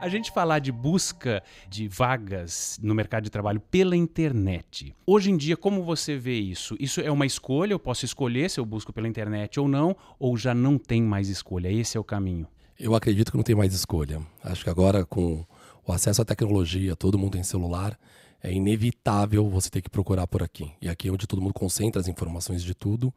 A 0.00 0.08
gente 0.08 0.30
falar 0.30 0.60
de 0.60 0.70
busca 0.70 1.42
de 1.68 1.88
vagas 1.88 2.78
no 2.80 2.94
mercado 2.94 3.24
de 3.24 3.30
trabalho 3.30 3.60
pela 3.60 3.96
internet. 3.96 4.94
Hoje 5.04 5.30
em 5.30 5.36
dia, 5.36 5.56
como 5.56 5.82
você 5.82 6.16
vê 6.16 6.38
isso? 6.38 6.76
Isso 6.78 7.00
é 7.00 7.10
uma 7.10 7.26
escolha? 7.26 7.72
Eu 7.72 7.80
posso 7.80 8.04
escolher 8.04 8.48
se 8.48 8.60
eu 8.60 8.64
busco 8.64 8.92
pela 8.92 9.08
internet 9.08 9.58
ou 9.58 9.66
não? 9.66 9.96
Ou 10.16 10.36
já 10.36 10.54
não 10.54 10.78
tem 10.78 11.02
mais 11.02 11.28
escolha? 11.28 11.68
Esse 11.68 11.96
é 11.96 12.00
o 12.00 12.04
caminho? 12.04 12.46
Eu 12.78 12.94
acredito 12.94 13.32
que 13.32 13.36
não 13.36 13.42
tem 13.42 13.56
mais 13.56 13.74
escolha. 13.74 14.22
Acho 14.44 14.62
que 14.62 14.70
agora, 14.70 15.04
com 15.04 15.44
o 15.84 15.92
acesso 15.92 16.22
à 16.22 16.24
tecnologia, 16.24 16.94
todo 16.94 17.18
mundo 17.18 17.32
tem 17.32 17.42
celular, 17.42 17.98
é 18.40 18.52
inevitável 18.52 19.48
você 19.50 19.68
ter 19.68 19.82
que 19.82 19.90
procurar 19.90 20.28
por 20.28 20.44
aqui. 20.44 20.70
E 20.80 20.88
aqui 20.88 21.08
é 21.08 21.12
onde 21.12 21.26
todo 21.26 21.42
mundo 21.42 21.54
concentra 21.54 22.00
as 22.00 22.06
informações 22.06 22.62
de 22.62 22.72
tudo 22.72 23.12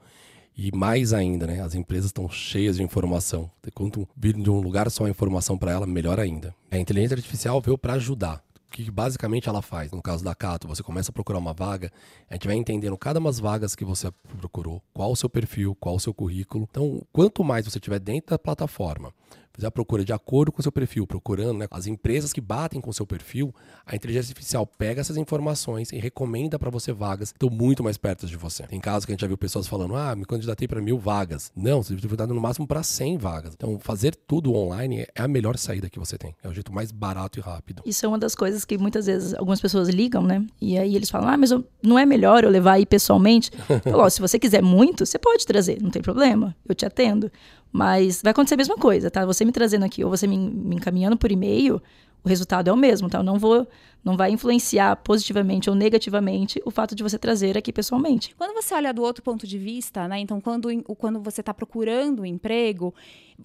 e 0.56 0.72
mais 0.76 1.14
ainda, 1.14 1.48
né? 1.48 1.62
As 1.62 1.76
empresas 1.76 2.08
estão 2.08 2.30
cheias 2.30 2.78
de 2.78 2.84
informação. 2.84 3.50
Quanto 3.74 4.08
vir 4.16 4.34
de 4.34 4.50
um 4.50 4.60
lugar 4.60 4.90
só 4.92 5.06
a 5.06 5.10
informação 5.10 5.58
para 5.58 5.72
ela, 5.72 5.88
melhor 5.88 6.20
ainda. 6.20 6.54
A 6.70 6.78
inteligência 6.78 7.16
artificial 7.16 7.62
veio 7.62 7.78
para 7.78 7.94
ajudar. 7.94 8.44
O 8.68 8.72
que 8.72 8.90
basicamente 8.90 9.50
ela 9.50 9.62
faz? 9.62 9.92
No 9.92 10.02
caso 10.02 10.24
da 10.24 10.34
Cato, 10.34 10.68
você 10.68 10.82
começa 10.82 11.12
a 11.12 11.14
procurar 11.14 11.40
uma 11.40 11.52
vaga, 11.54 11.92
a 12.30 12.36
gente 12.36 12.48
vai 12.48 12.56
entendendo 12.56 12.98
cada 12.98 13.20
uma 13.20 13.30
das 13.30 13.40
vagas 13.40 13.76
que 13.76 13.84
você 13.84 14.10
procurou, 14.40 14.82
qual 14.94 15.12
o 15.12 15.16
seu 15.16 15.30
perfil, 15.30 15.76
qual 15.76 15.96
o 15.96 16.00
seu 16.00 16.14
currículo. 16.14 16.68
Então, 16.72 17.02
quanto 17.12 17.44
mais 17.44 17.66
você 17.66 17.82
tiver 17.82 18.00
dentro 18.00 18.30
da 18.30 18.40
plataforma, 18.40 19.14
fazer 19.54 19.68
a 19.68 19.72
procura 19.72 20.04
de 20.04 20.14
acordo 20.14 20.52
com 20.52 20.60
o 20.60 20.64
seu 20.64 20.72
perfil, 20.72 21.06
procurando 21.06 21.60
né, 21.60 21.68
as 21.70 21.88
empresas 21.88 22.34
que 22.34 22.42
batem 22.42 22.80
com 22.80 22.90
o 22.90 22.94
seu 22.94 23.06
perfil, 23.06 23.54
a 23.86 23.96
inteligência 23.96 24.32
artificial 24.32 24.66
pega 24.66 25.02
essas 25.02 25.18
informações 25.18 25.92
e 25.92 25.98
recomenda 25.98 26.58
para 26.58 26.70
você 26.70 26.92
vagas 26.92 27.32
que 27.32 27.38
estão 27.38 27.50
muito 27.50 27.84
mais 27.84 27.98
perto 27.98 28.26
de 28.26 28.38
você. 28.38 28.64
Tem 28.64 28.80
casos 28.80 29.06
que 29.06 29.12
a 29.12 29.14
gente 29.14 29.22
já 29.22 29.28
viu 29.28 29.38
pessoas 29.38 29.68
falando, 29.68 29.96
ah, 29.96 30.16
me 30.16 30.26
candidatei 30.26 30.68
para 30.68 30.82
mil 30.82 30.98
vagas. 30.98 31.52
Não, 31.56 31.84
você 31.84 31.96
deve 31.96 32.34
no 32.34 32.42
máximo 32.42 32.68
para 32.68 32.84
100 32.84 33.18
vagas. 33.18 33.54
Então, 33.54 33.80
fazer 33.80 34.16
tudo 34.16 34.54
online 34.54 35.06
é 35.16 35.22
a 35.22 35.28
melhor 35.28 35.58
saída 35.58 35.90
que 35.90 36.00
você 36.00 36.18
tem. 36.18 36.36
É 36.44 36.48
o 36.48 36.54
jeito 36.54 36.72
mais 36.74 36.92
barato 36.92 37.40
e 37.40 37.42
rápido. 37.42 37.82
Isso 37.86 38.06
é 38.06 38.10
uma 38.10 38.18
das 38.18 38.36
coisas 38.36 38.66
que 38.66 38.78
muitas 38.78 39.06
vezes 39.06 39.34
algumas 39.34 39.60
pessoas 39.60 39.90
ligam, 39.90 40.24
né? 40.24 40.46
E 40.62 40.78
aí 40.78 40.96
eles 40.96 41.10
falam, 41.10 41.30
ah, 41.30 41.38
mas 41.38 41.52
eu, 41.52 41.64
não 41.82 41.98
é 41.98 42.06
melhor 42.06 42.44
eu 42.44 42.50
levar 42.50 42.74
aí 42.74 42.86
pessoalmente? 42.86 43.52
Falou, 43.84 44.10
se 44.10 44.22
você 44.22 44.38
quiser 44.38 44.62
muito, 44.62 45.06
você 45.06 45.18
pode 45.18 45.46
trazer, 45.46 45.82
não 45.82 45.90
tem 45.90 46.02
problema, 46.02 46.56
eu 46.68 46.76
te 46.76 46.86
atendo. 46.86 47.32
Mas 47.72 48.22
vai 48.22 48.32
acontecer 48.32 48.56
a 48.56 48.58
mesma 48.58 48.78
coisa, 48.78 49.10
tá? 49.10 49.26
Você 49.26 49.46
me 49.46 49.52
trazendo 49.52 49.86
aqui 49.86 50.04
ou 50.04 50.10
você 50.10 50.28
me, 50.28 50.38
me 50.38 50.76
encaminhando 50.76 51.18
por 51.18 51.32
e-mail, 51.32 51.82
o 52.24 52.30
resultado 52.30 52.70
é 52.70 52.74
o 52.74 52.78
mesmo, 52.78 53.10
tá? 53.10 53.20
Eu 53.20 53.24
não 53.24 53.40
vou 53.40 53.68
não 54.04 54.18
vai 54.18 54.32
influenciar 54.32 54.96
positivamente 54.98 55.70
ou 55.70 55.76
negativamente 55.76 56.62
o 56.66 56.72
fato 56.72 56.96
de 56.96 57.04
você 57.04 57.18
trazer 57.18 57.58
aqui 57.58 57.72
pessoalmente. 57.72 58.36
Quando 58.36 58.54
você 58.54 58.74
olha 58.74 58.94
do 58.94 59.02
outro 59.02 59.24
ponto 59.24 59.46
de 59.46 59.58
vista, 59.58 60.08
né? 60.08 60.20
Então, 60.20 60.42
quando, 60.42 60.70
quando 60.98 61.22
você 61.22 61.42
está 61.42 61.54
procurando 61.54 62.22
um 62.22 62.26
emprego, 62.26 62.94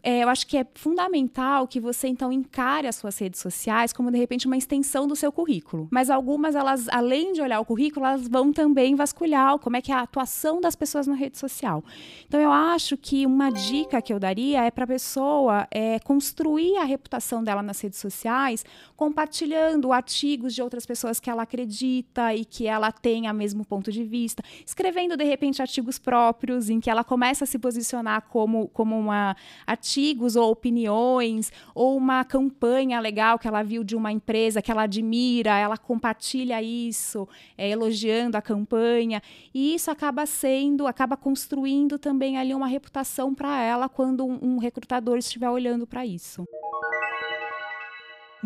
é, 0.02 0.22
eu 0.22 0.28
acho 0.28 0.46
que 0.46 0.56
é 0.56 0.66
fundamental 0.74 1.66
que 1.66 1.80
você 1.80 2.08
então 2.08 2.32
encare 2.32 2.86
as 2.86 2.96
suas 2.96 3.18
redes 3.18 3.40
sociais 3.40 3.92
como 3.92 4.10
de 4.10 4.18
repente 4.18 4.46
uma 4.46 4.56
extensão 4.56 5.06
do 5.06 5.16
seu 5.16 5.32
currículo. 5.32 5.88
Mas 5.90 6.10
algumas 6.10 6.54
elas, 6.54 6.88
além 6.88 7.32
de 7.32 7.40
olhar 7.40 7.60
o 7.60 7.64
currículo, 7.64 8.06
elas 8.06 8.28
vão 8.28 8.52
também 8.52 8.94
vasculhar 8.94 9.58
como 9.58 9.76
é 9.76 9.82
que 9.82 9.92
é 9.92 9.94
a 9.94 10.02
atuação 10.02 10.60
das 10.60 10.74
pessoas 10.74 11.06
na 11.06 11.14
rede 11.14 11.38
social. 11.38 11.84
Então, 12.26 12.40
eu 12.40 12.50
acho 12.50 12.96
que 12.96 13.26
uma 13.26 13.50
dica 13.50 14.02
que 14.02 14.12
eu 14.12 14.18
daria 14.18 14.64
é 14.64 14.70
para 14.70 14.84
a 14.84 14.88
pessoa 14.88 15.66
é, 15.70 15.98
construir 16.00 16.76
a 16.76 16.84
reputação 16.84 17.42
dela 17.42 17.62
nas 17.62 17.80
redes 17.80 17.98
sociais, 17.98 18.64
compartilhando 18.96 19.92
artigos 19.92 20.45
de 20.54 20.62
outras 20.62 20.86
pessoas 20.86 21.20
que 21.20 21.30
ela 21.30 21.42
acredita 21.42 22.34
e 22.34 22.44
que 22.44 22.66
ela 22.66 22.92
tenha 22.92 23.32
o 23.32 23.34
mesmo 23.34 23.64
ponto 23.64 23.90
de 23.90 24.04
vista, 24.04 24.42
escrevendo 24.64 25.16
de 25.16 25.24
repente 25.24 25.60
artigos 25.62 25.98
próprios 25.98 26.70
em 26.70 26.80
que 26.80 26.90
ela 26.90 27.04
começa 27.04 27.44
a 27.44 27.46
se 27.46 27.58
posicionar 27.58 28.22
como, 28.28 28.68
como 28.68 28.98
uma 28.98 29.36
artigos 29.66 30.36
ou 30.36 30.50
opiniões 30.50 31.52
ou 31.74 31.96
uma 31.96 32.24
campanha 32.24 33.00
legal 33.00 33.38
que 33.38 33.48
ela 33.48 33.62
viu 33.62 33.82
de 33.84 33.96
uma 33.96 34.12
empresa 34.12 34.62
que 34.62 34.70
ela 34.70 34.82
admira, 34.82 35.58
ela 35.58 35.76
compartilha 35.76 36.62
isso, 36.62 37.28
é, 37.56 37.68
elogiando 37.68 38.36
a 38.36 38.42
campanha 38.42 39.22
e 39.54 39.74
isso 39.74 39.90
acaba 39.90 40.26
sendo, 40.26 40.86
acaba 40.86 41.16
construindo 41.16 41.98
também 41.98 42.38
ali 42.38 42.54
uma 42.54 42.66
reputação 42.66 43.34
para 43.34 43.62
ela 43.62 43.88
quando 43.88 44.24
um, 44.24 44.38
um 44.42 44.58
recrutador 44.58 45.18
estiver 45.18 45.50
olhando 45.50 45.86
para 45.86 46.04
isso. 46.04 46.44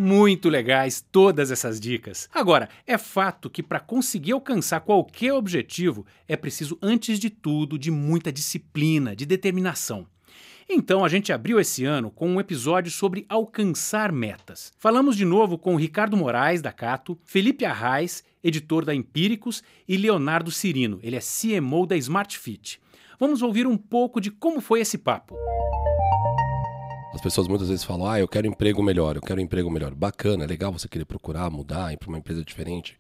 Muito 0.02 0.48
legais 0.48 1.04
todas 1.12 1.50
essas 1.50 1.78
dicas. 1.78 2.26
Agora, 2.32 2.70
é 2.86 2.96
fato 2.96 3.50
que 3.50 3.62
para 3.62 3.78
conseguir 3.78 4.32
alcançar 4.32 4.80
qualquer 4.80 5.34
objetivo 5.34 6.06
é 6.26 6.36
preciso, 6.36 6.78
antes 6.80 7.18
de 7.18 7.28
tudo, 7.28 7.78
de 7.78 7.90
muita 7.90 8.32
disciplina, 8.32 9.14
de 9.14 9.26
determinação. 9.26 10.06
Então 10.66 11.04
a 11.04 11.08
gente 11.10 11.34
abriu 11.34 11.60
esse 11.60 11.84
ano 11.84 12.10
com 12.10 12.30
um 12.30 12.40
episódio 12.40 12.90
sobre 12.90 13.26
alcançar 13.28 14.10
metas. 14.10 14.72
Falamos 14.78 15.18
de 15.18 15.26
novo 15.26 15.58
com 15.58 15.76
Ricardo 15.76 16.16
Moraes, 16.16 16.62
da 16.62 16.72
Cato, 16.72 17.18
Felipe 17.22 17.66
Arraes, 17.66 18.24
editor 18.42 18.86
da 18.86 18.94
Empíricos, 18.94 19.62
e 19.86 19.98
Leonardo 19.98 20.50
Cirino, 20.50 20.98
ele 21.02 21.16
é 21.16 21.20
CMO 21.20 21.86
da 21.86 21.94
Smart 21.98 22.38
Fit. 22.38 22.80
Vamos 23.18 23.42
ouvir 23.42 23.66
um 23.66 23.76
pouco 23.76 24.18
de 24.18 24.30
como 24.30 24.62
foi 24.62 24.80
esse 24.80 24.96
papo. 24.96 25.36
As 27.20 27.22
pessoas 27.22 27.48
muitas 27.48 27.68
vezes 27.68 27.84
falam, 27.84 28.08
ah, 28.08 28.18
eu 28.18 28.26
quero 28.26 28.46
emprego 28.46 28.82
melhor, 28.82 29.14
eu 29.14 29.20
quero 29.20 29.42
emprego 29.42 29.70
melhor. 29.70 29.94
Bacana, 29.94 30.44
é 30.44 30.46
legal 30.46 30.72
você 30.72 30.88
querer 30.88 31.04
procurar, 31.04 31.50
mudar, 31.50 31.92
ir 31.92 31.98
para 31.98 32.08
uma 32.08 32.16
empresa 32.16 32.42
diferente. 32.42 32.96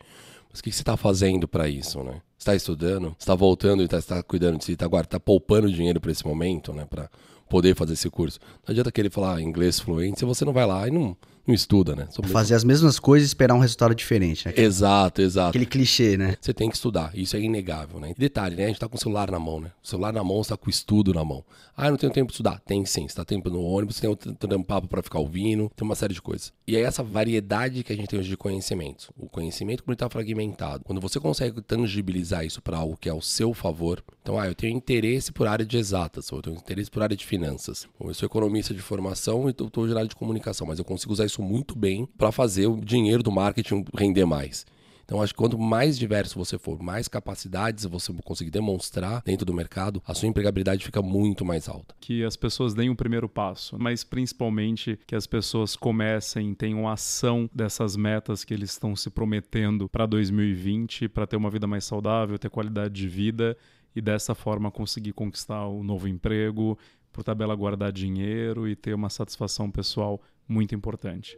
Mas 0.50 0.60
o 0.60 0.62
que 0.62 0.70
você 0.70 0.82
está 0.82 0.94
fazendo 0.94 1.48
para 1.48 1.66
isso, 1.70 2.02
né? 2.04 2.20
está 2.36 2.54
estudando, 2.54 3.16
está 3.18 3.34
voltando 3.34 3.80
e 3.80 3.86
está 3.86 4.02
tá 4.02 4.22
cuidando 4.22 4.58
de 4.58 4.66
si, 4.66 4.72
está 4.72 4.86
tá 5.04 5.18
poupando 5.18 5.72
dinheiro 5.72 5.98
para 6.02 6.12
esse 6.12 6.26
momento, 6.26 6.70
né? 6.74 6.84
Para 6.84 7.08
poder 7.48 7.74
fazer 7.74 7.94
esse 7.94 8.10
curso. 8.10 8.38
Não 8.66 8.72
adianta 8.72 8.92
querer 8.92 9.10
falar 9.10 9.40
inglês 9.40 9.80
fluente 9.80 10.18
se 10.18 10.26
você 10.26 10.44
não 10.44 10.52
vai 10.52 10.66
lá 10.66 10.86
e 10.86 10.90
não, 10.90 11.16
não 11.46 11.54
estuda, 11.54 11.96
né? 11.96 12.06
Somos 12.10 12.30
Fazer 12.30 12.54
as 12.54 12.64
mesmas 12.64 12.98
coisas 12.98 13.28
e 13.28 13.30
esperar 13.30 13.54
um 13.54 13.58
resultado 13.58 13.94
diferente, 13.94 14.46
né? 14.46 14.54
Exato, 14.56 15.20
exato. 15.22 15.50
Aquele 15.50 15.66
clichê, 15.66 16.16
né? 16.16 16.36
Você 16.40 16.52
tem 16.52 16.68
que 16.68 16.76
estudar, 16.76 17.10
isso 17.14 17.36
é 17.36 17.40
inegável, 17.40 18.00
né? 18.00 18.10
E 18.10 18.14
detalhe, 18.14 18.56
né? 18.56 18.64
A 18.64 18.68
gente 18.68 18.80
tá 18.80 18.88
com 18.88 18.96
o 18.96 19.00
celular 19.00 19.30
na 19.30 19.38
mão, 19.38 19.60
né? 19.60 19.72
O 19.82 19.88
celular 19.88 20.12
na 20.12 20.22
mão, 20.22 20.42
você 20.42 20.50
tá 20.50 20.56
com 20.56 20.66
o 20.66 20.70
estudo 20.70 21.12
na 21.12 21.24
mão. 21.24 21.44
Ah, 21.76 21.86
eu 21.86 21.92
não 21.92 21.98
tenho 21.98 22.12
tempo 22.12 22.28
de 22.28 22.34
estudar. 22.34 22.60
Tem 22.60 22.84
sim, 22.84 23.08
você 23.08 23.14
tá 23.14 23.24
tempo 23.24 23.48
no 23.48 23.62
ônibus, 23.62 24.00
tem 24.00 24.10
um 24.10 24.62
papo 24.62 24.86
para 24.86 25.02
ficar 25.02 25.18
ouvindo, 25.18 25.70
tem 25.74 25.86
uma 25.86 25.94
série 25.94 26.12
de 26.12 26.20
coisas. 26.20 26.52
E 26.66 26.76
é 26.76 26.80
essa 26.80 27.02
variedade 27.02 27.82
que 27.82 27.92
a 27.92 27.96
gente 27.96 28.08
tem 28.08 28.18
hoje 28.18 28.28
de 28.28 28.36
conhecimento. 28.36 29.12
O 29.18 29.28
conhecimento 29.28 29.82
como 29.82 29.92
ele 29.92 29.98
tá 29.98 30.08
fragmentado. 30.08 30.84
Quando 30.84 31.00
você 31.00 31.18
consegue 31.18 31.60
tangibilizar 31.62 32.44
isso 32.44 32.60
para 32.60 32.76
algo 32.76 32.96
que 32.96 33.08
é 33.08 33.12
ao 33.12 33.22
seu 33.22 33.54
favor, 33.54 34.02
então, 34.22 34.38
ah, 34.38 34.46
eu 34.46 34.54
tenho 34.54 34.76
interesse 34.76 35.32
por 35.32 35.48
área 35.48 35.64
de 35.64 35.78
exatas, 35.78 36.30
ou 36.30 36.38
eu 36.38 36.42
tenho 36.42 36.56
interesse 36.56 36.90
por 36.90 37.02
área 37.02 37.16
de 37.16 37.24
finanças. 37.24 37.88
Ou 37.98 38.08
eu 38.08 38.14
sou 38.14 38.26
economista 38.26 38.74
de 38.74 38.80
formação 38.80 39.48
e 39.48 39.50
estou 39.50 39.86
na 39.86 39.96
área 39.96 40.08
de 40.08 40.14
comunicação, 40.14 40.66
mas 40.66 40.78
eu 40.78 40.84
consigo 40.84 41.12
usar 41.12 41.24
isso 41.30 41.42
muito 41.42 41.78
bem 41.78 42.06
para 42.18 42.32
fazer 42.32 42.66
o 42.66 42.76
dinheiro 42.76 43.22
do 43.22 43.32
marketing 43.32 43.84
render 43.94 44.26
mais. 44.26 44.66
Então, 45.04 45.20
acho 45.20 45.32
que 45.32 45.38
quanto 45.38 45.58
mais 45.58 45.98
diverso 45.98 46.38
você 46.38 46.56
for, 46.56 46.80
mais 46.80 47.08
capacidades 47.08 47.84
você 47.84 48.12
conseguir 48.24 48.52
demonstrar 48.52 49.22
dentro 49.24 49.44
do 49.44 49.52
mercado, 49.52 50.00
a 50.06 50.14
sua 50.14 50.28
empregabilidade 50.28 50.84
fica 50.84 51.02
muito 51.02 51.44
mais 51.44 51.68
alta. 51.68 51.96
Que 52.00 52.22
as 52.22 52.36
pessoas 52.36 52.74
deem 52.74 52.90
o 52.90 52.94
primeiro 52.94 53.28
passo, 53.28 53.76
mas 53.76 54.04
principalmente 54.04 54.96
que 55.08 55.16
as 55.16 55.26
pessoas 55.26 55.74
comecem, 55.74 56.54
tenham 56.54 56.88
ação 56.88 57.50
dessas 57.52 57.96
metas 57.96 58.44
que 58.44 58.54
eles 58.54 58.70
estão 58.70 58.94
se 58.94 59.10
prometendo 59.10 59.88
para 59.88 60.06
2020, 60.06 61.08
para 61.08 61.26
ter 61.26 61.36
uma 61.36 61.50
vida 61.50 61.66
mais 61.66 61.84
saudável, 61.84 62.38
ter 62.38 62.48
qualidade 62.48 62.94
de 62.94 63.08
vida 63.08 63.56
e 63.96 64.00
dessa 64.00 64.32
forma 64.32 64.70
conseguir 64.70 65.12
conquistar 65.12 65.66
o 65.66 65.82
novo 65.82 66.06
emprego, 66.06 66.78
por 67.12 67.24
tabela 67.24 67.54
guardar 67.54 67.92
dinheiro 67.92 68.68
e 68.68 68.76
ter 68.76 68.94
uma 68.94 69.10
satisfação 69.10 69.70
pessoal 69.70 70.20
muito 70.48 70.74
importante. 70.74 71.36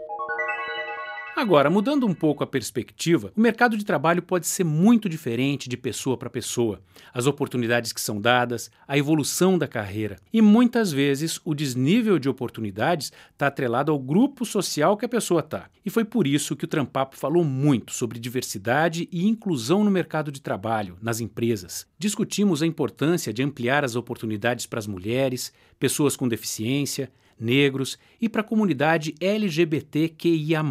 Agora, 1.34 1.70
mudando 1.70 2.06
um 2.06 2.12
pouco 2.12 2.44
a 2.44 2.46
perspectiva, 2.46 3.32
o 3.34 3.40
mercado 3.40 3.76
de 3.76 3.86
trabalho 3.86 4.20
pode 4.20 4.46
ser 4.46 4.64
muito 4.64 5.08
diferente 5.08 5.66
de 5.66 5.78
pessoa 5.78 6.14
para 6.16 6.28
pessoa. 6.28 6.82
As 7.12 7.26
oportunidades 7.26 7.90
que 7.90 8.00
são 8.02 8.20
dadas, 8.20 8.70
a 8.86 8.98
evolução 8.98 9.56
da 9.56 9.66
carreira. 9.66 10.18
E 10.30 10.42
muitas 10.42 10.92
vezes 10.92 11.40
o 11.42 11.54
desnível 11.54 12.18
de 12.18 12.28
oportunidades 12.28 13.10
está 13.32 13.46
atrelado 13.46 13.90
ao 13.90 13.98
grupo 13.98 14.44
social 14.44 14.94
que 14.94 15.06
a 15.06 15.08
pessoa 15.08 15.40
está. 15.40 15.70
E 15.84 15.88
foi 15.88 16.04
por 16.04 16.26
isso 16.26 16.54
que 16.54 16.66
o 16.66 16.68
Trampapo 16.68 17.16
falou 17.16 17.42
muito 17.42 17.92
sobre 17.92 18.20
diversidade 18.20 19.08
e 19.10 19.26
inclusão 19.26 19.82
no 19.82 19.90
mercado 19.90 20.30
de 20.30 20.40
trabalho, 20.40 20.98
nas 21.00 21.18
empresas. 21.18 21.86
Discutimos 21.98 22.62
a 22.62 22.66
importância 22.66 23.32
de 23.32 23.42
ampliar 23.42 23.84
as 23.84 23.96
oportunidades 23.96 24.66
para 24.66 24.78
as 24.78 24.86
mulheres, 24.86 25.50
pessoas 25.80 26.14
com 26.14 26.28
deficiência, 26.28 27.10
negros 27.40 27.98
e 28.20 28.28
para 28.28 28.42
a 28.42 28.44
comunidade 28.44 29.14
LGBTQIA. 29.18 30.62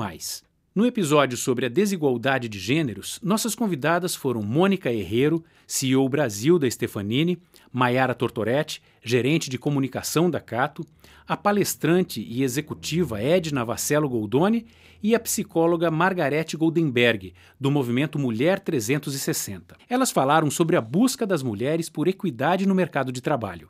No 0.73 0.85
episódio 0.85 1.37
sobre 1.37 1.65
a 1.65 1.69
desigualdade 1.69 2.47
de 2.47 2.57
gêneros, 2.57 3.19
nossas 3.21 3.53
convidadas 3.53 4.15
foram 4.15 4.41
Mônica 4.41 4.89
Herrero, 4.89 5.43
CEO 5.67 6.07
Brasil 6.07 6.57
da 6.57 6.69
Stefanini, 6.71 7.37
Maiara 7.73 8.15
Tortoretti, 8.15 8.81
gerente 9.03 9.49
de 9.49 9.57
comunicação 9.57 10.31
da 10.31 10.39
Cato, 10.39 10.85
a 11.27 11.35
palestrante 11.35 12.21
e 12.21 12.41
executiva 12.41 13.21
Edna 13.21 13.65
Vassello 13.65 14.07
Goldoni 14.07 14.65
e 15.03 15.13
a 15.13 15.19
psicóloga 15.19 15.91
Margarete 15.91 16.55
Goldenberg, 16.55 17.33
do 17.59 17.69
movimento 17.69 18.17
Mulher 18.17 18.57
360. 18.57 19.75
Elas 19.89 20.09
falaram 20.09 20.49
sobre 20.49 20.77
a 20.77 20.81
busca 20.81 21.27
das 21.27 21.43
mulheres 21.43 21.89
por 21.89 22.07
equidade 22.07 22.65
no 22.65 22.73
mercado 22.73 23.11
de 23.11 23.19
trabalho. 23.19 23.67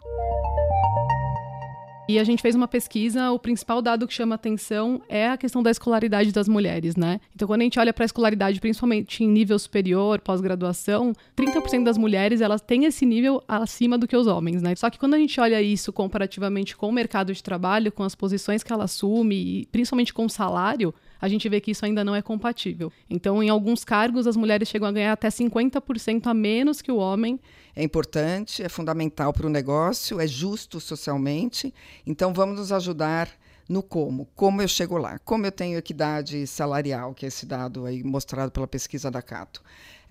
E 2.12 2.20
a 2.20 2.26
gente 2.26 2.42
fez 2.42 2.56
uma 2.56 2.68
pesquisa, 2.68 3.32
o 3.32 3.40
principal 3.40 3.82
dado 3.82 4.06
que 4.06 4.14
chama 4.14 4.36
atenção 4.36 5.02
é 5.08 5.30
a 5.30 5.38
questão 5.38 5.64
da 5.64 5.72
escolaridade 5.72 6.34
das 6.34 6.46
mulheres, 6.46 6.98
né? 6.98 7.22
Então, 7.34 7.48
quando 7.48 7.62
a 7.62 7.64
gente 7.64 7.80
olha 7.80 7.94
para 7.94 8.04
a 8.04 8.06
escolaridade, 8.06 8.60
principalmente 8.60 9.24
em 9.24 9.30
nível 9.30 9.58
superior, 9.58 10.20
pós-graduação, 10.20 11.14
30% 11.38 11.86
das 11.86 11.98
mulheres, 11.98 12.42
elas 12.42 12.60
têm 12.60 12.84
esse 12.84 13.06
nível 13.06 13.42
acima 13.48 13.98
do 13.98 14.10
que 14.10 14.18
os 14.18 14.28
homens, 14.28 14.62
né? 14.62 14.76
Só 14.76 14.90
que 14.90 15.00
quando 15.00 15.14
a 15.14 15.18
gente 15.18 15.40
olha 15.40 15.62
isso 15.62 15.94
comparativamente 15.94 16.76
com 16.76 16.90
o 16.90 16.92
mercado 16.92 17.34
de 17.34 17.42
trabalho, 17.42 17.94
com 17.94 18.04
as 18.04 18.14
posições 18.14 18.62
que 18.62 18.74
ela 18.74 18.84
assume 18.84 19.36
e 19.62 19.66
principalmente 19.68 20.14
com 20.14 20.26
o 20.26 20.30
salário, 20.30 20.94
a 21.22 21.28
gente 21.28 21.48
vê 21.48 21.62
que 21.62 21.72
isso 21.72 21.86
ainda 21.86 22.04
não 22.04 22.16
é 22.16 22.22
compatível. 22.22 22.92
Então, 23.10 23.44
em 23.44 23.50
alguns 23.50 23.86
cargos, 23.86 24.26
as 24.26 24.36
mulheres 24.36 24.68
chegam 24.68 24.88
a 24.88 24.92
ganhar 24.92 25.14
até 25.14 25.30
50% 25.30 26.26
a 26.26 26.34
menos 26.34 26.82
que 26.82 26.92
o 26.92 26.98
homem 26.98 27.40
é 27.76 27.84
importante, 27.84 28.64
é 28.64 28.68
fundamental 28.68 29.32
para 29.32 29.46
o 29.46 29.50
negócio, 29.50 30.20
é 30.20 30.28
justo 30.28 30.80
socialmente. 30.80 31.74
Então, 32.06 32.34
vamos 32.34 32.58
nos 32.58 32.72
ajudar 32.72 33.30
no 33.70 33.82
como. 33.82 34.28
Como 34.36 34.62
eu 34.62 34.68
chego 34.68 34.98
lá? 34.98 35.18
Como 35.20 35.46
eu 35.46 35.52
tenho 35.52 35.78
equidade 35.78 36.46
salarial, 36.48 37.14
que 37.14 37.26
é 37.26 37.28
esse 37.28 37.46
dado 37.46 37.86
aí 37.86 38.04
mostrado 38.04 38.52
pela 38.52 38.68
pesquisa 38.68 39.10
da 39.10 39.22
Cato 39.22 39.62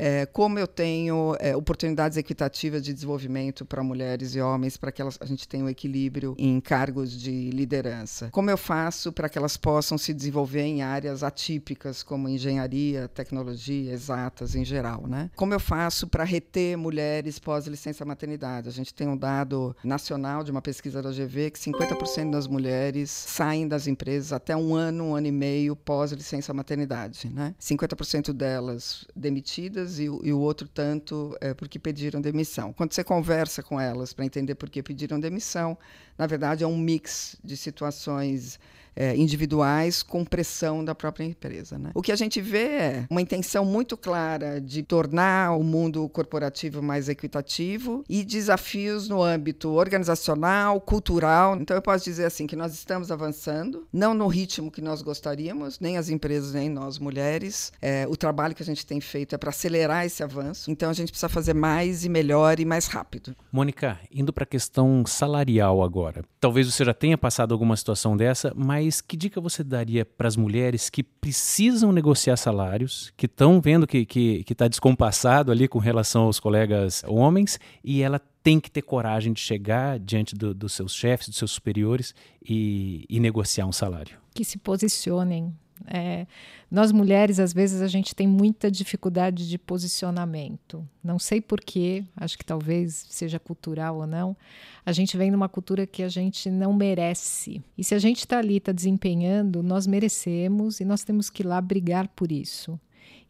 é, 0.02 0.24
como 0.24 0.58
eu 0.58 0.66
tenho 0.66 1.36
é, 1.38 1.54
oportunidades 1.54 2.16
equitativas 2.16 2.82
de 2.82 2.94
desenvolvimento 2.94 3.66
para 3.66 3.82
mulheres 3.82 4.34
e 4.34 4.40
homens, 4.40 4.78
para 4.78 4.90
que 4.90 5.02
elas, 5.02 5.18
a 5.20 5.26
gente 5.26 5.46
tenha 5.46 5.62
um 5.62 5.68
equilíbrio 5.68 6.34
em 6.38 6.58
cargos 6.58 7.12
de 7.12 7.50
liderança. 7.50 8.30
Como 8.32 8.48
eu 8.48 8.56
faço 8.56 9.12
para 9.12 9.28
que 9.28 9.36
elas 9.36 9.58
possam 9.58 9.98
se 9.98 10.14
desenvolver 10.14 10.62
em 10.62 10.80
áreas 10.80 11.22
atípicas, 11.22 12.02
como 12.02 12.30
engenharia, 12.30 13.08
tecnologia, 13.08 13.92
exatas 13.92 14.54
em 14.54 14.64
geral. 14.64 15.06
Né? 15.06 15.30
Como 15.36 15.52
eu 15.52 15.60
faço 15.60 16.06
para 16.06 16.24
reter 16.24 16.78
mulheres 16.78 17.38
pós-licença 17.38 18.02
maternidade? 18.02 18.70
A 18.70 18.72
gente 18.72 18.94
tem 18.94 19.06
um 19.06 19.16
dado 19.16 19.76
nacional 19.84 20.42
de 20.42 20.50
uma 20.50 20.62
pesquisa 20.62 21.02
da 21.02 21.10
GV 21.10 21.50
que 21.50 21.58
50% 21.58 22.30
das 22.30 22.46
mulheres 22.46 23.10
saem 23.10 23.68
das 23.68 23.86
empresas 23.86 24.32
até 24.32 24.56
um 24.56 24.74
ano, 24.74 25.04
um 25.04 25.14
ano 25.14 25.26
e 25.26 25.32
meio 25.32 25.76
pós-licença 25.76 26.54
maternidade. 26.54 27.28
Né? 27.28 27.54
50% 27.60 28.32
delas 28.32 29.04
demitidas 29.14 29.89
e, 29.98 30.04
e, 30.04 30.32
o 30.32 30.38
outro 30.38 30.68
tanto 30.68 31.36
é, 31.40 31.52
porque 31.52 31.78
pediram 31.78 32.20
demissão. 32.20 32.72
Quando 32.72 32.92
você 32.92 33.02
conversa 33.02 33.62
com 33.62 33.80
elas 33.80 34.12
para 34.12 34.24
entender 34.24 34.54
por 34.54 34.70
que 34.70 34.82
pediram 34.82 35.18
demissão, 35.18 35.76
na 36.16 36.26
verdade 36.26 36.64
é 36.64 36.66
um 36.66 36.78
mix 36.78 37.36
de 37.42 37.56
situações 37.56 38.58
é, 38.94 39.16
individuais 39.16 40.02
com 40.02 40.24
pressão 40.24 40.84
da 40.84 40.94
própria 40.94 41.24
empresa. 41.24 41.78
Né? 41.78 41.90
O 41.94 42.02
que 42.02 42.12
a 42.12 42.16
gente 42.16 42.40
vê 42.40 42.64
é 42.64 43.06
uma 43.10 43.20
intenção 43.20 43.64
muito 43.64 43.96
clara 43.96 44.60
de 44.60 44.82
tornar 44.82 45.56
o 45.56 45.62
mundo 45.62 46.08
corporativo 46.08 46.82
mais 46.82 47.08
equitativo 47.08 48.04
e 48.08 48.24
desafios 48.24 49.08
no 49.08 49.22
âmbito 49.22 49.70
organizacional, 49.70 50.80
cultural. 50.80 51.56
Então, 51.60 51.76
eu 51.76 51.82
posso 51.82 52.04
dizer 52.04 52.24
assim 52.24 52.46
que 52.46 52.56
nós 52.56 52.74
estamos 52.74 53.10
avançando, 53.10 53.86
não 53.92 54.14
no 54.14 54.26
ritmo 54.26 54.70
que 54.70 54.80
nós 54.80 55.02
gostaríamos, 55.02 55.78
nem 55.80 55.96
as 55.96 56.08
empresas, 56.08 56.52
nem 56.52 56.68
nós 56.68 56.98
mulheres. 56.98 57.72
É, 57.80 58.06
o 58.08 58.16
trabalho 58.16 58.54
que 58.54 58.62
a 58.62 58.66
gente 58.66 58.84
tem 58.84 59.00
feito 59.00 59.34
é 59.34 59.38
para 59.38 59.50
acelerar 59.50 60.04
esse 60.04 60.22
avanço. 60.22 60.70
Então, 60.70 60.90
a 60.90 60.92
gente 60.92 61.10
precisa 61.10 61.28
fazer 61.28 61.54
mais 61.54 62.04
e 62.04 62.08
melhor 62.08 62.58
e 62.60 62.64
mais 62.64 62.86
rápido. 62.86 63.34
Mônica, 63.52 63.98
indo 64.10 64.32
para 64.32 64.44
a 64.44 64.46
questão 64.46 65.04
salarial 65.06 65.82
agora. 65.82 66.24
Talvez 66.40 66.66
você 66.72 66.84
já 66.84 66.94
tenha 66.94 67.18
passado 67.18 67.52
alguma 67.52 67.76
situação 67.76 68.16
dessa, 68.16 68.52
mas 68.56 68.79
mas 68.80 69.02
que 69.02 69.14
dica 69.16 69.40
você 69.40 69.62
daria 69.62 70.06
para 70.06 70.26
as 70.26 70.36
mulheres 70.36 70.88
que 70.88 71.02
precisam 71.02 71.92
negociar 71.92 72.36
salários, 72.36 73.12
que 73.14 73.26
estão 73.26 73.60
vendo 73.60 73.86
que 73.86 73.98
está 73.98 74.12
que, 74.12 74.44
que 74.44 74.54
tá 74.54 74.68
descompassado 74.68 75.52
ali 75.52 75.68
com 75.68 75.78
relação 75.78 76.22
aos 76.22 76.40
colegas 76.40 77.02
homens, 77.06 77.60
e 77.84 78.00
ela 78.02 78.18
tem 78.42 78.58
que 78.58 78.70
ter 78.70 78.80
coragem 78.80 79.34
de 79.34 79.40
chegar 79.40 79.98
diante 79.98 80.34
do, 80.34 80.54
dos 80.54 80.72
seus 80.72 80.94
chefes, 80.94 81.28
dos 81.28 81.36
seus 81.36 81.50
superiores 81.50 82.14
e, 82.42 83.04
e 83.08 83.20
negociar 83.20 83.66
um 83.66 83.72
salário? 83.72 84.16
Que 84.34 84.44
se 84.44 84.56
posicionem, 84.56 85.54
é, 85.86 86.26
nós 86.70 86.92
mulheres, 86.92 87.40
às 87.40 87.52
vezes, 87.52 87.82
a 87.82 87.88
gente 87.88 88.14
tem 88.14 88.26
muita 88.26 88.70
dificuldade 88.70 89.48
de 89.48 89.58
posicionamento. 89.58 90.86
Não 91.02 91.18
sei 91.18 91.40
porquê, 91.40 92.04
acho 92.16 92.38
que 92.38 92.44
talvez 92.44 93.06
seja 93.08 93.38
cultural 93.38 93.96
ou 93.96 94.06
não. 94.06 94.36
A 94.84 94.92
gente 94.92 95.16
vem 95.16 95.30
numa 95.30 95.48
cultura 95.48 95.86
que 95.86 96.02
a 96.02 96.08
gente 96.08 96.50
não 96.50 96.72
merece. 96.72 97.62
E 97.76 97.84
se 97.84 97.94
a 97.94 97.98
gente 97.98 98.20
está 98.20 98.38
ali, 98.38 98.56
está 98.56 98.72
desempenhando, 98.72 99.62
nós 99.62 99.86
merecemos 99.86 100.80
e 100.80 100.84
nós 100.84 101.02
temos 101.04 101.28
que 101.28 101.42
ir 101.42 101.46
lá 101.46 101.60
brigar 101.60 102.08
por 102.08 102.30
isso. 102.30 102.78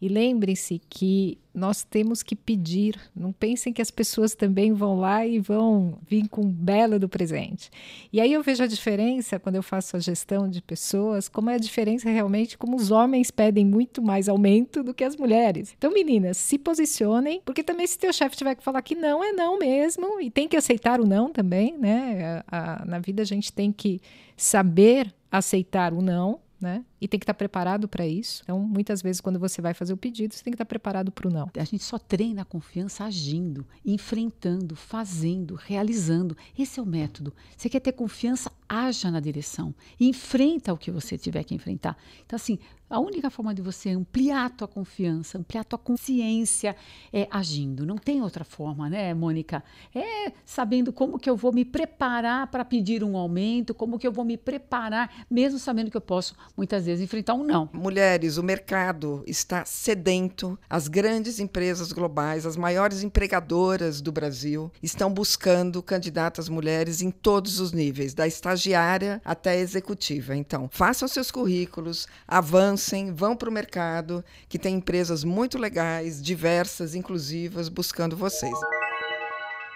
E 0.00 0.08
lembre-se 0.08 0.80
que 0.88 1.38
nós 1.52 1.82
temos 1.82 2.22
que 2.22 2.34
pedir. 2.34 2.98
Não 3.14 3.32
pensem 3.32 3.72
que 3.72 3.82
as 3.82 3.90
pessoas 3.90 4.34
também 4.34 4.72
vão 4.72 4.98
lá 4.98 5.26
e 5.26 5.38
vão 5.38 5.98
vir 6.08 6.26
com 6.28 6.42
um 6.42 6.50
belo 6.50 6.98
do 6.98 7.08
presente. 7.08 7.70
E 8.10 8.20
aí 8.20 8.32
eu 8.32 8.42
vejo 8.42 8.62
a 8.62 8.66
diferença 8.66 9.38
quando 9.38 9.56
eu 9.56 9.62
faço 9.62 9.96
a 9.96 10.00
gestão 10.00 10.48
de 10.48 10.62
pessoas, 10.62 11.28
como 11.28 11.50
é 11.50 11.56
a 11.56 11.58
diferença 11.58 12.08
realmente 12.08 12.56
como 12.56 12.76
os 12.76 12.90
homens 12.90 13.30
pedem 13.30 13.66
muito 13.66 14.00
mais 14.00 14.28
aumento 14.28 14.82
do 14.82 14.94
que 14.94 15.04
as 15.04 15.16
mulheres. 15.16 15.74
Então, 15.76 15.92
meninas, 15.92 16.36
se 16.38 16.58
posicionem, 16.58 17.42
porque 17.44 17.62
também 17.62 17.86
se 17.86 17.98
teu 17.98 18.12
chefe 18.12 18.36
tiver 18.36 18.54
que 18.54 18.62
falar 18.62 18.80
que 18.80 18.94
não 18.94 19.22
é 19.22 19.32
não 19.32 19.58
mesmo 19.58 20.20
e 20.20 20.30
tem 20.30 20.48
que 20.48 20.56
aceitar 20.56 21.00
o 21.00 21.06
não 21.06 21.30
também, 21.30 21.76
né? 21.76 22.42
A, 22.50 22.82
a, 22.82 22.86
na 22.86 22.98
vida 22.98 23.22
a 23.22 23.26
gente 23.26 23.52
tem 23.52 23.70
que 23.70 24.00
saber 24.36 25.12
aceitar 25.30 25.92
o 25.92 26.00
não, 26.00 26.40
né? 26.60 26.84
E 27.00 27.08
tem 27.08 27.18
que 27.18 27.24
estar 27.24 27.34
preparado 27.34 27.88
para 27.88 28.06
isso. 28.06 28.42
Então, 28.42 28.58
muitas 28.58 29.00
vezes, 29.02 29.20
quando 29.20 29.38
você 29.38 29.62
vai 29.62 29.74
fazer 29.74 29.92
o 29.92 29.96
pedido, 29.96 30.34
você 30.34 30.44
tem 30.44 30.52
que 30.52 30.56
estar 30.56 30.64
preparado 30.64 31.10
para 31.10 31.28
o 31.28 31.30
não. 31.30 31.50
A 31.56 31.64
gente 31.64 31.82
só 31.82 31.98
treina 31.98 32.42
a 32.42 32.44
confiança 32.44 33.04
agindo, 33.04 33.66
enfrentando, 33.84 34.76
fazendo, 34.76 35.54
realizando. 35.54 36.36
Esse 36.58 36.78
é 36.78 36.82
o 36.82 36.86
método. 36.86 37.32
Você 37.56 37.68
quer 37.68 37.80
ter 37.80 37.92
confiança? 37.92 38.52
Haja 38.68 39.10
na 39.10 39.18
direção. 39.18 39.74
Enfrenta 39.98 40.72
o 40.72 40.76
que 40.76 40.90
você 40.90 41.18
tiver 41.18 41.42
que 41.42 41.54
enfrentar. 41.54 41.96
Então, 42.24 42.36
assim, 42.36 42.58
a 42.90 42.98
única 42.98 43.30
forma 43.30 43.54
de 43.54 43.62
você 43.62 43.90
ampliar 43.90 44.46
a 44.46 44.50
tua 44.50 44.66
confiança, 44.66 45.38
ampliar 45.38 45.60
a 45.60 45.64
tua 45.64 45.78
consciência 45.78 46.74
é 47.12 47.28
agindo. 47.30 47.86
Não 47.86 47.96
tem 47.96 48.20
outra 48.20 48.44
forma, 48.44 48.90
né, 48.90 49.14
Mônica? 49.14 49.62
É 49.94 50.32
sabendo 50.44 50.92
como 50.92 51.16
que 51.16 51.30
eu 51.30 51.36
vou 51.36 51.52
me 51.52 51.64
preparar 51.64 52.48
para 52.48 52.64
pedir 52.64 53.04
um 53.04 53.16
aumento, 53.16 53.72
como 53.72 53.96
que 53.96 54.04
eu 54.04 54.10
vou 54.10 54.24
me 54.24 54.36
preparar, 54.36 55.24
mesmo 55.30 55.56
sabendo 55.56 55.88
que 55.88 55.96
eu 55.96 56.00
posso, 56.00 56.34
muitas 56.56 56.86
vezes, 56.86 56.89
enfrentar 56.98 57.34
um 57.34 57.44
não. 57.44 57.68
Mulheres, 57.72 58.38
o 58.38 58.42
mercado 58.42 59.22
está 59.26 59.66
sedento. 59.66 60.58
As 60.68 60.88
grandes 60.88 61.38
empresas 61.38 61.92
globais, 61.92 62.46
as 62.46 62.56
maiores 62.56 63.02
empregadoras 63.02 64.00
do 64.00 64.10
Brasil, 64.10 64.72
estão 64.82 65.12
buscando 65.12 65.82
candidatas 65.82 66.48
mulheres 66.48 67.02
em 67.02 67.10
todos 67.10 67.60
os 67.60 67.72
níveis, 67.72 68.14
da 68.14 68.26
estagiária 68.26 69.20
até 69.22 69.50
a 69.50 69.56
executiva. 69.56 70.34
Então, 70.34 70.68
façam 70.72 71.06
seus 71.06 71.30
currículos, 71.30 72.08
avancem 72.26 72.70
avancem, 72.70 73.12
vão 73.12 73.36
para 73.36 73.48
o 73.48 73.52
mercado, 73.52 74.24
que 74.48 74.58
tem 74.58 74.76
empresas 74.76 75.24
muito 75.24 75.58
legais, 75.58 76.22
diversas, 76.22 76.94
inclusivas, 76.94 77.68
buscando 77.68 78.16
vocês. 78.16 78.54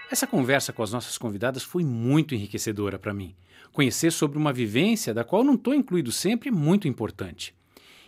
Essa 0.09 0.25
conversa 0.25 0.71
com 0.71 0.81
as 0.81 0.91
nossas 0.91 1.17
convidadas 1.17 1.63
foi 1.63 1.83
muito 1.83 2.33
enriquecedora 2.33 2.97
para 2.97 3.13
mim. 3.13 3.35
Conhecer 3.75 4.09
sobre 4.13 4.37
uma 4.37 4.53
vivência 4.53 5.13
da 5.13 5.25
qual 5.25 5.43
não 5.43 5.55
estou 5.55 5.73
incluído 5.73 6.09
sempre 6.09 6.47
é 6.47 6.51
muito 6.51 6.87
importante. 6.87 7.53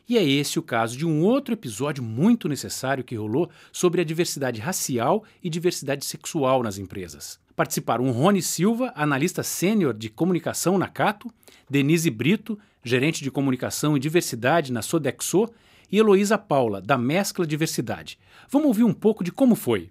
E 0.07 0.17
é 0.17 0.23
esse 0.23 0.57
o 0.57 0.63
caso 0.63 0.97
de 0.97 1.05
um 1.05 1.21
outro 1.21 1.53
episódio 1.53 2.01
muito 2.01 2.47
necessário 2.47 3.03
que 3.03 3.17
rolou 3.17 3.49
sobre 3.69 3.99
a 3.99 4.05
diversidade 4.05 4.61
racial 4.61 5.25
e 5.43 5.49
diversidade 5.49 6.05
sexual 6.05 6.63
nas 6.63 6.77
empresas. 6.77 7.37
Participaram 7.53 8.09
Rony 8.11 8.41
Silva, 8.41 8.93
analista 8.95 9.43
sênior 9.43 9.93
de 9.93 10.09
comunicação 10.09 10.77
na 10.77 10.87
Cato, 10.87 11.29
Denise 11.69 12.09
Brito, 12.09 12.57
gerente 12.81 13.21
de 13.21 13.29
comunicação 13.29 13.97
e 13.97 13.99
diversidade 13.99 14.71
na 14.71 14.81
Sodexo, 14.81 15.49
e 15.91 15.97
Heloísa 15.97 16.37
Paula, 16.37 16.79
da 16.79 16.97
Mescla 16.97 17.45
Diversidade. 17.45 18.17
Vamos 18.49 18.69
ouvir 18.69 18.85
um 18.85 18.93
pouco 18.93 19.21
de 19.21 19.33
como 19.33 19.53
foi. 19.53 19.89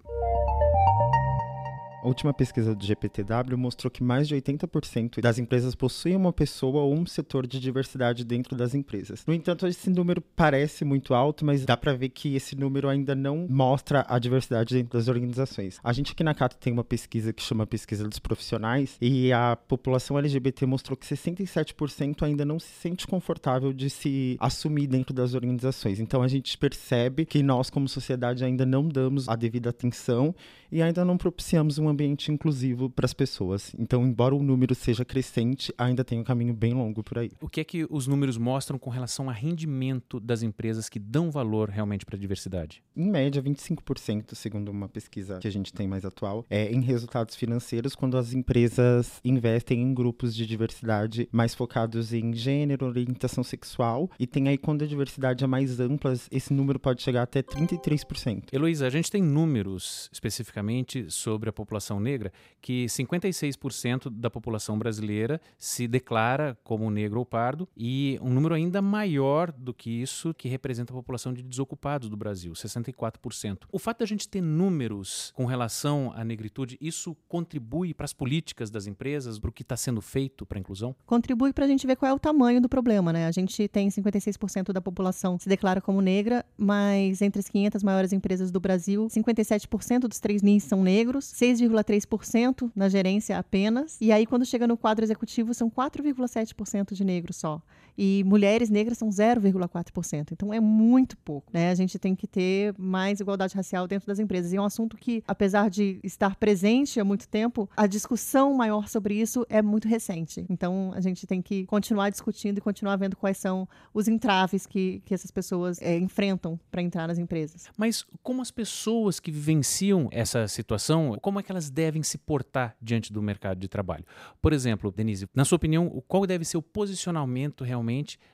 A 2.07 2.09
última 2.09 2.33
pesquisa 2.33 2.73
do 2.73 2.87
GPTW 2.87 3.59
mostrou 3.59 3.91
que 3.91 4.01
mais 4.01 4.29
de 4.29 4.37
80% 4.37 5.21
das 5.21 5.41
empresas 5.41 5.75
possuem 5.75 6.15
uma 6.15 6.33
pessoa 6.33 6.83
ou 6.83 6.95
um 6.95 7.05
setor 7.05 7.49
de 7.49 7.59
diversidade 7.59 8.25
dentro 8.25 8.55
das 8.55 8.77
empresas. 8.77 9.27
No 9.27 9.35
entanto, 9.35 9.67
esse 9.67 9.91
número 9.91 10.21
parece 10.21 10.85
muito 10.85 11.15
alto, 11.15 11.45
mas 11.45 11.65
dá 11.65 11.77
para 11.77 11.95
ver 11.95 12.11
que 12.11 12.37
esse 12.37 12.55
número 12.55 12.89
ainda 12.89 13.13
não 13.17 13.49
mostra 13.51 14.07
a 14.09 14.21
diversidade 14.21 14.73
dentro 14.73 14.97
das 14.97 15.09
organizações. 15.09 15.81
A 15.83 15.93
gente 15.93 16.13
aqui 16.13 16.23
na 16.23 16.33
Cato 16.33 16.57
tem 16.59 16.73
uma 16.73 16.85
pesquisa 16.85 17.33
que 17.33 17.43
chama 17.43 17.67
Pesquisa 17.67 18.09
dos 18.09 18.21
Profissionais 18.21 18.97
e 19.01 19.33
a 19.33 19.57
população 19.57 20.17
LGBT 20.17 20.65
mostrou 20.65 20.97
que 20.97 21.05
67% 21.05 22.23
ainda 22.23 22.45
não 22.45 22.61
se 22.61 22.69
sente 22.69 23.05
confortável 23.05 23.73
de 23.73 23.91
se 23.91 24.37
assumir 24.39 24.87
dentro 24.87 25.13
das 25.13 25.35
organizações. 25.35 25.99
Então 25.99 26.23
a 26.23 26.29
gente 26.29 26.57
percebe 26.57 27.27
que 27.27 27.43
nós 27.43 27.69
como 27.69 27.89
sociedade 27.89 28.45
ainda 28.45 28.65
não 28.65 28.89
damos 28.89 29.29
a 29.29 29.35
devida 29.35 29.71
atenção 29.71 30.33
e 30.71 30.83
ainda 30.83 31.05
não 31.05 31.17
propiciamos 31.17 31.79
um 31.79 31.89
ambiente 31.89 32.31
inclusivo 32.31 32.91
para 32.91 33.07
as 33.07 33.15
pessoas. 33.15 33.75
Então, 33.79 34.05
embora 34.05 34.35
o 34.35 34.43
número 34.43 34.75
seja 34.75 35.05
crescente, 35.05 35.73
ainda 35.77 36.05
tem 36.05 36.19
um 36.19 36.25
caminho 36.25 36.55
bem 36.55 36.73
longo 36.73 37.03
por 37.03 37.19
aí. 37.19 37.31
O 37.41 37.49
que 37.49 37.61
é 37.61 37.65
que 37.65 37.87
os 37.91 38.07
números 38.07 38.37
mostram 38.37 38.79
com 38.79 38.91
relação 38.91 39.29
a 39.29 39.33
rendimento 39.33 40.19
das 40.21 40.43
empresas 40.43 40.89
que 40.89 40.99
dão 40.99 41.31
valor 41.31 41.69
realmente 41.69 42.05
para 42.05 42.17
a 42.17 42.19
diversidade? 42.19 42.83
Em 42.97 43.11
média, 43.11 43.43
25%, 43.43 44.35
segundo 44.35 44.71
uma 44.71 44.89
pesquisa 44.89 45.39
que 45.39 45.49
a 45.49 45.53
gente 45.53 45.73
tem 45.73 45.87
mais 45.87 46.05
atual, 46.05 46.45
é 46.51 46.71
em 46.73 46.81
resultados 46.81 47.35
financeiros 47.35 47.95
quando 47.95 48.17
as 48.17 48.33
empresas 48.33 49.21
investem 49.25 49.81
em 49.83 49.95
grupos 49.95 50.35
de 50.35 50.47
diversidade 50.47 51.29
mais 51.33 51.55
focados 51.55 52.13
em 52.13 52.33
gênero, 52.33 52.87
orientação 52.87 53.45
sexual, 53.45 54.11
e 54.19 54.27
tem 54.27 54.49
aí 54.49 54.59
quando 54.59 54.83
a 54.83 54.87
diversidade 54.87 55.45
é 55.45 55.47
mais 55.47 55.81
ampla, 55.81 56.15
esse 56.31 56.53
número 56.53 56.79
pode 56.79 57.03
chegar 57.03 57.23
até 57.23 57.43
33%. 57.43 58.45
Heloísa, 58.53 58.87
a 58.87 58.91
gente 58.91 59.11
tem 59.11 59.23
números 59.23 60.09
especificamente 60.57 61.11
sobre 61.11 61.51
a 61.51 61.53
população 61.53 62.01
negra 62.01 62.33
que 62.61 62.87
56% 62.87 64.11
da 64.11 64.31
população 64.31 64.79
brasileira 64.79 65.41
se 65.59 65.87
declara 65.87 66.57
como 66.65 66.91
negro 66.91 67.19
ou 67.19 67.27
pardo 67.27 67.69
e 67.77 68.19
um 68.23 68.31
número 68.31 68.55
ainda 68.55 68.81
maior 68.81 69.53
do 69.53 69.75
que 69.75 69.91
isso 69.91 70.33
que 70.35 70.49
representa 70.49 70.93
a 70.93 70.97
população 70.97 71.33
de 71.33 71.43
desocupados 71.43 72.09
do 72.09 72.17
Brasil, 72.17 72.53
64%. 72.53 73.65
O 73.71 73.79
fato 73.79 74.01
da 74.01 74.07
gente 74.07 74.29
ter 74.29 74.41
números 74.41 75.33
com 75.35 75.45
relação 75.45 76.13
à 76.15 76.25
negritude, 76.25 76.79
isso 76.81 77.17
contribui 77.29 77.93
para 77.93 78.05
as 78.05 78.13
políticas 78.13 78.71
das 78.71 78.87
empresas, 78.87 79.39
para 79.39 79.51
o 79.51 79.53
que 79.53 79.63
está 79.63 79.77
sendo 79.77 80.01
feito 80.01 80.47
para 80.47 80.59
a 80.59 80.61
inclusão? 80.61 80.95
Contribui 81.05 81.53
para 81.53 81.65
a 81.65 81.69
gente 81.69 81.87
ver 81.87 81.97
qual 81.97 82.11
é 82.11 82.15
o 82.15 82.19
tamanho 82.19 82.61
do 82.61 82.69
problema, 82.69 83.13
né? 83.13 83.27
A 83.27 83.33
gente 83.33 83.69
tem 83.69 83.89
56% 83.89 84.73
da 84.73 84.81
população 84.81 85.39
se 85.39 85.49
declara 85.49 85.81
como 85.81 86.01
negra, 86.01 86.45
mas 86.57 87.21
entre 87.21 87.41
as 87.41 87.49
500 87.49 87.83
maiores 87.83 88.13
empresas 88.13 88.51
do 88.51 88.61
Brasil, 88.61 89.07
57% 89.07 90.01
dos 90.01 90.19
3 90.19 90.43
São 90.61 90.83
negros, 90.83 91.25
6,3% 91.33 92.71
na 92.75 92.89
gerência 92.89 93.37
apenas, 93.37 93.97
e 94.01 94.13
aí 94.13 94.25
quando 94.25 94.47
chega 94.47 94.67
no 94.67 94.77
quadro 94.77 95.05
executivo 95.05 95.53
são 95.53 95.69
4,7% 95.69 96.95
de 96.95 97.05
negros 97.05 97.37
só. 97.37 97.61
E 97.97 98.23
mulheres 98.25 98.69
negras 98.71 98.99
são 98.99 99.09
0,4%. 99.09 100.33
Então 100.33 100.53
é 100.53 100.61
muito 100.61 101.17
pouco. 101.19 101.51
Né? 101.53 101.71
A 101.71 101.75
gente 101.75 101.99
tem 101.99 102.15
que 102.15 102.27
ter 102.27 102.75
mais 102.79 103.21
igualdade 103.21 103.55
racial 103.55 103.87
dentro 103.87 104.07
das 104.07 104.19
empresas. 104.19 104.53
E 104.53 104.57
é 104.57 104.61
um 104.61 104.65
assunto 104.65 104.97
que, 104.97 105.23
apesar 105.27 105.71
de 105.71 105.99
estar 106.03 106.37
presente 106.37 107.01
há 107.01 107.05
muito 107.05 107.29
tempo, 107.29 107.69
a 107.77 107.87
discussão 107.87 108.55
maior 108.55 108.89
sobre 108.89 109.15
isso 109.15 109.47
é 109.49 109.63
muito 109.63 109.89
recente. 109.89 110.45
Então 110.51 110.93
a 110.95 111.01
gente 111.01 111.27
tem 111.27 111.41
que 111.41 111.65
continuar 111.67 112.11
discutindo 112.11 112.59
e 112.59 112.61
continuar 112.61 112.97
vendo 112.97 113.17
quais 113.17 113.39
são 113.39 113.69
os 113.95 114.09
entraves 114.09 114.67
que, 114.67 115.03
que 115.05 115.15
essas 115.15 115.31
pessoas 115.31 115.81
é, 115.81 115.97
enfrentam 115.99 116.59
para 116.71 116.83
entrar 116.83 117.07
nas 117.09 117.19
empresas. 117.19 117.69
Mas 117.77 118.05
como 118.23 118.43
as 118.43 118.51
pessoas 118.51 119.19
que 119.19 119.31
vivenciam 119.31 120.09
essa 120.13 120.47
situação, 120.49 121.17
como 121.23 121.41
é 121.41 121.43
que 121.43 121.51
elas 121.51 121.71
devem 121.71 122.03
se 122.03 122.19
portar 122.19 122.77
diante 122.81 123.13
do 123.13 123.23
mercado 123.23 123.59
de 123.59 123.69
trabalho? 123.69 124.05
Por 124.41 124.53
exemplo, 124.53 124.93
Denise, 124.93 125.29
na 125.35 125.45
sua 125.45 125.57
opinião, 125.57 126.03
qual 126.07 126.27
deve 126.27 126.45
ser 126.45 126.57
o 126.57 126.63
posicionamento 126.63 127.65
realmente 127.65 127.86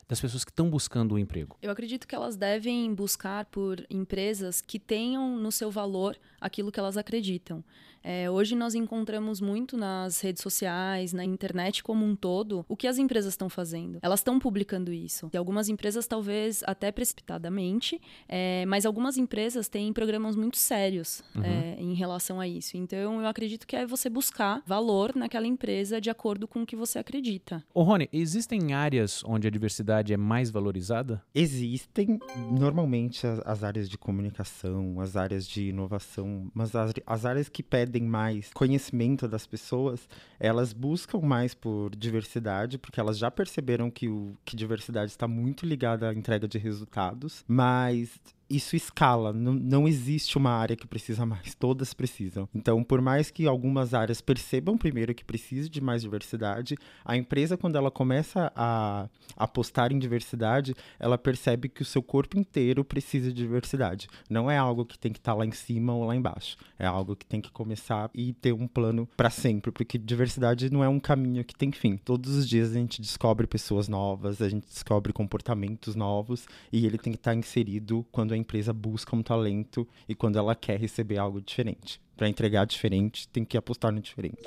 das 0.09 0.21
pessoas 0.21 0.45
que 0.45 0.51
estão 0.51 0.69
buscando 0.69 1.13
o 1.13 1.15
um 1.15 1.19
emprego? 1.19 1.57
Eu 1.63 1.71
acredito 1.71 2.07
que 2.07 2.15
elas 2.15 2.37
devem 2.37 2.95
buscar 2.95 3.45
por 3.47 3.85
empresas 3.91 4.61
que 4.61 4.79
tenham 4.79 5.37
no 5.37 5.53
seu 5.53 5.71
valor 5.71 6.17
aquilo 6.43 6.71
que 6.71 6.79
elas 6.79 6.97
acreditam. 6.97 7.65
É, 8.05 8.29
hoje 8.29 8.57
nós 8.57 8.75
encontramos 8.75 9.41
muito 9.41 9.77
nas 9.77 10.21
redes 10.21 10.43
sociais, 10.43 11.13
na 11.13 11.25
internet 11.25 11.83
como 11.83 12.05
um 12.05 12.17
todo, 12.17 12.65
o 12.69 12.77
que 12.77 12.87
as 12.87 12.99
empresas 12.99 13.33
estão 13.33 13.49
fazendo. 13.49 13.99
Elas 14.03 14.21
estão 14.21 14.39
publicando 14.39 14.93
isso. 14.93 15.31
E 15.33 15.37
algumas 15.37 15.69
empresas, 15.69 16.07
talvez 16.07 16.63
até 16.67 16.91
precipitadamente, 16.91 18.01
é, 18.29 18.65
mas 18.67 18.85
algumas 18.85 19.17
empresas 19.17 19.69
têm 19.69 19.93
programas 19.93 20.35
muito 20.35 20.57
sérios 20.57 21.23
uhum. 21.35 21.45
é, 21.45 21.77
em 21.79 21.95
relação 21.95 22.41
a 22.41 22.49
isso. 22.49 22.77
Então, 22.77 23.21
eu 23.21 23.27
acredito 23.27 23.67
que 23.67 23.77
é 23.77 23.87
você 23.87 24.09
buscar 24.09 24.63
valor 24.67 25.15
naquela 25.15 25.47
empresa 25.47 26.01
de 26.01 26.11
acordo 26.11 26.49
com 26.49 26.63
o 26.63 26.67
que 26.67 26.75
você 26.75 26.99
acredita. 26.99 27.65
Ô, 27.73 27.83
Rony, 27.83 28.09
existem 28.13 28.73
áreas 28.73 29.23
onde 29.25 29.47
a 29.47 29.51
diversidade 29.51 30.13
é 30.13 30.17
mais 30.17 30.51
valorizada? 30.51 31.23
Existem, 31.35 32.19
normalmente, 32.51 33.27
as, 33.27 33.41
as 33.45 33.65
áreas 33.65 33.89
de 33.89 33.97
comunicação, 33.97 35.01
as 35.01 35.17
áreas 35.17 35.47
de 35.47 35.69
inovação, 35.69 36.32
mas 36.55 36.75
as, 36.75 36.93
as 37.07 37.25
áreas 37.25 37.49
que 37.49 37.63
pedem 37.63 38.03
mais 38.03 38.51
conhecimento 38.53 39.27
das 39.29 39.47
pessoas, 39.47 40.09
elas 40.39 40.73
buscam 40.73 41.21
mais 41.21 41.55
por 41.55 41.95
diversidade, 41.97 42.79
porque 42.79 43.01
elas 43.01 43.19
já 43.19 43.31
perceberam 43.31 43.91
que, 43.91 44.09
o, 44.09 44.37
que 44.45 44.57
diversidade 44.57 45.11
está 45.11 45.27
muito 45.27 45.67
ligada 45.67 46.09
à 46.09 46.15
entrega 46.15 46.47
de 46.47 46.59
resultados, 46.59 47.45
mas 47.47 48.19
isso 48.57 48.77
escala. 48.77 49.33
Não, 49.33 49.53
não 49.53 49.89
existe 49.89 50.37
uma 50.37 50.51
área 50.51 50.77
que 50.77 50.87
precisa 50.87 51.25
mais, 51.25 51.55
todas 51.55 51.95
precisam. 51.95 52.49
Então, 52.55 52.83
por 52.85 53.01
mais 53.01 53.31
que 53.31 53.47
algumas 53.47 53.95
áreas 53.95 54.21
percebam 54.21 54.77
primeiro 54.77 55.15
que 55.15 55.25
precisa 55.25 55.69
de 55.69 55.81
mais 55.81 56.03
diversidade, 56.03 56.77
a 57.05 57.17
empresa, 57.17 57.57
quando 57.57 57.77
ela 57.77 57.91
começa 57.91 58.53
a 58.55 59.09
apostar 59.37 59.93
em 59.93 59.99
diversidade, 59.99 60.75
ela 60.99 61.17
percebe 61.17 61.69
que 61.69 61.83
o 61.83 61.85
seu 61.85 62.03
corpo 62.03 62.39
inteiro 62.39 62.85
precisa 62.85 63.33
de 63.33 63.43
diversidade. 63.43 64.09
Não 64.29 64.51
é 64.51 64.57
algo 64.57 64.85
que 64.85 64.99
tem 64.99 65.13
que 65.13 65.19
estar 65.19 65.33
tá 65.33 65.39
lá 65.39 65.47
em 65.47 65.53
cima 65.53 65.95
ou 65.95 66.05
lá 66.05 66.15
embaixo. 66.15 66.57
É 66.79 66.87
algo 66.87 67.17
que 67.17 67.27
tem 67.27 67.41
que 67.41 67.51
começar 67.51 68.11
e 68.15 68.33
ter 68.35 68.53
um 68.53 68.67
plano 68.67 69.09
para 69.17 69.31
sempre, 69.31 69.71
porque 69.71 69.99
diversidade 69.99 70.71
não 70.71 70.85
é 70.85 70.89
um 70.89 71.01
caminho 71.01 71.45
que 71.45 71.55
tem 71.55 71.73
fim. 71.73 71.97
Todos 71.97 72.37
os 72.37 72.49
dias 72.49 72.71
a 72.71 72.75
gente 72.75 73.01
descobre 73.01 73.47
pessoas 73.47 73.89
novas, 73.89 74.43
a 74.43 74.49
gente 74.49 74.67
descobre 74.67 75.13
comportamentos 75.13 75.95
novos 75.95 76.47
e 76.73 76.87
ele 76.87 76.99
tem 76.99 77.13
que 77.13 77.19
estar 77.19 77.33
tá 77.33 77.37
inserido 77.37 78.05
quando 78.11 78.33
a 78.33 78.37
empresa 78.43 78.73
busca 78.73 79.17
um 79.17 79.23
talento 79.23 79.89
e 80.09 80.15
quando 80.15 80.39
ela 80.39 80.55
quer 80.55 80.79
receber 80.79 81.17
algo 81.17 81.41
diferente. 81.41 82.01
Para 82.17 82.29
entregar 82.29 82.67
diferente, 82.67 83.27
tem 83.29 83.45
que 83.45 83.57
apostar 83.57 83.91
no 83.91 84.01
diferente. 84.01 84.43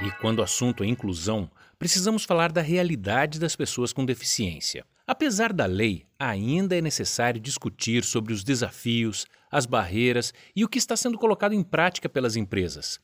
E 0.00 0.10
quando 0.20 0.38
o 0.38 0.42
assunto 0.42 0.84
é 0.84 0.86
inclusão, 0.86 1.50
precisamos 1.78 2.24
falar 2.24 2.52
da 2.52 2.62
realidade 2.62 3.38
das 3.38 3.56
pessoas 3.56 3.92
com 3.92 4.04
deficiência. 4.04 4.86
Apesar 5.06 5.52
da 5.52 5.66
lei, 5.66 6.04
ainda 6.18 6.76
é 6.76 6.80
necessário 6.80 7.40
discutir 7.40 8.04
sobre 8.04 8.32
os 8.32 8.44
desafios, 8.44 9.26
as 9.50 9.66
barreiras 9.66 10.32
e 10.54 10.64
o 10.64 10.68
que 10.68 10.78
está 10.78 10.96
sendo 10.96 11.18
colocado 11.18 11.52
em 11.52 11.62
prática 11.62 12.08
pelas 12.08 12.36
empresas. 12.36 13.00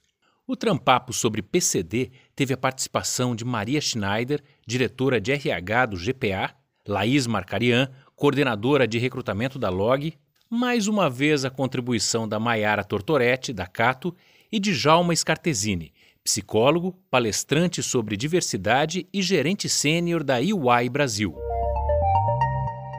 O 0.46 0.54
Trampapo 0.54 1.12
sobre 1.12 1.40
PCD 1.40 2.12
teve 2.36 2.52
a 2.52 2.58
participação 2.58 3.34
de 3.34 3.44
Maria 3.44 3.80
Schneider, 3.80 4.42
diretora 4.66 5.20
de 5.20 5.32
RH 5.32 5.86
do 5.86 5.96
GPA, 5.96 6.54
Laís 6.86 7.26
Marcarian, 7.26 7.90
coordenadora 8.16 8.86
de 8.86 8.98
recrutamento 8.98 9.58
da 9.58 9.68
Log, 9.68 10.14
mais 10.48 10.86
uma 10.86 11.10
vez 11.10 11.44
a 11.44 11.50
contribuição 11.50 12.28
da 12.28 12.38
Maiara 12.38 12.84
Tortoretti, 12.84 13.52
da 13.52 13.66
Cato, 13.66 14.14
e 14.52 14.60
de 14.60 14.72
Jalma 14.72 15.14
Scartesini, 15.16 15.92
psicólogo, 16.22 16.96
palestrante 17.10 17.82
sobre 17.82 18.16
diversidade 18.16 19.08
e 19.12 19.20
gerente 19.20 19.68
sênior 19.68 20.22
da 20.22 20.40
EY 20.40 20.88
Brasil. 20.90 21.34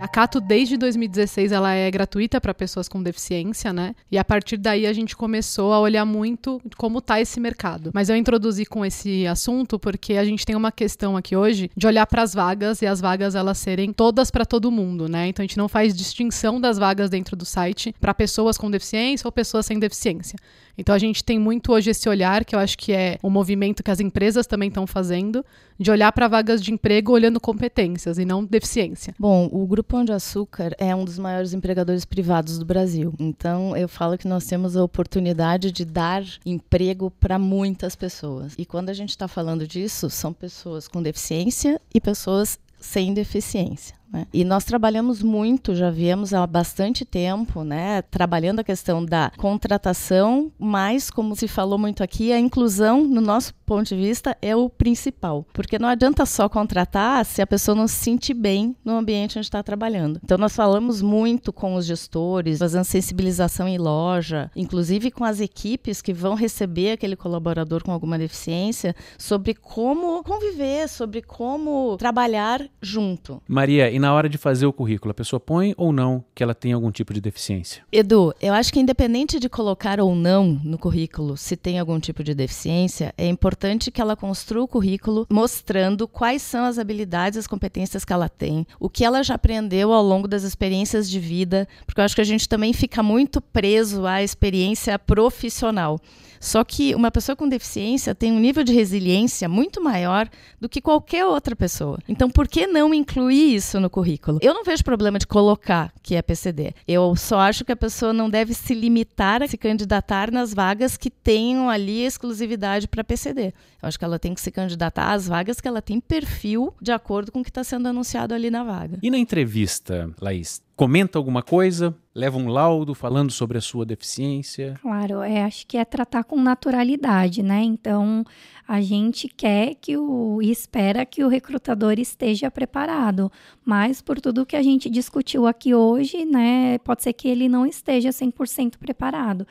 A 0.06 0.08
Cato, 0.08 0.39
desde 0.39 0.78
2016, 0.78 1.51
ela 1.51 1.74
é 1.74 1.89
gratuita 1.89 2.39
para 2.39 2.53
pessoas 2.53 2.88
com 2.88 3.01
deficiência, 3.01 3.74
né? 3.74 3.95
E 4.12 4.20
a 4.20 4.24
partir 4.24 4.56
daí 4.56 4.86
a 4.86 4.93
gente 4.93 5.18
começou 5.18 5.74
a 5.74 5.80
olhar 5.80 6.06
muito 6.06 6.62
como 6.78 6.99
está 6.99 7.20
esse 7.20 7.39
mercado. 7.39 7.89
Mas 7.91 8.08
eu 8.08 8.16
introduzi 8.16 8.68
com 8.68 8.86
esse 8.86 9.26
assunto 9.26 9.80
porque 9.80 10.14
a 10.14 10.24
gente 10.24 10.45
tem 10.45 10.56
uma 10.56 10.72
questão 10.72 11.18
aqui 11.18 11.36
hoje 11.36 11.72
de 11.76 11.88
olhar 11.88 12.06
para 12.06 12.22
as 12.22 12.36
vagas 12.36 12.84
e 12.84 12.86
as 12.86 13.01
vagas 13.01 13.34
elas 13.34 13.58
serem 13.58 13.91
todas 13.91 14.30
para 14.30 14.45
todo 14.45 14.70
mundo, 14.70 15.10
né? 15.10 15.28
Então 15.28 15.41
a 15.41 15.47
gente 15.47 15.58
não 15.58 15.68
faz 15.68 15.95
distinção 15.95 16.62
das 16.62 16.78
vagas 16.78 17.10
dentro 17.10 17.36
do 17.36 17.43
site 17.43 17.91
para 17.99 18.14
pessoas 18.14 18.60
com 18.60 18.70
deficiência 18.70 19.28
ou 19.28 19.32
pessoas 19.32 19.66
sem 19.66 19.80
deficiência. 19.80 20.38
Então 20.78 20.93
a 20.93 20.99
gente 20.99 21.24
tem 21.24 21.39
muito 21.39 21.72
hoje 21.72 21.89
esse 21.89 22.08
olhar, 22.08 22.45
que 22.45 22.56
eu 22.56 22.60
acho 22.60 22.78
que 22.78 22.91
é 22.91 23.18
um 23.24 23.30
movimento 23.30 23.82
que 23.82 23.89
as 23.89 23.99
empresas 23.99 24.45
também 24.45 24.68
estão 24.68 24.86
fazendo, 24.86 25.43
de 25.80 25.89
olhar 25.89 26.12
para 26.12 26.28
vagas 26.28 26.62
de 26.62 26.72
emprego 26.72 27.12
olhando 27.12 27.39
competências 27.39 28.18
e 28.18 28.26
não 28.26 28.43
deficiência. 28.43 29.16
Bom, 29.18 29.49
o 29.51 29.66
Grupo 29.66 29.95
Pão 29.96 30.04
de 30.04 30.12
Açúcar 30.12 30.76
é 30.78 30.93
um 30.93 31.06
dos 31.06 31.18
maiores 31.18 31.54
empregadores 31.54 32.04
privados 32.04 32.60
do 32.60 32.66
Brasil. 32.66 33.14
Então 33.18 33.78
eu 33.78 33.88
falo 33.88 34.18
que 34.18 34.28
nós 34.28 34.46
temos 34.46 34.76
a 34.76 34.84
oportunidade 34.84 35.72
de 35.72 35.86
dar 35.86 36.22
emprego 36.46 37.10
para 37.12 37.39
muitas 37.39 37.96
pessoas. 37.96 38.56
E 38.58 38.66
quando 38.66 38.89
a 38.89 38.93
gente 38.93 39.12
está 39.12 39.26
falando 39.26 39.66
disso, 39.66 40.10
são 40.10 40.34
pessoas 40.34 40.86
com 40.89 41.02
deficiência 41.02 41.80
e 41.93 42.02
pessoas 42.02 42.60
sem 42.78 43.14
deficiência. 43.14 43.96
Né? 44.16 44.28
E 44.34 44.45
nós 44.45 44.63
trabalhamos 44.63 45.22
muito, 45.22 45.76
já 45.76 45.91
viemos 45.91 46.34
há 46.34 46.47
bastante 46.47 47.03
tempo, 47.03 47.63
né, 47.63 48.01
trabalhando 48.03 48.61
a 48.61 48.63
questão 48.63 49.03
da 49.03 49.30
contratação, 49.38 50.49
mas, 50.57 51.11
como 51.11 51.36
se 51.36 51.49
falou 51.49 51.78
muito 51.78 52.01
aqui, 52.01 52.32
a 52.32 52.39
inclusão, 52.39 53.03
no 53.03 53.20
nosso 53.20 53.53
ponto 53.66 53.89
de 53.89 53.95
vista, 53.95 54.38
é 54.41 54.55
o 54.55 54.70
principal. 54.70 55.45
Porque 55.51 55.78
não 55.78 55.89
adianta 55.89 56.26
só 56.26 56.47
contratar 56.47 57.26
se 57.26 57.41
a 57.41 57.47
pessoa 57.47 57.76
não 57.76 57.88
se 57.88 57.95
sentir 57.95 58.34
bem 58.34 58.74
no 58.86 58.93
ambiente 58.93 59.38
onde 59.38 59.47
está 59.47 59.61
trabalhando. 59.61 60.20
Então, 60.24 60.38
nós 60.38 60.55
falamos 60.55 61.01
muito 61.01 61.51
com 61.51 61.76
os 61.76 61.86
gestores, 61.86 62.59
fazendo 62.59 62.86
sensibilização 62.86 63.68
em 63.68 63.78
loja, 63.78 64.49
inclusive 64.55 65.11
com 65.11 65.26
as 65.26 65.41
equipes 65.41 66.01
que 66.01 66.13
vão 66.13 66.36
receber 66.36 66.91
aquele 66.91 67.18
colaborador 67.18 67.84
com 67.84 67.91
alguma 67.91 68.18
deficiência, 68.18 68.95
sobre 69.18 69.53
como 69.53 70.24
conviver, 70.24 70.88
sobre 70.88 71.22
como 71.22 71.97
trabalhar 71.97 72.66
junto. 72.82 73.41
Maria, 73.47 73.89
e 73.89 73.99
na 74.06 74.14
hora 74.14 74.30
de 74.30 74.38
fazer 74.38 74.68
o 74.68 74.72
currículo, 74.72 75.10
a 75.10 75.16
pessoa 75.16 75.39
põe 75.39 75.74
ou 75.76 75.91
não 75.91 76.24
que 76.36 76.43
ela 76.43 76.53
tem 76.53 76.74
algum 76.74 76.91
tipo 76.91 77.12
de 77.12 77.20
deficiência? 77.20 77.82
Edu, 77.91 78.36
eu 78.39 78.53
acho 78.53 78.72
que 78.72 78.80
independente 78.80 79.39
de 79.39 79.49
colocar 79.49 79.99
ou 79.99 80.14
não 80.14 80.62
no 80.64 80.78
currículo 80.78 81.36
se 81.36 81.58
tem 81.58 81.80
algum 81.80 81.99
tipo 81.99 82.24
de 82.24 82.36
deficiência, 82.36 83.16
é 83.18 83.28
importante 83.28 83.89
que 83.89 83.99
ela 83.99 84.16
construa 84.16 84.64
o 84.64 84.68
currículo 84.68 85.26
mostrando 85.28 86.08
quais 86.08 86.43
são 86.43 86.66
as 86.66 86.78
habilidades, 86.78 87.39
as 87.39 87.47
competências 87.47 88.06
que 88.06 88.14
ela 88.14 88.30
tem, 88.30 88.68
o 88.80 88.89
que 88.89 89.03
ela 89.03 89.24
já 89.24 89.34
aprendeu 89.34 89.91
ao 89.91 90.03
longo 90.03 90.28
das 90.28 90.43
experiências 90.43 91.10
de 91.10 91.20
vida, 91.20 91.68
porque 91.88 91.99
eu 91.99 92.06
acho 92.06 92.14
que 92.14 92.22
a 92.22 92.26
gente 92.26 92.47
também 92.47 92.74
fica 92.74 93.01
muito 93.01 93.41
preso 93.41 94.06
à 94.06 94.22
experiência 94.22 94.99
profissional. 94.99 95.99
Só 96.45 96.64
que 96.64 96.93
uma 96.93 97.10
pessoa 97.10 97.36
com 97.36 97.49
deficiência 97.49 98.14
tem 98.14 98.32
um 98.32 98.39
nível 98.39 98.64
de 98.64 98.72
resiliência 98.72 99.49
muito 99.49 99.84
maior 99.84 100.30
do 100.62 100.70
que 100.70 100.80
qualquer 100.80 101.26
outra 101.26 101.56
pessoa. 101.56 101.97
Então, 102.08 102.30
por 102.30 102.47
que 102.47 102.68
não 102.68 102.93
incluir 102.93 103.56
isso 103.56 103.80
no 103.86 103.90
currículo? 103.90 104.40
Eu 104.42 104.54
não 104.54 104.64
vejo 104.64 104.84
problema 104.84 105.20
de 105.20 105.28
colocar 105.28 105.94
que 106.02 106.16
é 106.16 106.22
PCD. 106.22 106.74
Eu 106.88 107.16
só 107.16 107.40
acho 107.40 107.64
que 107.64 107.72
a 107.72 107.76
pessoa 107.76 108.12
não 108.12 108.30
deve 108.30 108.54
se 108.54 108.74
limitar 108.74 109.42
a 109.42 109.48
se 109.48 109.58
candidatar 109.58 110.32
nas 110.32 110.54
vagas 110.54 110.98
que 110.98 111.10
tenham 111.10 111.70
ali 111.70 112.04
exclusividade 112.04 112.88
para 112.88 113.04
PCD. 113.04 113.54
Eu 113.82 113.88
acho 113.88 113.98
que 113.98 114.06
ela 114.06 114.20
tem 114.20 114.34
que 114.34 114.42
se 114.42 114.52
candidatar 114.52 115.14
às 115.14 115.28
vagas 115.28 115.62
que 115.62 115.68
ela 115.68 115.82
tem 115.82 116.00
perfil 116.00 116.74
de 116.82 116.92
acordo 116.92 117.32
com 117.32 117.42
o 117.42 117.44
que 117.44 117.50
está 117.50 117.64
sendo 117.64 117.88
anunciado 117.88 118.34
ali 118.34 118.50
na 118.50 118.64
vaga. 118.64 118.98
E 119.02 119.12
na 119.12 119.18
entrevista, 119.18 120.10
Laís, 120.20 120.62
comenta 120.76 121.18
alguma 121.18 121.44
coisa, 121.44 121.96
leva 122.16 122.38
um 122.38 122.47
laudo 122.47 122.95
falando 122.95 123.30
sobre 123.30 123.57
a 123.57 123.61
sua 123.61 123.86
deficiência? 123.86 124.80
Claro, 124.82 125.22
é, 125.22 125.43
acho 125.43 125.68
que 125.68 125.78
é 125.78 125.84
tratar 125.84 126.24
com 126.24 126.41
naturalidade, 126.41 127.43
né? 127.43 127.61
Então, 127.61 128.24
a 128.66 128.80
gente 128.80 129.28
quer 129.28 129.76
que 129.76 129.97
o 129.97 130.41
e 130.41 130.49
espera 130.49 131.05
que 131.05 131.24
o 131.24 131.28
recrutador 131.28 131.99
esteja 131.99 132.49
preparado, 132.49 133.30
mas 133.66 134.01
por 134.01 134.22
tudo 134.22 134.45
que 134.45 134.55
a 134.55 134.63
gente 134.63 134.89
discutiu 134.89 135.45
aqui 135.45 135.76
hoje, 135.76 136.24
né, 136.24 136.78
pode 136.80 137.03
ser 137.03 137.13
que 137.13 137.28
ele 137.28 137.49
não 137.49 137.66
esteja 137.66 138.09
100% 138.09 138.78
preparado. 138.78 139.45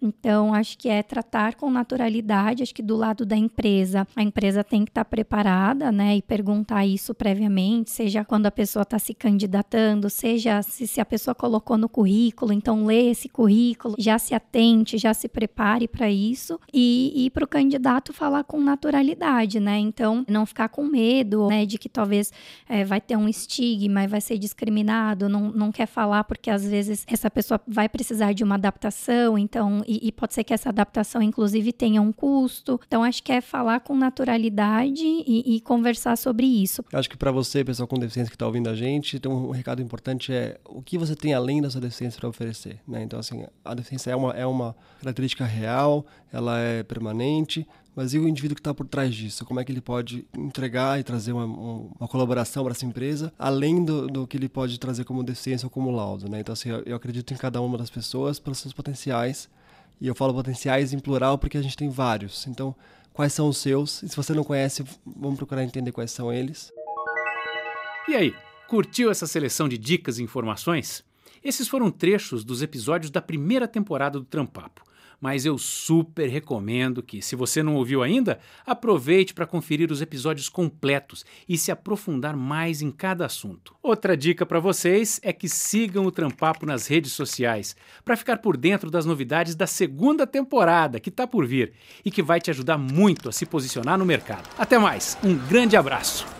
Então, 0.00 0.54
acho 0.54 0.78
que 0.78 0.88
é 0.88 1.02
tratar 1.02 1.54
com 1.54 1.70
naturalidade. 1.70 2.62
Acho 2.62 2.74
que 2.74 2.82
do 2.82 2.96
lado 2.96 3.26
da 3.26 3.36
empresa, 3.36 4.06
a 4.16 4.22
empresa 4.22 4.64
tem 4.64 4.84
que 4.84 4.90
estar 4.90 5.04
preparada, 5.04 5.92
né? 5.92 6.16
E 6.16 6.22
perguntar 6.22 6.86
isso 6.86 7.14
previamente, 7.14 7.90
seja 7.90 8.24
quando 8.24 8.46
a 8.46 8.50
pessoa 8.50 8.82
está 8.82 8.98
se 8.98 9.12
candidatando, 9.12 10.08
seja 10.08 10.62
se, 10.62 10.86
se 10.86 11.00
a 11.00 11.04
pessoa 11.04 11.34
colocou 11.34 11.76
no 11.76 11.88
currículo, 11.88 12.52
então 12.52 12.86
lê 12.86 13.10
esse 13.10 13.28
currículo, 13.28 13.96
já 13.98 14.18
se 14.18 14.34
atente, 14.34 14.98
já 14.98 15.12
se 15.12 15.28
prepare 15.28 15.86
para 15.86 16.10
isso. 16.10 16.58
E, 16.72 17.26
e 17.26 17.30
para 17.30 17.44
o 17.44 17.48
candidato 17.48 18.12
falar 18.12 18.44
com 18.44 18.60
naturalidade, 18.60 19.60
né? 19.60 19.78
Então, 19.78 20.24
não 20.28 20.46
ficar 20.46 20.68
com 20.68 20.84
medo, 20.84 21.48
né? 21.48 21.66
De 21.66 21.78
que 21.78 21.88
talvez 21.88 22.32
é, 22.68 22.84
vai 22.84 23.00
ter 23.00 23.16
um 23.16 23.28
estigma 23.28 24.06
vai 24.06 24.20
ser 24.20 24.38
discriminado, 24.38 25.28
não, 25.28 25.50
não 25.50 25.72
quer 25.72 25.86
falar 25.86 26.24
porque 26.24 26.50
às 26.50 26.66
vezes 26.66 27.04
essa 27.06 27.30
pessoa 27.30 27.60
vai 27.66 27.88
precisar 27.88 28.32
de 28.32 28.44
uma 28.44 28.54
adaptação, 28.54 29.38
então 29.38 29.82
e, 29.86 30.08
e, 30.08 30.12
pode 30.12 30.34
ser 30.34 30.44
que 30.44 30.52
essa 30.52 30.68
adaptação, 30.68 31.22
inclusive, 31.22 31.72
tenha 31.72 32.02
um 32.02 32.12
custo. 32.12 32.80
Então, 32.86 33.04
acho 33.04 33.22
que 33.22 33.32
é 33.32 33.40
falar 33.40 33.80
com 33.80 33.96
naturalidade 33.96 35.04
e, 35.04 35.56
e 35.56 35.60
conversar 35.60 36.16
sobre 36.16 36.46
isso. 36.46 36.84
Acho 36.92 37.08
que 37.08 37.16
para 37.16 37.30
você, 37.30 37.64
pessoal 37.64 37.86
com 37.86 37.98
deficiência 37.98 38.30
que 38.30 38.36
está 38.36 38.46
ouvindo 38.46 38.68
a 38.68 38.74
gente, 38.74 39.20
tem 39.20 39.30
um 39.30 39.50
recado 39.50 39.80
importante 39.80 40.32
é 40.32 40.58
o 40.64 40.82
que 40.82 40.98
você 40.98 41.14
tem 41.14 41.34
além 41.34 41.62
da 41.62 41.70
sua 41.70 41.80
deficiência 41.80 42.18
para 42.18 42.28
oferecer. 42.28 42.80
Né? 42.86 43.02
Então, 43.02 43.18
assim, 43.18 43.44
a 43.64 43.74
deficiência 43.74 44.10
é 44.10 44.16
uma, 44.16 44.32
é 44.32 44.46
uma 44.46 44.74
característica 45.00 45.44
real, 45.44 46.04
ela 46.32 46.58
é 46.58 46.82
permanente, 46.82 47.66
mas 47.96 48.12
e 48.12 48.18
o 48.18 48.28
indivíduo 48.28 48.54
que 48.54 48.60
está 48.60 48.74
por 48.74 48.86
trás 48.86 49.14
disso? 49.14 49.42
Como 49.46 49.58
é 49.58 49.64
que 49.64 49.72
ele 49.72 49.80
pode 49.80 50.26
entregar 50.36 51.00
e 51.00 51.02
trazer 51.02 51.32
uma, 51.32 51.46
uma 51.46 52.06
colaboração 52.06 52.62
para 52.62 52.72
essa 52.72 52.84
empresa, 52.84 53.32
além 53.38 53.82
do, 53.82 54.06
do, 54.06 54.26
que 54.26 54.36
ele 54.36 54.50
pode 54.50 54.78
trazer 54.78 55.04
como 55.04 55.24
deficiência 55.24 55.64
ou 55.64 55.70
como 55.70 55.90
laudo? 55.90 56.28
Né? 56.28 56.40
Então, 56.40 56.52
assim, 56.52 56.68
eu, 56.68 56.82
eu 56.84 56.94
acredito 56.94 57.32
em 57.32 57.36
cada 57.38 57.58
uma 57.62 57.78
das 57.78 57.88
pessoas, 57.88 58.38
pelos 58.38 58.58
seus 58.58 58.74
potenciais, 58.74 59.48
e 60.00 60.06
eu 60.06 60.14
falo 60.14 60.34
potenciais 60.34 60.92
em 60.92 60.98
plural 60.98 61.38
porque 61.38 61.58
a 61.58 61.62
gente 61.62 61.76
tem 61.76 61.88
vários. 61.88 62.46
Então, 62.46 62.74
quais 63.12 63.32
são 63.32 63.48
os 63.48 63.58
seus? 63.58 64.02
E 64.02 64.08
se 64.08 64.16
você 64.16 64.32
não 64.32 64.44
conhece, 64.44 64.84
vamos 65.04 65.36
procurar 65.36 65.64
entender 65.64 65.92
quais 65.92 66.10
são 66.10 66.32
eles. 66.32 66.72
E 68.08 68.14
aí, 68.14 68.34
curtiu 68.68 69.10
essa 69.10 69.26
seleção 69.26 69.68
de 69.68 69.76
dicas 69.76 70.18
e 70.18 70.22
informações? 70.22 71.04
Esses 71.42 71.68
foram 71.68 71.90
trechos 71.90 72.44
dos 72.44 72.62
episódios 72.62 73.10
da 73.10 73.20
primeira 73.20 73.66
temporada 73.66 74.18
do 74.18 74.24
Trampapo 74.24 74.85
mas 75.20 75.44
eu 75.44 75.58
super 75.58 76.28
recomendo 76.28 77.02
que, 77.02 77.22
se 77.22 77.34
você 77.36 77.62
não 77.62 77.74
ouviu 77.76 78.02
ainda, 78.02 78.38
aproveite 78.64 79.34
para 79.34 79.46
conferir 79.46 79.90
os 79.90 80.00
episódios 80.00 80.48
completos 80.48 81.24
e 81.48 81.56
se 81.56 81.70
aprofundar 81.70 82.36
mais 82.36 82.82
em 82.82 82.90
cada 82.90 83.26
assunto. 83.26 83.74
Outra 83.82 84.16
dica 84.16 84.44
para 84.44 84.60
vocês 84.60 85.20
é 85.22 85.32
que 85.32 85.48
sigam 85.48 86.06
o 86.06 86.12
Trampapo 86.12 86.66
nas 86.66 86.86
redes 86.86 87.12
sociais 87.12 87.76
para 88.04 88.16
ficar 88.16 88.38
por 88.38 88.56
dentro 88.56 88.90
das 88.90 89.06
novidades 89.06 89.54
da 89.54 89.66
segunda 89.66 90.26
temporada 90.26 91.00
que 91.00 91.08
está 91.08 91.26
por 91.26 91.46
vir 91.46 91.72
e 92.04 92.10
que 92.10 92.22
vai 92.22 92.40
te 92.40 92.50
ajudar 92.50 92.78
muito 92.78 93.28
a 93.28 93.32
se 93.32 93.46
posicionar 93.46 93.98
no 93.98 94.04
mercado. 94.04 94.48
Até 94.58 94.78
mais, 94.78 95.16
um 95.22 95.34
grande 95.34 95.76
abraço! 95.76 96.35